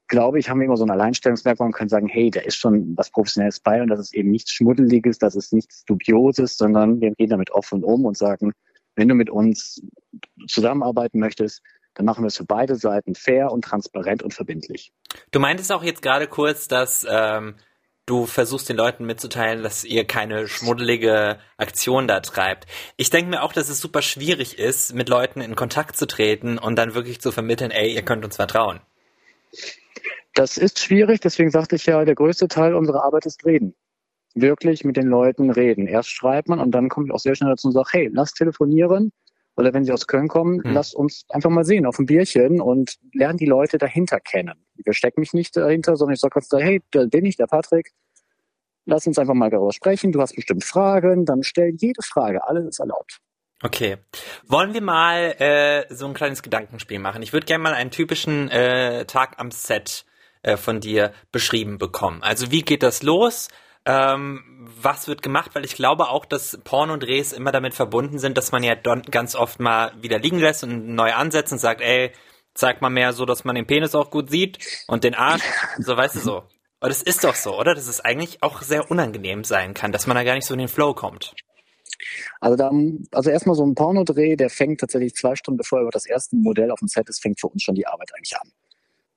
glaube 0.07 0.39
ich, 0.39 0.49
haben 0.49 0.59
wir 0.59 0.65
immer 0.65 0.77
so 0.77 0.83
ein 0.83 0.91
Alleinstellungsmerkmal 0.91 1.67
und 1.67 1.73
können 1.73 1.89
sagen, 1.89 2.07
hey, 2.07 2.29
da 2.29 2.41
ist 2.41 2.57
schon 2.57 2.95
was 2.97 3.11
Professionelles 3.11 3.59
bei 3.59 3.81
und 3.81 3.87
das 3.87 3.99
ist 3.99 4.13
eben 4.13 4.31
nichts 4.31 4.51
Schmuddeliges, 4.51 5.17
das 5.17 5.35
ist 5.35 5.53
nichts 5.53 5.85
Dubioses, 5.85 6.57
sondern 6.57 7.01
wir 7.01 7.11
gehen 7.11 7.29
damit 7.29 7.51
offen 7.51 7.83
um 7.83 8.05
und 8.05 8.17
sagen, 8.17 8.53
wenn 8.95 9.07
du 9.07 9.15
mit 9.15 9.29
uns 9.29 9.81
zusammenarbeiten 10.47 11.19
möchtest, 11.19 11.61
dann 11.93 12.05
machen 12.05 12.23
wir 12.23 12.27
es 12.27 12.37
für 12.37 12.45
beide 12.45 12.75
Seiten 12.75 13.15
fair 13.15 13.51
und 13.51 13.63
transparent 13.63 14.23
und 14.23 14.33
verbindlich. 14.33 14.93
Du 15.31 15.39
meintest 15.39 15.71
auch 15.71 15.83
jetzt 15.83 16.01
gerade 16.01 16.27
kurz, 16.27 16.67
dass 16.67 17.05
ähm, 17.09 17.55
du 18.05 18.25
versuchst 18.25 18.69
den 18.69 18.77
Leuten 18.77 19.05
mitzuteilen, 19.05 19.63
dass 19.63 19.83
ihr 19.83 20.05
keine 20.05 20.47
schmuddelige 20.47 21.39
Aktion 21.57 22.07
da 22.07 22.19
treibt. 22.21 22.65
Ich 22.97 23.09
denke 23.09 23.29
mir 23.29 23.43
auch, 23.43 23.53
dass 23.53 23.69
es 23.69 23.79
super 23.79 24.01
schwierig 24.01 24.57
ist, 24.57 24.93
mit 24.93 25.09
Leuten 25.09 25.41
in 25.41 25.55
Kontakt 25.55 25.97
zu 25.97 26.07
treten 26.07 26.57
und 26.57 26.75
dann 26.75 26.93
wirklich 26.93 27.21
zu 27.21 27.31
vermitteln, 27.31 27.71
ey, 27.71 27.93
ihr 27.93 28.03
könnt 28.03 28.25
uns 28.25 28.37
vertrauen. 28.37 28.81
Das 30.33 30.57
ist 30.57 30.79
schwierig, 30.79 31.19
deswegen 31.19 31.51
sagte 31.51 31.75
ich 31.75 31.85
ja, 31.85 32.05
der 32.05 32.15
größte 32.15 32.47
Teil 32.47 32.73
unserer 32.75 33.03
Arbeit 33.03 33.25
ist 33.25 33.45
reden. 33.45 33.75
Wirklich 34.33 34.85
mit 34.85 34.95
den 34.95 35.07
Leuten 35.07 35.49
reden. 35.49 35.87
Erst 35.87 36.09
schreibt 36.09 36.47
man 36.47 36.59
und 36.59 36.71
dann 36.71 36.87
kommt 36.87 37.07
ich 37.07 37.13
auch 37.13 37.19
sehr 37.19 37.35
schnell 37.35 37.49
dazu 37.49 37.67
und 37.67 37.73
sagt, 37.73 37.93
hey, 37.93 38.09
lass 38.13 38.33
telefonieren. 38.33 39.11
Oder 39.57 39.73
wenn 39.73 39.83
sie 39.83 39.91
aus 39.91 40.07
Köln 40.07 40.29
kommen, 40.29 40.63
Hm. 40.63 40.73
lasst 40.73 40.95
uns 40.95 41.25
einfach 41.29 41.49
mal 41.49 41.65
sehen 41.65 41.85
auf 41.85 41.99
ein 41.99 42.05
Bierchen 42.05 42.61
und 42.61 42.95
lernen 43.13 43.37
die 43.37 43.45
Leute 43.45 43.77
dahinter 43.77 44.21
kennen. 44.21 44.65
Ich 44.77 44.85
verstecke 44.85 45.19
mich 45.19 45.33
nicht 45.33 45.57
dahinter, 45.57 45.97
sondern 45.97 46.13
ich 46.13 46.21
sage 46.21 46.35
ganz 46.35 46.47
klar, 46.47 46.61
hey, 46.61 46.81
da 46.91 47.05
bin 47.05 47.25
ich, 47.25 47.35
der 47.35 47.47
Patrick. 47.47 47.91
Lass 48.85 49.05
uns 49.05 49.19
einfach 49.19 49.33
mal 49.33 49.49
darüber 49.49 49.73
sprechen. 49.73 50.13
Du 50.13 50.21
hast 50.21 50.35
bestimmt 50.35 50.63
Fragen, 50.63 51.25
dann 51.25 51.43
stell 51.43 51.73
jede 51.77 52.01
Frage. 52.01 52.47
Alles 52.47 52.65
ist 52.65 52.79
erlaubt. 52.79 53.19
Okay. 53.63 53.97
Wollen 54.47 54.73
wir 54.73 54.81
mal 54.81 55.35
äh, 55.39 55.93
so 55.93 56.07
ein 56.07 56.13
kleines 56.13 56.41
Gedankenspiel 56.41 56.99
machen? 56.99 57.21
Ich 57.21 57.33
würde 57.33 57.45
gerne 57.45 57.63
mal 57.63 57.73
einen 57.73 57.91
typischen 57.91 58.49
äh, 58.49 59.05
Tag 59.05 59.35
am 59.37 59.51
Set 59.51 60.05
äh, 60.41 60.57
von 60.57 60.79
dir 60.79 61.13
beschrieben 61.31 61.77
bekommen. 61.77 62.23
Also 62.23 62.51
wie 62.51 62.63
geht 62.63 62.81
das 62.81 63.03
los? 63.03 63.49
Ähm, 63.85 64.43
was 64.81 65.07
wird 65.07 65.21
gemacht? 65.21 65.51
Weil 65.53 65.65
ich 65.65 65.75
glaube 65.75 66.09
auch, 66.09 66.25
dass 66.25 66.59
Pornodrehs 66.63 67.33
immer 67.33 67.51
damit 67.51 67.73
verbunden 67.73 68.19
sind, 68.19 68.37
dass 68.37 68.51
man 68.51 68.63
ja 68.63 68.75
ganz 68.75 69.35
oft 69.35 69.59
mal 69.59 69.91
wieder 70.01 70.19
liegen 70.19 70.39
lässt 70.39 70.63
und 70.63 70.95
neu 70.95 71.13
ansetzt 71.13 71.51
und 71.51 71.59
sagt, 71.59 71.81
ey, 71.81 72.11
zeig 72.53 72.81
mal 72.81 72.89
mehr 72.89 73.13
so, 73.13 73.25
dass 73.25 73.43
man 73.43 73.55
den 73.55 73.67
Penis 73.67 73.95
auch 73.95 74.11
gut 74.11 74.29
sieht 74.29 74.57
und 74.87 75.03
den 75.03 75.15
Arsch. 75.15 75.43
So, 75.77 75.95
weißt 75.95 76.15
du 76.15 76.19
so. 76.19 76.37
Und 76.79 76.89
das 76.89 77.03
ist 77.03 77.23
doch 77.23 77.35
so, 77.35 77.57
oder? 77.57 77.75
Dass 77.75 77.87
es 77.87 78.01
eigentlich 78.01 78.41
auch 78.41 78.61
sehr 78.61 78.89
unangenehm 78.89 79.43
sein 79.43 79.75
kann, 79.75 79.91
dass 79.91 80.07
man 80.07 80.15
da 80.15 80.23
gar 80.23 80.33
nicht 80.33 80.47
so 80.47 80.53
in 80.55 80.59
den 80.59 80.67
Flow 80.67 80.93
kommt. 80.93 81.33
Also 82.39 82.55
da, 82.55 82.71
also 83.11 83.29
erstmal 83.29 83.55
so 83.55 83.65
ein 83.65 83.75
Pornodreh, 83.75 84.35
der 84.35 84.49
fängt 84.49 84.79
tatsächlich 84.79 85.15
zwei 85.15 85.35
Stunden 85.35 85.57
bevor 85.57 85.81
über 85.81 85.91
das 85.91 86.05
erste 86.05 86.35
Modell 86.35 86.71
auf 86.71 86.79
dem 86.79 86.87
Set 86.87 87.09
ist, 87.09 87.21
fängt 87.21 87.39
für 87.39 87.47
uns 87.47 87.63
schon 87.63 87.75
die 87.75 87.87
Arbeit 87.87 88.11
eigentlich 88.15 88.35
an. 88.37 88.51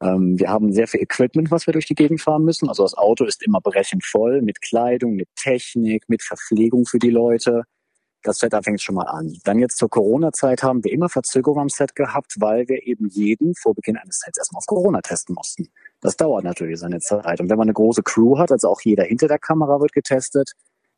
Ähm, 0.00 0.38
wir 0.38 0.48
haben 0.48 0.72
sehr 0.72 0.88
viel 0.88 1.00
Equipment, 1.00 1.50
was 1.50 1.66
wir 1.66 1.72
durch 1.72 1.86
die 1.86 1.94
Gegend 1.94 2.20
fahren 2.20 2.44
müssen. 2.44 2.68
Also 2.68 2.82
das 2.82 2.94
Auto 2.94 3.24
ist 3.24 3.42
immer 3.42 3.60
brechend 3.60 4.04
voll 4.04 4.42
mit 4.42 4.60
Kleidung, 4.60 5.14
mit 5.14 5.28
Technik, 5.36 6.08
mit 6.08 6.22
Verpflegung 6.22 6.84
für 6.86 6.98
die 6.98 7.10
Leute. 7.10 7.64
Das 8.22 8.38
Set, 8.38 8.54
da 8.54 8.62
fängt 8.62 8.80
schon 8.80 8.94
mal 8.94 9.04
an. 9.04 9.36
Dann 9.44 9.58
jetzt 9.58 9.76
zur 9.76 9.90
Corona-Zeit 9.90 10.62
haben 10.62 10.82
wir 10.82 10.90
immer 10.92 11.10
Verzögerung 11.10 11.60
am 11.60 11.68
Set 11.68 11.94
gehabt, 11.94 12.36
weil 12.38 12.66
wir 12.68 12.86
eben 12.86 13.06
jeden 13.08 13.54
vor 13.54 13.74
Beginn 13.74 13.98
eines 13.98 14.20
Sets 14.20 14.38
erstmal 14.38 14.58
auf 14.58 14.66
Corona 14.66 15.02
testen 15.02 15.34
mussten. 15.34 15.68
Das 16.00 16.16
dauert 16.16 16.42
natürlich 16.42 16.80
seine 16.80 17.00
Zeit. 17.00 17.40
Und 17.40 17.50
wenn 17.50 17.58
man 17.58 17.66
eine 17.66 17.74
große 17.74 18.02
Crew 18.02 18.38
hat, 18.38 18.50
also 18.50 18.68
auch 18.68 18.80
jeder 18.80 19.04
hinter 19.04 19.28
der 19.28 19.38
Kamera 19.38 19.78
wird 19.78 19.92
getestet, 19.92 20.52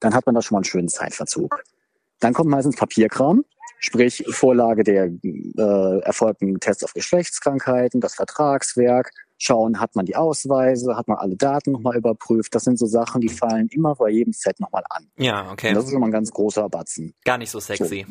dann 0.07 0.14
hat 0.14 0.25
man 0.25 0.37
da 0.37 0.42
schon 0.42 0.55
mal 0.55 0.61
einen 0.61 0.64
schönen 0.64 0.88
Zeitverzug. 0.88 1.64
Dann 2.21 2.33
kommt 2.33 2.49
meistens 2.49 2.77
Papierkram, 2.77 3.45
sprich 3.81 4.25
Vorlage 4.31 4.85
der 4.85 5.07
äh, 5.07 5.99
erfolgten 6.01 6.61
Tests 6.61 6.85
auf 6.85 6.95
Geschlechtskrankheiten, 6.95 8.01
das 8.01 8.14
Vertragswerk, 8.14 9.11
schauen, 9.37 9.81
hat 9.81 9.97
man 9.97 10.07
die 10.07 10.14
Ausweise, 10.14 10.97
hat 10.97 11.09
man 11.09 11.19
alle 11.19 11.37
Daten 11.37 11.73
nochmal 11.73 11.97
überprüft. 11.97 12.55
Das 12.55 12.62
sind 12.62 12.79
so 12.79 12.87
Sachen, 12.87 13.21
die 13.21 13.29
fallen 13.29 13.69
immer 13.71 13.97
bei 13.97 14.11
jedem 14.11 14.33
Set 14.33 14.61
nochmal 14.61 14.85
an. 14.88 15.11
Ja, 15.16 15.51
okay. 15.51 15.71
Und 15.71 15.75
das 15.75 15.87
ist 15.87 15.90
schon 15.90 16.01
mal 16.01 16.07
ein 16.07 16.12
ganz 16.12 16.31
großer 16.31 16.69
Batzen. 16.69 17.12
Gar 17.25 17.38
nicht 17.38 17.51
so 17.51 17.59
sexy. 17.59 18.07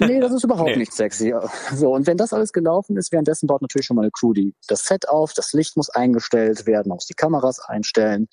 Nee, 0.00 0.20
das 0.20 0.32
ist 0.32 0.44
überhaupt 0.44 0.70
Nee. 0.70 0.78
nicht 0.78 0.94
sexy. 0.94 1.34
So, 1.74 1.94
und 1.94 2.06
wenn 2.06 2.16
das 2.16 2.32
alles 2.32 2.54
gelaufen 2.54 2.96
ist, 2.96 3.12
währenddessen 3.12 3.46
baut 3.46 3.60
natürlich 3.60 3.86
schon 3.86 3.96
mal 3.96 4.02
eine 4.02 4.10
Crew 4.10 4.32
die, 4.32 4.54
das 4.66 4.84
Set 4.84 5.10
auf, 5.10 5.34
das 5.34 5.52
Licht 5.52 5.76
muss 5.76 5.90
eingestellt 5.90 6.66
werden, 6.66 6.88
man 6.88 6.96
muss 6.96 7.06
die 7.06 7.14
Kameras 7.14 7.60
einstellen, 7.60 8.28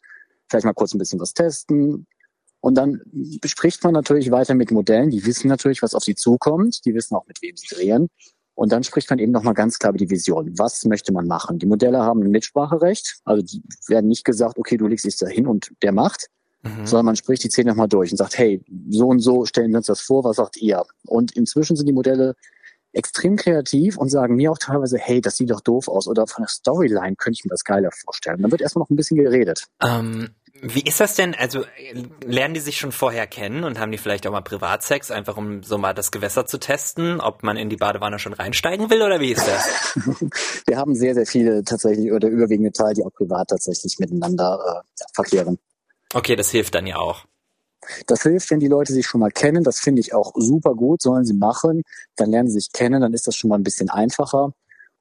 vielleicht 0.49 0.65
mal 0.65 0.73
kurz 0.73 0.93
ein 0.93 0.99
bisschen 0.99 1.19
was 1.19 1.33
testen. 1.33 2.07
Und 2.65 2.73
dann 2.73 2.99
bespricht 3.41 3.83
man 3.83 3.93
natürlich 3.93 4.31
weiter 4.31 4.55
mit 4.55 4.71
Modellen, 4.71 5.11
die 5.11 5.23
wissen 5.23 5.49
natürlich, 5.49 5.83
was 5.83 5.93
auf 5.93 6.03
sie 6.03 6.15
zukommt, 6.15 6.83
die 6.83 6.95
wissen 6.95 7.13
auch, 7.15 7.27
mit 7.27 7.39
wem 7.43 7.55
sie 7.55 7.67
drehen. 7.67 8.09
Und 8.55 8.71
dann 8.71 8.83
spricht 8.83 9.07
man 9.11 9.19
eben 9.19 9.31
nochmal 9.31 9.53
ganz 9.53 9.77
klar 9.77 9.91
über 9.91 9.99
die 9.99 10.09
Vision. 10.09 10.57
Was 10.57 10.83
möchte 10.85 11.13
man 11.13 11.27
machen? 11.27 11.59
Die 11.59 11.67
Modelle 11.67 11.99
haben 11.99 12.23
ein 12.23 12.31
Mitspracherecht. 12.31 13.17
Also 13.23 13.43
die 13.43 13.61
werden 13.87 14.07
nicht 14.07 14.25
gesagt, 14.25 14.57
okay, 14.57 14.77
du 14.77 14.87
legst 14.87 15.05
dich 15.05 15.15
da 15.15 15.27
hin 15.27 15.45
und 15.45 15.73
der 15.83 15.91
macht, 15.91 16.25
Mhm. 16.63 16.87
sondern 16.87 17.05
man 17.05 17.15
spricht 17.15 17.43
die 17.43 17.49
Szene 17.49 17.69
nochmal 17.69 17.87
durch 17.87 18.09
und 18.09 18.17
sagt, 18.17 18.39
hey, 18.39 18.59
so 18.89 19.09
und 19.09 19.19
so 19.19 19.45
stellen 19.45 19.69
wir 19.69 19.77
uns 19.77 19.85
das 19.85 20.01
vor, 20.01 20.23
was 20.23 20.37
sagt 20.37 20.57
ihr? 20.57 20.81
Und 21.05 21.33
inzwischen 21.33 21.75
sind 21.75 21.85
die 21.85 21.93
Modelle 21.93 22.33
extrem 22.93 23.35
kreativ 23.35 23.97
und 23.97 24.09
sagen 24.09 24.35
mir 24.35 24.51
auch 24.51 24.57
teilweise, 24.57 24.97
hey, 24.97 25.21
das 25.21 25.37
sieht 25.37 25.51
doch 25.51 25.61
doof 25.61 25.87
aus 25.87 26.07
oder 26.07 26.25
von 26.25 26.41
der 26.41 26.49
Storyline 26.49 27.15
könnte 27.17 27.37
ich 27.37 27.45
mir 27.45 27.49
das 27.49 27.63
geiler 27.63 27.91
vorstellen. 27.91 28.41
Dann 28.41 28.49
wird 28.49 28.61
erstmal 28.61 28.81
noch 28.81 28.89
ein 28.89 28.95
bisschen 28.95 29.17
geredet. 29.17 29.65
Ähm, 29.83 30.29
wie 30.61 30.81
ist 30.81 30.99
das 30.99 31.15
denn? 31.15 31.35
Also 31.35 31.65
lernen 32.25 32.53
die 32.53 32.59
sich 32.59 32.77
schon 32.77 32.91
vorher 32.91 33.27
kennen 33.27 33.63
und 33.63 33.79
haben 33.79 33.91
die 33.91 33.97
vielleicht 33.97 34.25
auch 34.25 34.31
mal 34.31 34.41
Privatsex, 34.41 35.11
einfach 35.11 35.37
um 35.37 35.63
so 35.63 35.77
mal 35.77 35.93
das 35.93 36.11
Gewässer 36.11 36.45
zu 36.45 36.57
testen, 36.57 37.19
ob 37.19 37.43
man 37.43 37.57
in 37.57 37.69
die 37.69 37.75
Badewanne 37.75 38.19
schon 38.19 38.33
reinsteigen 38.33 38.89
will 38.89 39.01
oder 39.01 39.19
wie 39.19 39.31
ist 39.31 39.47
das? 39.47 39.95
Wir 40.65 40.77
haben 40.77 40.95
sehr, 40.95 41.13
sehr 41.13 41.25
viele 41.25 41.63
tatsächlich 41.63 42.11
oder 42.11 42.29
überwiegende 42.29 42.71
Teil, 42.71 42.93
die 42.93 43.03
auch 43.03 43.13
privat 43.13 43.49
tatsächlich 43.49 43.99
miteinander 43.99 44.83
äh, 44.83 45.03
verkehren. 45.13 45.59
Okay, 46.13 46.35
das 46.35 46.49
hilft 46.51 46.75
dann 46.75 46.87
ja 46.87 46.97
auch. 46.97 47.25
Das 48.07 48.23
hilft, 48.23 48.49
wenn 48.49 48.59
die 48.59 48.67
Leute 48.67 48.93
sich 48.93 49.05
schon 49.05 49.19
mal 49.19 49.31
kennen. 49.31 49.63
Das 49.63 49.79
finde 49.79 49.99
ich 49.99 50.13
auch 50.13 50.31
super 50.35 50.73
gut, 50.73 51.01
sollen 51.01 51.25
sie 51.25 51.33
machen. 51.33 51.83
Dann 52.15 52.31
lernen 52.31 52.47
sie 52.47 52.59
sich 52.59 52.71
kennen, 52.71 53.01
dann 53.01 53.13
ist 53.13 53.27
das 53.27 53.35
schon 53.35 53.49
mal 53.49 53.57
ein 53.57 53.63
bisschen 53.63 53.89
einfacher. 53.89 54.53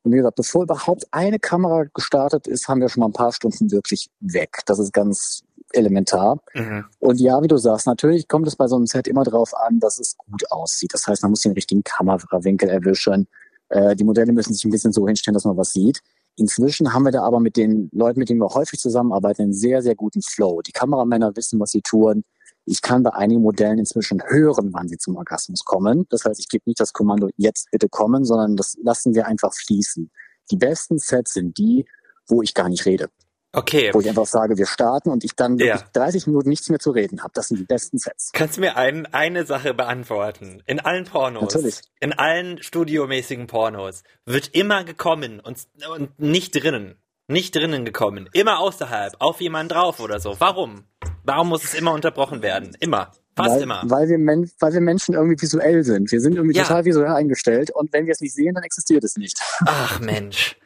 Und 0.04 0.12
wie 0.12 0.16
gesagt, 0.16 0.36
bevor 0.36 0.64
überhaupt 0.64 1.06
eine 1.10 1.38
Kamera 1.38 1.84
gestartet 1.94 2.46
ist, 2.46 2.68
haben 2.68 2.80
wir 2.80 2.88
schon 2.90 3.00
mal 3.00 3.08
ein 3.08 3.14
paar 3.14 3.32
Stunden 3.32 3.70
wirklich 3.72 4.10
weg. 4.20 4.60
Das 4.66 4.78
ist 4.78 4.92
ganz 4.92 5.42
elementar. 5.72 6.40
Mhm. 6.54 6.84
Und 6.98 7.20
ja, 7.20 7.42
wie 7.42 7.48
du 7.48 7.56
sagst, 7.56 7.86
natürlich 7.86 8.28
kommt 8.28 8.46
es 8.46 8.54
bei 8.54 8.68
so 8.68 8.76
einem 8.76 8.86
Set 8.86 9.08
immer 9.08 9.24
darauf 9.24 9.56
an, 9.56 9.80
dass 9.80 9.98
es 9.98 10.16
gut 10.18 10.50
aussieht. 10.52 10.92
Das 10.92 11.06
heißt, 11.06 11.22
man 11.22 11.30
muss 11.30 11.40
den 11.40 11.52
richtigen 11.52 11.82
Kamerawinkel 11.82 12.68
erwischen. 12.68 13.26
Äh, 13.70 13.96
die 13.96 14.04
Modelle 14.04 14.32
müssen 14.32 14.52
sich 14.52 14.64
ein 14.64 14.70
bisschen 14.70 14.92
so 14.92 15.06
hinstellen, 15.06 15.34
dass 15.34 15.46
man 15.46 15.56
was 15.56 15.72
sieht. 15.72 16.00
Inzwischen 16.36 16.92
haben 16.92 17.04
wir 17.04 17.12
da 17.12 17.22
aber 17.22 17.40
mit 17.40 17.56
den 17.56 17.88
Leuten, 17.92 18.18
mit 18.18 18.28
denen 18.28 18.40
wir 18.40 18.48
häufig 18.48 18.80
zusammenarbeiten, 18.80 19.42
einen 19.42 19.52
sehr, 19.54 19.82
sehr 19.82 19.94
guten 19.94 20.20
Flow. 20.20 20.60
Die 20.62 20.72
Kameramänner 20.72 21.34
wissen, 21.34 21.60
was 21.60 21.70
sie 21.70 21.80
tun. 21.80 22.24
Ich 22.66 22.81
kann 22.83 23.03
bei 23.03 23.11
einigen 23.12 23.42
Modellen 23.42 23.79
inzwischen 23.79 24.22
hören, 24.27 24.70
wann 24.72 24.88
sie 24.88 24.96
zum 24.98 25.16
Orgasmus 25.16 25.64
kommen. 25.64 26.07
Das 26.11 26.24
heißt, 26.24 26.40
ich 26.40 26.48
gebe 26.48 26.62
nicht 26.66 26.81
das 26.81 26.92
Kommando, 26.92 27.29
jetzt 27.37 27.70
bitte 27.70 27.88
kommen, 27.88 28.24
sondern 28.24 28.57
das 28.57 28.77
lassen 28.83 29.14
wir 29.14 29.27
einfach 29.27 29.53
fließen. 29.53 30.11
Die 30.50 30.57
besten 30.57 30.98
Sets 30.98 31.35
sind 31.35 31.59
die, 31.59 31.87
wo 32.27 32.42
ich 32.42 32.55
gar 32.55 32.68
nicht 32.68 32.87
rede. 32.87 33.09
Okay. 33.53 33.90
Wo 33.92 34.00
ich 34.00 34.09
einfach 34.09 34.27
sage, 34.27 34.57
wir 34.59 34.66
starten 34.66 35.11
und 35.11 35.22
ich 35.24 35.37
dann 35.37 35.59
Ja. 35.59 35.66
wirklich 35.77 35.90
30 35.92 36.27
Minuten 36.27 36.48
nichts 36.48 36.68
mehr 36.70 36.81
zu 36.81 36.90
reden 36.90 37.22
habe. 37.22 37.31
Das 37.35 37.48
sind 37.48 37.61
die 37.61 37.64
besten 37.64 37.98
Sets. 37.98 38.31
Kannst 38.33 38.57
du 38.57 38.61
mir 38.62 38.77
ein, 38.77 39.07
eine 39.07 39.46
Sache 39.46 39.74
beantworten? 39.74 40.61
In 40.66 40.81
allen 40.81 41.05
Pornos, 41.05 41.55
Natürlich. 41.55 41.81
in 42.00 42.12
allen 42.12 42.61
studiomäßigen 42.62 43.46
Pornos 43.46 44.03
wird 44.27 44.48
immer 44.55 44.83
gekommen 44.85 45.38
und, 45.38 45.59
und 45.94 46.18
nicht 46.18 46.53
drinnen. 46.61 46.96
Nicht 47.29 47.55
drinnen 47.55 47.85
gekommen. 47.85 48.29
Immer 48.33 48.59
außerhalb, 48.59 49.14
auf 49.20 49.40
jemanden 49.40 49.68
drauf 49.68 50.00
oder 50.00 50.18
so. 50.18 50.35
Warum? 50.40 50.85
Warum 51.24 51.48
muss 51.48 51.64
es 51.64 51.74
immer 51.74 51.92
unterbrochen 51.92 52.42
werden? 52.42 52.76
Immer. 52.80 53.12
Fast 53.37 53.56
weil, 53.56 53.62
immer. 53.62 53.82
Weil 53.87 54.08
wir, 54.08 54.18
Men 54.18 54.48
weil 54.60 54.72
wir 54.74 54.80
Menschen 54.80 55.14
irgendwie 55.14 55.40
visuell 55.40 55.82
sind. 55.82 56.12
Wir 56.12 56.20
sind 56.20 56.37
irgendwie 56.37 56.56
Ja. 56.56 56.62
total 56.62 56.84
visuell 56.84 57.10
eingestellt 57.10 57.70
und 57.72 57.92
wenn 57.92 58.06
wir 58.06 58.12
es 58.12 58.20
nicht 58.20 58.34
sehen, 58.34 58.54
dann 58.54 58.62
existiert 58.62 59.02
es 59.02 59.16
nicht. 59.16 59.40
Ach 59.66 59.98
Mensch. 60.00 60.56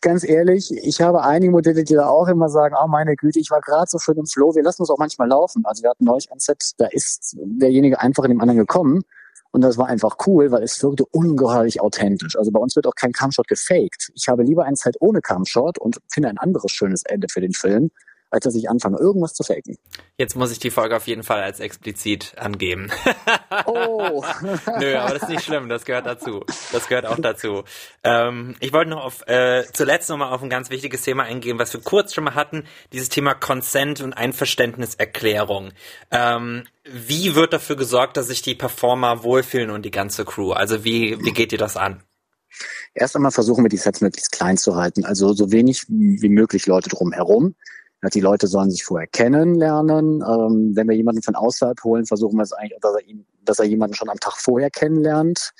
Ganz 0.00 0.24
ehrlich, 0.24 0.70
ich 0.72 1.00
habe 1.00 1.22
einige 1.22 1.52
Modelle, 1.52 1.84
die 1.84 1.94
da 1.94 2.06
auch 2.06 2.28
immer 2.28 2.48
sagen, 2.48 2.74
oh 2.82 2.86
meine 2.86 3.16
Güte, 3.16 3.38
ich 3.38 3.50
war 3.50 3.60
gerade 3.60 3.86
so 3.88 3.98
schön 3.98 4.16
im 4.16 4.26
Flow, 4.26 4.54
wir 4.54 4.62
lassen 4.62 4.82
uns 4.82 4.90
auch 4.90 4.98
manchmal 4.98 5.28
laufen. 5.28 5.62
Also 5.64 5.82
wir 5.82 5.90
hatten 5.90 6.04
neulich 6.04 6.30
ein 6.32 6.38
Set, 6.38 6.72
da 6.78 6.86
ist 6.86 7.36
derjenige 7.38 8.00
einfach 8.00 8.24
in 8.24 8.30
dem 8.30 8.40
anderen 8.40 8.58
gekommen 8.58 9.02
und 9.52 9.60
das 9.60 9.78
war 9.78 9.86
einfach 9.86 10.16
cool, 10.26 10.50
weil 10.50 10.62
es 10.62 10.82
wirkte 10.82 11.04
ungeheuerlich 11.06 11.80
authentisch. 11.80 12.36
Also 12.36 12.50
bei 12.50 12.58
uns 12.60 12.76
wird 12.76 12.86
auch 12.86 12.94
kein 12.94 13.12
Camshot 13.12 13.46
gefaked. 13.46 14.10
Ich 14.14 14.28
habe 14.28 14.42
lieber 14.42 14.64
ein 14.64 14.74
Set 14.74 14.96
ohne 15.00 15.20
Camshot 15.20 15.78
und 15.78 15.98
finde 16.12 16.28
ein 16.30 16.38
anderes 16.38 16.72
schönes 16.72 17.04
Ende 17.04 17.28
für 17.30 17.40
den 17.40 17.52
Film, 17.52 17.90
als 18.34 18.44
dass 18.44 18.54
ich 18.56 18.68
anfange, 18.68 18.98
irgendwas 18.98 19.32
zu 19.32 19.44
faken. 19.44 19.78
Jetzt 20.18 20.34
muss 20.34 20.50
ich 20.50 20.58
die 20.58 20.70
Folge 20.70 20.96
auf 20.96 21.06
jeden 21.06 21.22
Fall 21.22 21.42
als 21.42 21.60
explizit 21.60 22.34
angeben. 22.36 22.90
Oh. 23.66 24.24
Nö, 24.80 24.96
aber 24.96 25.14
das 25.14 25.22
ist 25.22 25.28
nicht 25.28 25.44
schlimm, 25.44 25.68
das 25.68 25.84
gehört 25.84 26.06
dazu. 26.06 26.44
Das 26.72 26.88
gehört 26.88 27.06
auch 27.06 27.18
dazu. 27.18 27.62
Ähm, 28.02 28.56
ich 28.58 28.72
wollte 28.72 28.90
noch 28.90 29.04
auf, 29.04 29.26
äh, 29.28 29.64
zuletzt 29.72 30.10
nochmal 30.10 30.32
auf 30.32 30.42
ein 30.42 30.50
ganz 30.50 30.70
wichtiges 30.70 31.02
Thema 31.02 31.22
eingehen, 31.22 31.58
was 31.60 31.72
wir 31.72 31.80
kurz 31.80 32.12
schon 32.12 32.24
mal 32.24 32.34
hatten, 32.34 32.64
dieses 32.92 33.08
Thema 33.08 33.34
Consent 33.34 34.00
und 34.00 34.12
Einverständniserklärung. 34.12 35.70
Ähm, 36.10 36.64
wie 36.84 37.36
wird 37.36 37.52
dafür 37.52 37.76
gesorgt, 37.76 38.16
dass 38.16 38.26
sich 38.26 38.42
die 38.42 38.56
Performer 38.56 39.22
wohlfühlen 39.22 39.70
und 39.70 39.82
die 39.82 39.92
ganze 39.92 40.24
Crew? 40.24 40.52
Also 40.52 40.84
wie, 40.84 41.24
wie 41.24 41.32
geht 41.32 41.52
ihr 41.52 41.58
das 41.58 41.76
an? 41.76 42.02
Erst 42.94 43.14
einmal 43.14 43.32
versuchen 43.32 43.64
wir 43.64 43.68
die 43.68 43.76
Sets 43.76 44.00
möglichst 44.00 44.32
klein 44.32 44.56
zu 44.56 44.76
halten, 44.76 45.04
also 45.04 45.32
so 45.32 45.50
wenig 45.50 45.86
wie 45.88 46.28
möglich 46.28 46.66
Leute 46.66 46.88
drumherum. 46.88 47.54
Die 48.12 48.20
Leute 48.20 48.46
sollen 48.46 48.70
sich 48.70 48.84
vorher 48.84 49.06
kennenlernen. 49.06 50.22
Ähm, 50.22 50.72
wenn 50.74 50.88
wir 50.88 50.96
jemanden 50.96 51.22
von 51.22 51.34
außerhalb 51.34 51.82
holen, 51.84 52.06
versuchen 52.06 52.36
wir 52.36 52.42
es 52.42 52.52
eigentlich, 52.52 52.78
dass 52.80 52.94
er, 52.94 53.06
ihn, 53.06 53.26
dass 53.44 53.58
er 53.58 53.64
jemanden 53.64 53.94
schon 53.94 54.10
am 54.10 54.20
Tag 54.20 54.34
vorher 54.36 54.70
kennenlernt. 54.70 55.52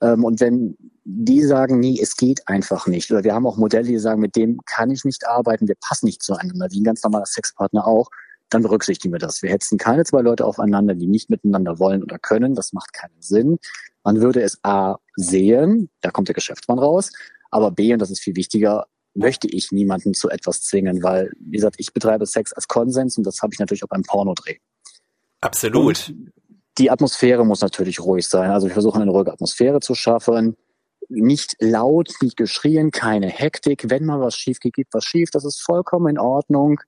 Ähm, 0.00 0.24
und 0.24 0.40
wenn 0.40 0.76
die 1.04 1.42
sagen, 1.42 1.80
nee, 1.80 1.98
es 2.00 2.16
geht 2.16 2.46
einfach 2.48 2.86
nicht, 2.86 3.10
oder 3.10 3.24
wir 3.24 3.34
haben 3.34 3.46
auch 3.46 3.56
Modelle, 3.56 3.86
die 3.86 3.98
sagen, 3.98 4.20
mit 4.20 4.36
dem 4.36 4.60
kann 4.64 4.90
ich 4.90 5.04
nicht 5.04 5.26
arbeiten, 5.26 5.68
wir 5.68 5.76
passen 5.80 6.06
nicht 6.06 6.22
zueinander, 6.22 6.68
wie 6.70 6.80
ein 6.80 6.84
ganz 6.84 7.02
normaler 7.02 7.26
Sexpartner 7.26 7.86
auch, 7.86 8.08
dann 8.50 8.62
berücksichtigen 8.62 9.12
wir 9.12 9.18
das. 9.18 9.42
Wir 9.42 9.50
hetzen 9.50 9.78
keine 9.78 10.04
zwei 10.04 10.20
Leute 10.20 10.44
aufeinander, 10.44 10.94
die 10.94 11.06
nicht 11.06 11.28
miteinander 11.28 11.78
wollen 11.78 12.02
oder 12.02 12.18
können. 12.18 12.54
Das 12.54 12.72
macht 12.72 12.92
keinen 12.92 13.20
Sinn. 13.20 13.58
Man 14.04 14.20
würde 14.20 14.42
es 14.42 14.58
A 14.62 14.96
sehen, 15.16 15.90
da 16.02 16.10
kommt 16.10 16.28
der 16.28 16.34
Geschäftsmann 16.34 16.78
raus, 16.78 17.10
aber 17.50 17.70
B, 17.70 17.92
und 17.92 18.00
das 18.00 18.10
ist 18.10 18.20
viel 18.20 18.36
wichtiger, 18.36 18.86
möchte 19.14 19.48
ich 19.48 19.70
niemanden 19.72 20.14
zu 20.14 20.28
etwas 20.28 20.62
zwingen, 20.62 21.02
weil, 21.02 21.30
wie 21.38 21.56
gesagt, 21.56 21.76
ich 21.78 21.92
betreibe 21.92 22.26
Sex 22.26 22.52
als 22.52 22.68
Konsens 22.68 23.16
und 23.16 23.24
das 23.26 23.40
habe 23.42 23.54
ich 23.54 23.60
natürlich 23.60 23.84
auch 23.84 23.88
beim 23.88 24.02
Pornodreh. 24.02 24.56
Absolut. 25.40 26.08
Und 26.08 26.32
die 26.78 26.90
Atmosphäre 26.90 27.46
muss 27.46 27.60
natürlich 27.60 28.00
ruhig 28.00 28.26
sein. 28.26 28.50
Also 28.50 28.66
wir 28.66 28.74
versuchen 28.74 29.02
eine 29.02 29.10
ruhige 29.10 29.32
Atmosphäre 29.32 29.80
zu 29.80 29.94
schaffen. 29.94 30.56
Nicht 31.08 31.56
laut, 31.60 32.10
nicht 32.20 32.36
geschrien, 32.36 32.90
keine 32.90 33.28
Hektik. 33.28 33.90
Wenn 33.90 34.04
mal 34.04 34.20
was 34.20 34.34
schief 34.34 34.58
geht, 34.58 34.74
geht 34.74 34.88
was 34.92 35.04
schief. 35.04 35.30
Das 35.30 35.44
ist 35.44 35.62
vollkommen 35.62 36.08
in 36.08 36.18
Ordnung. 36.18 36.80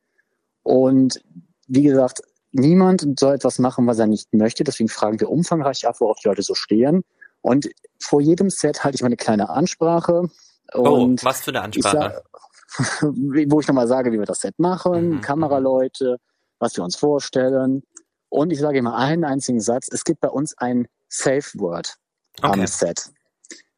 Und 0.63 1.21
wie 1.69 1.83
gesagt, 1.83 2.23
niemand 2.51 3.21
soll 3.21 3.35
etwas 3.35 3.59
machen, 3.59 3.87
was 3.87 3.99
er 3.99 4.07
nicht 4.07 4.33
möchte. 4.33 4.65
Deswegen 4.65 4.89
fragen 4.89 5.21
wir 5.21 5.31
umfangreich 5.31 5.87
ab, 5.87 5.97
worauf 6.01 6.19
die 6.19 6.29
Leute 6.29 6.43
so 6.43 6.55
stehen. 6.55 7.05
Und 7.41 7.69
vor 8.01 8.21
jedem 8.21 8.51
Set 8.51 8.83
halte 8.83 8.97
ich 8.97 9.03
mal 9.03 9.07
eine 9.07 9.17
kleine 9.17 9.51
Ansprache. 9.51 10.29
Oh, 10.75 11.15
was 11.23 11.41
für 11.41 11.51
eine 11.51 11.63
Ansprache? 11.63 12.23
Sag, 12.69 13.03
wo 13.03 13.61
ich 13.61 13.69
nochmal 13.69 13.89
sage, 13.89 14.13
wie 14.13 14.19
wir 14.19 14.27
das 14.27 14.41
Set 14.41 14.59
machen, 14.59 15.11
mhm. 15.11 15.21
Kameraleute, 15.21 16.19
was 16.59 16.77
wir 16.77 16.85
uns 16.85 16.97
vorstellen. 16.97 17.83
Und 18.29 18.53
ich 18.53 18.59
sage 18.59 18.79
immer 18.79 18.97
einen 18.97 19.25
einzigen 19.25 19.61
Satz. 19.61 19.89
Es 19.91 20.05
gibt 20.05 20.21
bei 20.21 20.29
uns 20.29 20.57
ein 20.59 20.89
Safe 21.09 21.47
Word 21.55 21.95
okay. 22.43 22.61
am 22.61 22.67
Set. 22.67 23.11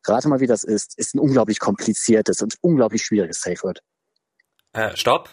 Rate 0.06 0.28
mal, 0.28 0.40
wie 0.40 0.46
das 0.46 0.64
ist. 0.64 0.98
Ist 0.98 1.14
ein 1.14 1.18
unglaublich 1.18 1.60
kompliziertes 1.60 2.40
und 2.42 2.56
unglaublich 2.62 3.04
schwieriges 3.04 3.42
Safe 3.42 3.62
Word. 3.62 3.82
Äh, 4.72 4.96
stopp. 4.96 5.30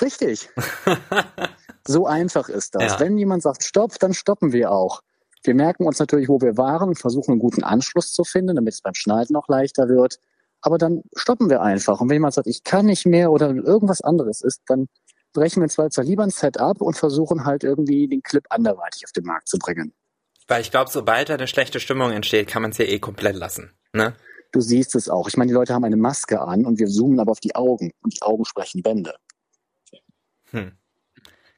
Richtig. 0.00 0.48
so 1.86 2.06
einfach 2.06 2.48
ist 2.48 2.74
das. 2.74 2.92
Ja. 2.92 3.00
Wenn 3.00 3.18
jemand 3.18 3.42
sagt 3.42 3.64
Stopp, 3.64 3.98
dann 3.98 4.14
stoppen 4.14 4.52
wir 4.52 4.70
auch. 4.70 5.02
Wir 5.42 5.54
merken 5.54 5.86
uns 5.86 5.98
natürlich, 5.98 6.28
wo 6.28 6.40
wir 6.40 6.56
waren 6.56 6.88
und 6.88 6.98
versuchen 6.98 7.32
einen 7.32 7.40
guten 7.40 7.64
Anschluss 7.64 8.12
zu 8.12 8.24
finden, 8.24 8.56
damit 8.56 8.74
es 8.74 8.82
beim 8.82 8.94
Schneiden 8.94 9.32
noch 9.32 9.48
leichter 9.48 9.88
wird. 9.88 10.18
Aber 10.62 10.78
dann 10.78 11.02
stoppen 11.16 11.48
wir 11.48 11.62
einfach. 11.62 12.00
Und 12.00 12.08
wenn 12.08 12.16
jemand 12.16 12.34
sagt, 12.34 12.46
ich 12.46 12.64
kann 12.64 12.86
nicht 12.86 13.06
mehr 13.06 13.30
oder 13.30 13.50
irgendwas 13.50 14.00
anderes 14.00 14.42
ist, 14.42 14.60
dann 14.66 14.86
brechen 15.32 15.62
wir 15.62 15.68
zwar 15.68 15.88
lieber 16.04 16.22
ein 16.22 16.30
Set 16.30 16.58
ab 16.58 16.80
und 16.80 16.96
versuchen 16.96 17.44
halt 17.44 17.64
irgendwie 17.64 18.08
den 18.08 18.22
Clip 18.22 18.44
anderweitig 18.50 19.04
auf 19.04 19.12
den 19.12 19.24
Markt 19.24 19.48
zu 19.48 19.58
bringen. 19.58 19.94
Weil 20.48 20.62
ich 20.62 20.70
glaube, 20.70 20.90
sobald 20.90 21.28
da 21.28 21.34
eine 21.34 21.46
schlechte 21.46 21.78
Stimmung 21.78 22.10
entsteht, 22.10 22.48
kann 22.48 22.62
man 22.62 22.72
es 22.72 22.78
ja 22.78 22.84
eh 22.84 22.98
komplett 22.98 23.36
lassen. 23.36 23.72
Ne? 23.92 24.14
Du 24.52 24.60
siehst 24.60 24.96
es 24.96 25.08
auch. 25.08 25.28
Ich 25.28 25.36
meine, 25.36 25.48
die 25.48 25.54
Leute 25.54 25.74
haben 25.74 25.84
eine 25.84 25.96
Maske 25.96 26.40
an 26.40 26.66
und 26.66 26.78
wir 26.80 26.88
zoomen 26.88 27.20
aber 27.20 27.30
auf 27.30 27.40
die 27.40 27.54
Augen 27.54 27.92
und 28.02 28.14
die 28.14 28.22
Augen 28.22 28.44
sprechen 28.44 28.82
Bände. 28.82 29.14
Hm. 30.50 30.72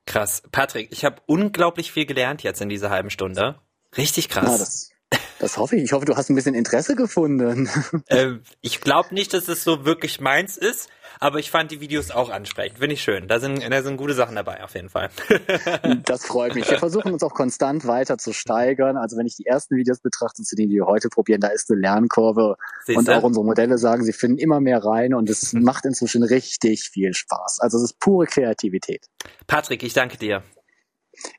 Krass. 0.04 0.42
Patrick, 0.52 0.92
ich 0.92 1.04
habe 1.04 1.22
unglaublich 1.26 1.90
viel 1.90 2.04
gelernt 2.04 2.42
jetzt 2.42 2.60
in 2.60 2.68
dieser 2.68 2.90
halben 2.90 3.08
Stunde. 3.08 3.60
Richtig 3.96 4.28
krass. 4.28 4.44
Ja, 4.44 4.58
das, 4.58 4.90
das 5.38 5.56
hoffe 5.56 5.76
ich. 5.76 5.84
Ich 5.84 5.92
hoffe, 5.92 6.04
du 6.04 6.16
hast 6.16 6.30
ein 6.30 6.34
bisschen 6.34 6.54
Interesse 6.54 6.96
gefunden. 6.96 7.68
Äh, 8.08 8.38
ich 8.60 8.80
glaube 8.80 9.14
nicht, 9.14 9.32
dass 9.32 9.48
es 9.48 9.64
so 9.64 9.84
wirklich 9.84 10.20
meins 10.20 10.56
ist, 10.56 10.90
aber 11.20 11.38
ich 11.38 11.50
fand 11.50 11.70
die 11.70 11.80
Videos 11.80 12.10
auch 12.10 12.30
ansprechend. 12.30 12.78
Finde 12.78 12.94
ich 12.94 13.02
schön. 13.02 13.28
Da 13.28 13.38
sind, 13.38 13.62
da 13.62 13.82
sind 13.82 13.96
gute 13.96 14.12
Sachen 14.12 14.34
dabei, 14.34 14.62
auf 14.64 14.74
jeden 14.74 14.88
Fall. 14.88 15.10
das 16.04 16.26
freut 16.26 16.54
mich. 16.54 16.68
Wir 16.68 16.78
versuchen 16.78 17.12
uns 17.12 17.22
auch 17.22 17.32
konstant 17.32 17.86
weiter 17.86 18.18
zu 18.18 18.32
steigern. 18.32 18.96
Also 18.96 19.16
wenn 19.16 19.26
ich 19.26 19.36
die 19.36 19.46
ersten 19.46 19.76
Videos 19.76 20.00
betrachte, 20.00 20.42
zu 20.42 20.56
denen 20.56 20.72
wir 20.72 20.86
heute 20.86 21.08
probieren, 21.08 21.40
da 21.40 21.48
ist 21.48 21.70
eine 21.70 21.80
Lernkurve. 21.80 22.56
Siehste? 22.84 22.98
Und 22.98 23.10
auch 23.10 23.22
unsere 23.22 23.44
Modelle 23.44 23.78
sagen, 23.78 24.04
sie 24.04 24.12
finden 24.12 24.38
immer 24.38 24.60
mehr 24.60 24.84
rein 24.84 25.14
und 25.14 25.30
es 25.30 25.52
macht 25.52 25.84
inzwischen 25.86 26.22
richtig 26.22 26.88
viel 26.90 27.14
Spaß. 27.14 27.60
Also 27.60 27.78
es 27.78 27.84
ist 27.84 28.00
pure 28.00 28.26
Kreativität. 28.26 29.06
Patrick, 29.46 29.82
ich 29.82 29.92
danke 29.92 30.18
dir. 30.18 30.42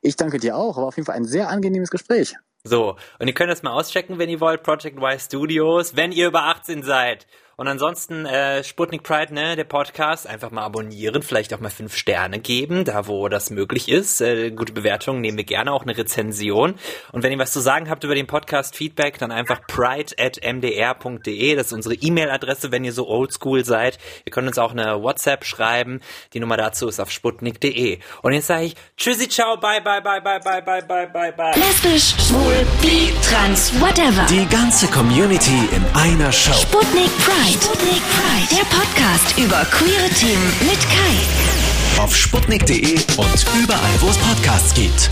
Ich 0.02 0.16
danke 0.16 0.38
dir 0.38 0.56
auch. 0.56 0.76
War 0.76 0.84
auf 0.84 0.96
jeden 0.96 1.06
Fall 1.06 1.16
ein 1.16 1.24
sehr 1.24 1.48
angenehmes 1.48 1.90
Gespräch. 1.90 2.36
So, 2.66 2.96
und 3.18 3.28
ihr 3.28 3.34
könnt 3.34 3.50
das 3.50 3.62
mal 3.62 3.72
auschecken, 3.72 4.18
wenn 4.18 4.30
ihr 4.30 4.40
wollt, 4.40 4.62
Project 4.62 4.96
Y 4.96 5.18
Studios, 5.20 5.96
wenn 5.96 6.12
ihr 6.12 6.28
über 6.28 6.44
18 6.44 6.82
seid. 6.82 7.26
Und 7.56 7.68
ansonsten 7.68 8.26
äh, 8.26 8.64
Sputnik 8.64 9.02
Pride, 9.02 9.32
ne, 9.32 9.56
der 9.56 9.64
Podcast, 9.64 10.26
einfach 10.26 10.50
mal 10.50 10.62
abonnieren, 10.62 11.22
vielleicht 11.22 11.54
auch 11.54 11.60
mal 11.60 11.70
fünf 11.70 11.96
Sterne 11.96 12.40
geben, 12.40 12.84
da 12.84 13.06
wo 13.06 13.28
das 13.28 13.50
möglich 13.50 13.88
ist. 13.88 14.20
Äh, 14.20 14.50
gute 14.50 14.72
Bewertungen 14.72 15.20
nehmen 15.20 15.36
wir 15.36 15.44
gerne, 15.44 15.72
auch 15.72 15.82
eine 15.82 15.96
Rezension. 15.96 16.74
Und 17.12 17.22
wenn 17.22 17.32
ihr 17.32 17.38
was 17.38 17.52
zu 17.52 17.60
sagen 17.60 17.88
habt 17.88 18.04
über 18.04 18.14
den 18.14 18.26
Podcast, 18.26 18.76
Feedback, 18.76 19.18
dann 19.18 19.30
einfach 19.32 19.60
pride@mdr.de, 19.66 21.54
das 21.56 21.66
ist 21.66 21.72
unsere 21.72 21.94
E-Mail-Adresse, 21.94 22.72
wenn 22.72 22.84
ihr 22.84 22.92
so 22.92 23.06
oldschool 23.08 23.64
seid. 23.64 23.98
Ihr 24.24 24.32
könnt 24.32 24.48
uns 24.48 24.58
auch 24.58 24.72
eine 24.72 25.02
WhatsApp 25.02 25.44
schreiben. 25.44 26.00
Die 26.32 26.40
Nummer 26.40 26.56
dazu 26.56 26.88
ist 26.88 27.00
auf 27.00 27.10
sputnik.de. 27.10 27.98
Und 28.22 28.32
jetzt 28.32 28.48
sage 28.48 28.64
ich 28.64 28.76
Tschüssi, 28.96 29.28
ciao, 29.28 29.56
bye, 29.56 29.80
bye, 29.80 30.00
bye, 30.00 30.20
bye, 30.20 30.40
bye, 30.40 30.62
bye, 30.62 30.82
bye, 30.82 31.06
bye, 31.06 31.32
bye. 31.32 31.52
Lesbisch, 31.54 32.14
schwul, 32.26 32.66
bi, 32.82 33.12
trans, 33.22 33.72
whatever. 33.80 34.26
Die 34.26 34.46
ganze 34.48 34.86
Community 34.88 35.68
in 35.74 35.84
einer 35.94 36.32
Show. 36.32 36.52
Sputnik 36.52 37.10
Pride. 37.44 37.62
Sputnik 37.62 38.02
Pride. 38.08 38.56
Der 38.56 38.64
Podcast 38.74 39.38
über 39.38 39.66
queere 39.66 40.08
Themen 40.18 40.46
mit 40.60 40.80
Kai. 40.88 42.02
Auf 42.02 42.16
sputnik.de 42.16 42.94
und 43.18 43.46
überall, 43.62 44.00
wo 44.00 44.08
es 44.08 44.16
Podcasts 44.16 44.72
gibt. 44.72 45.10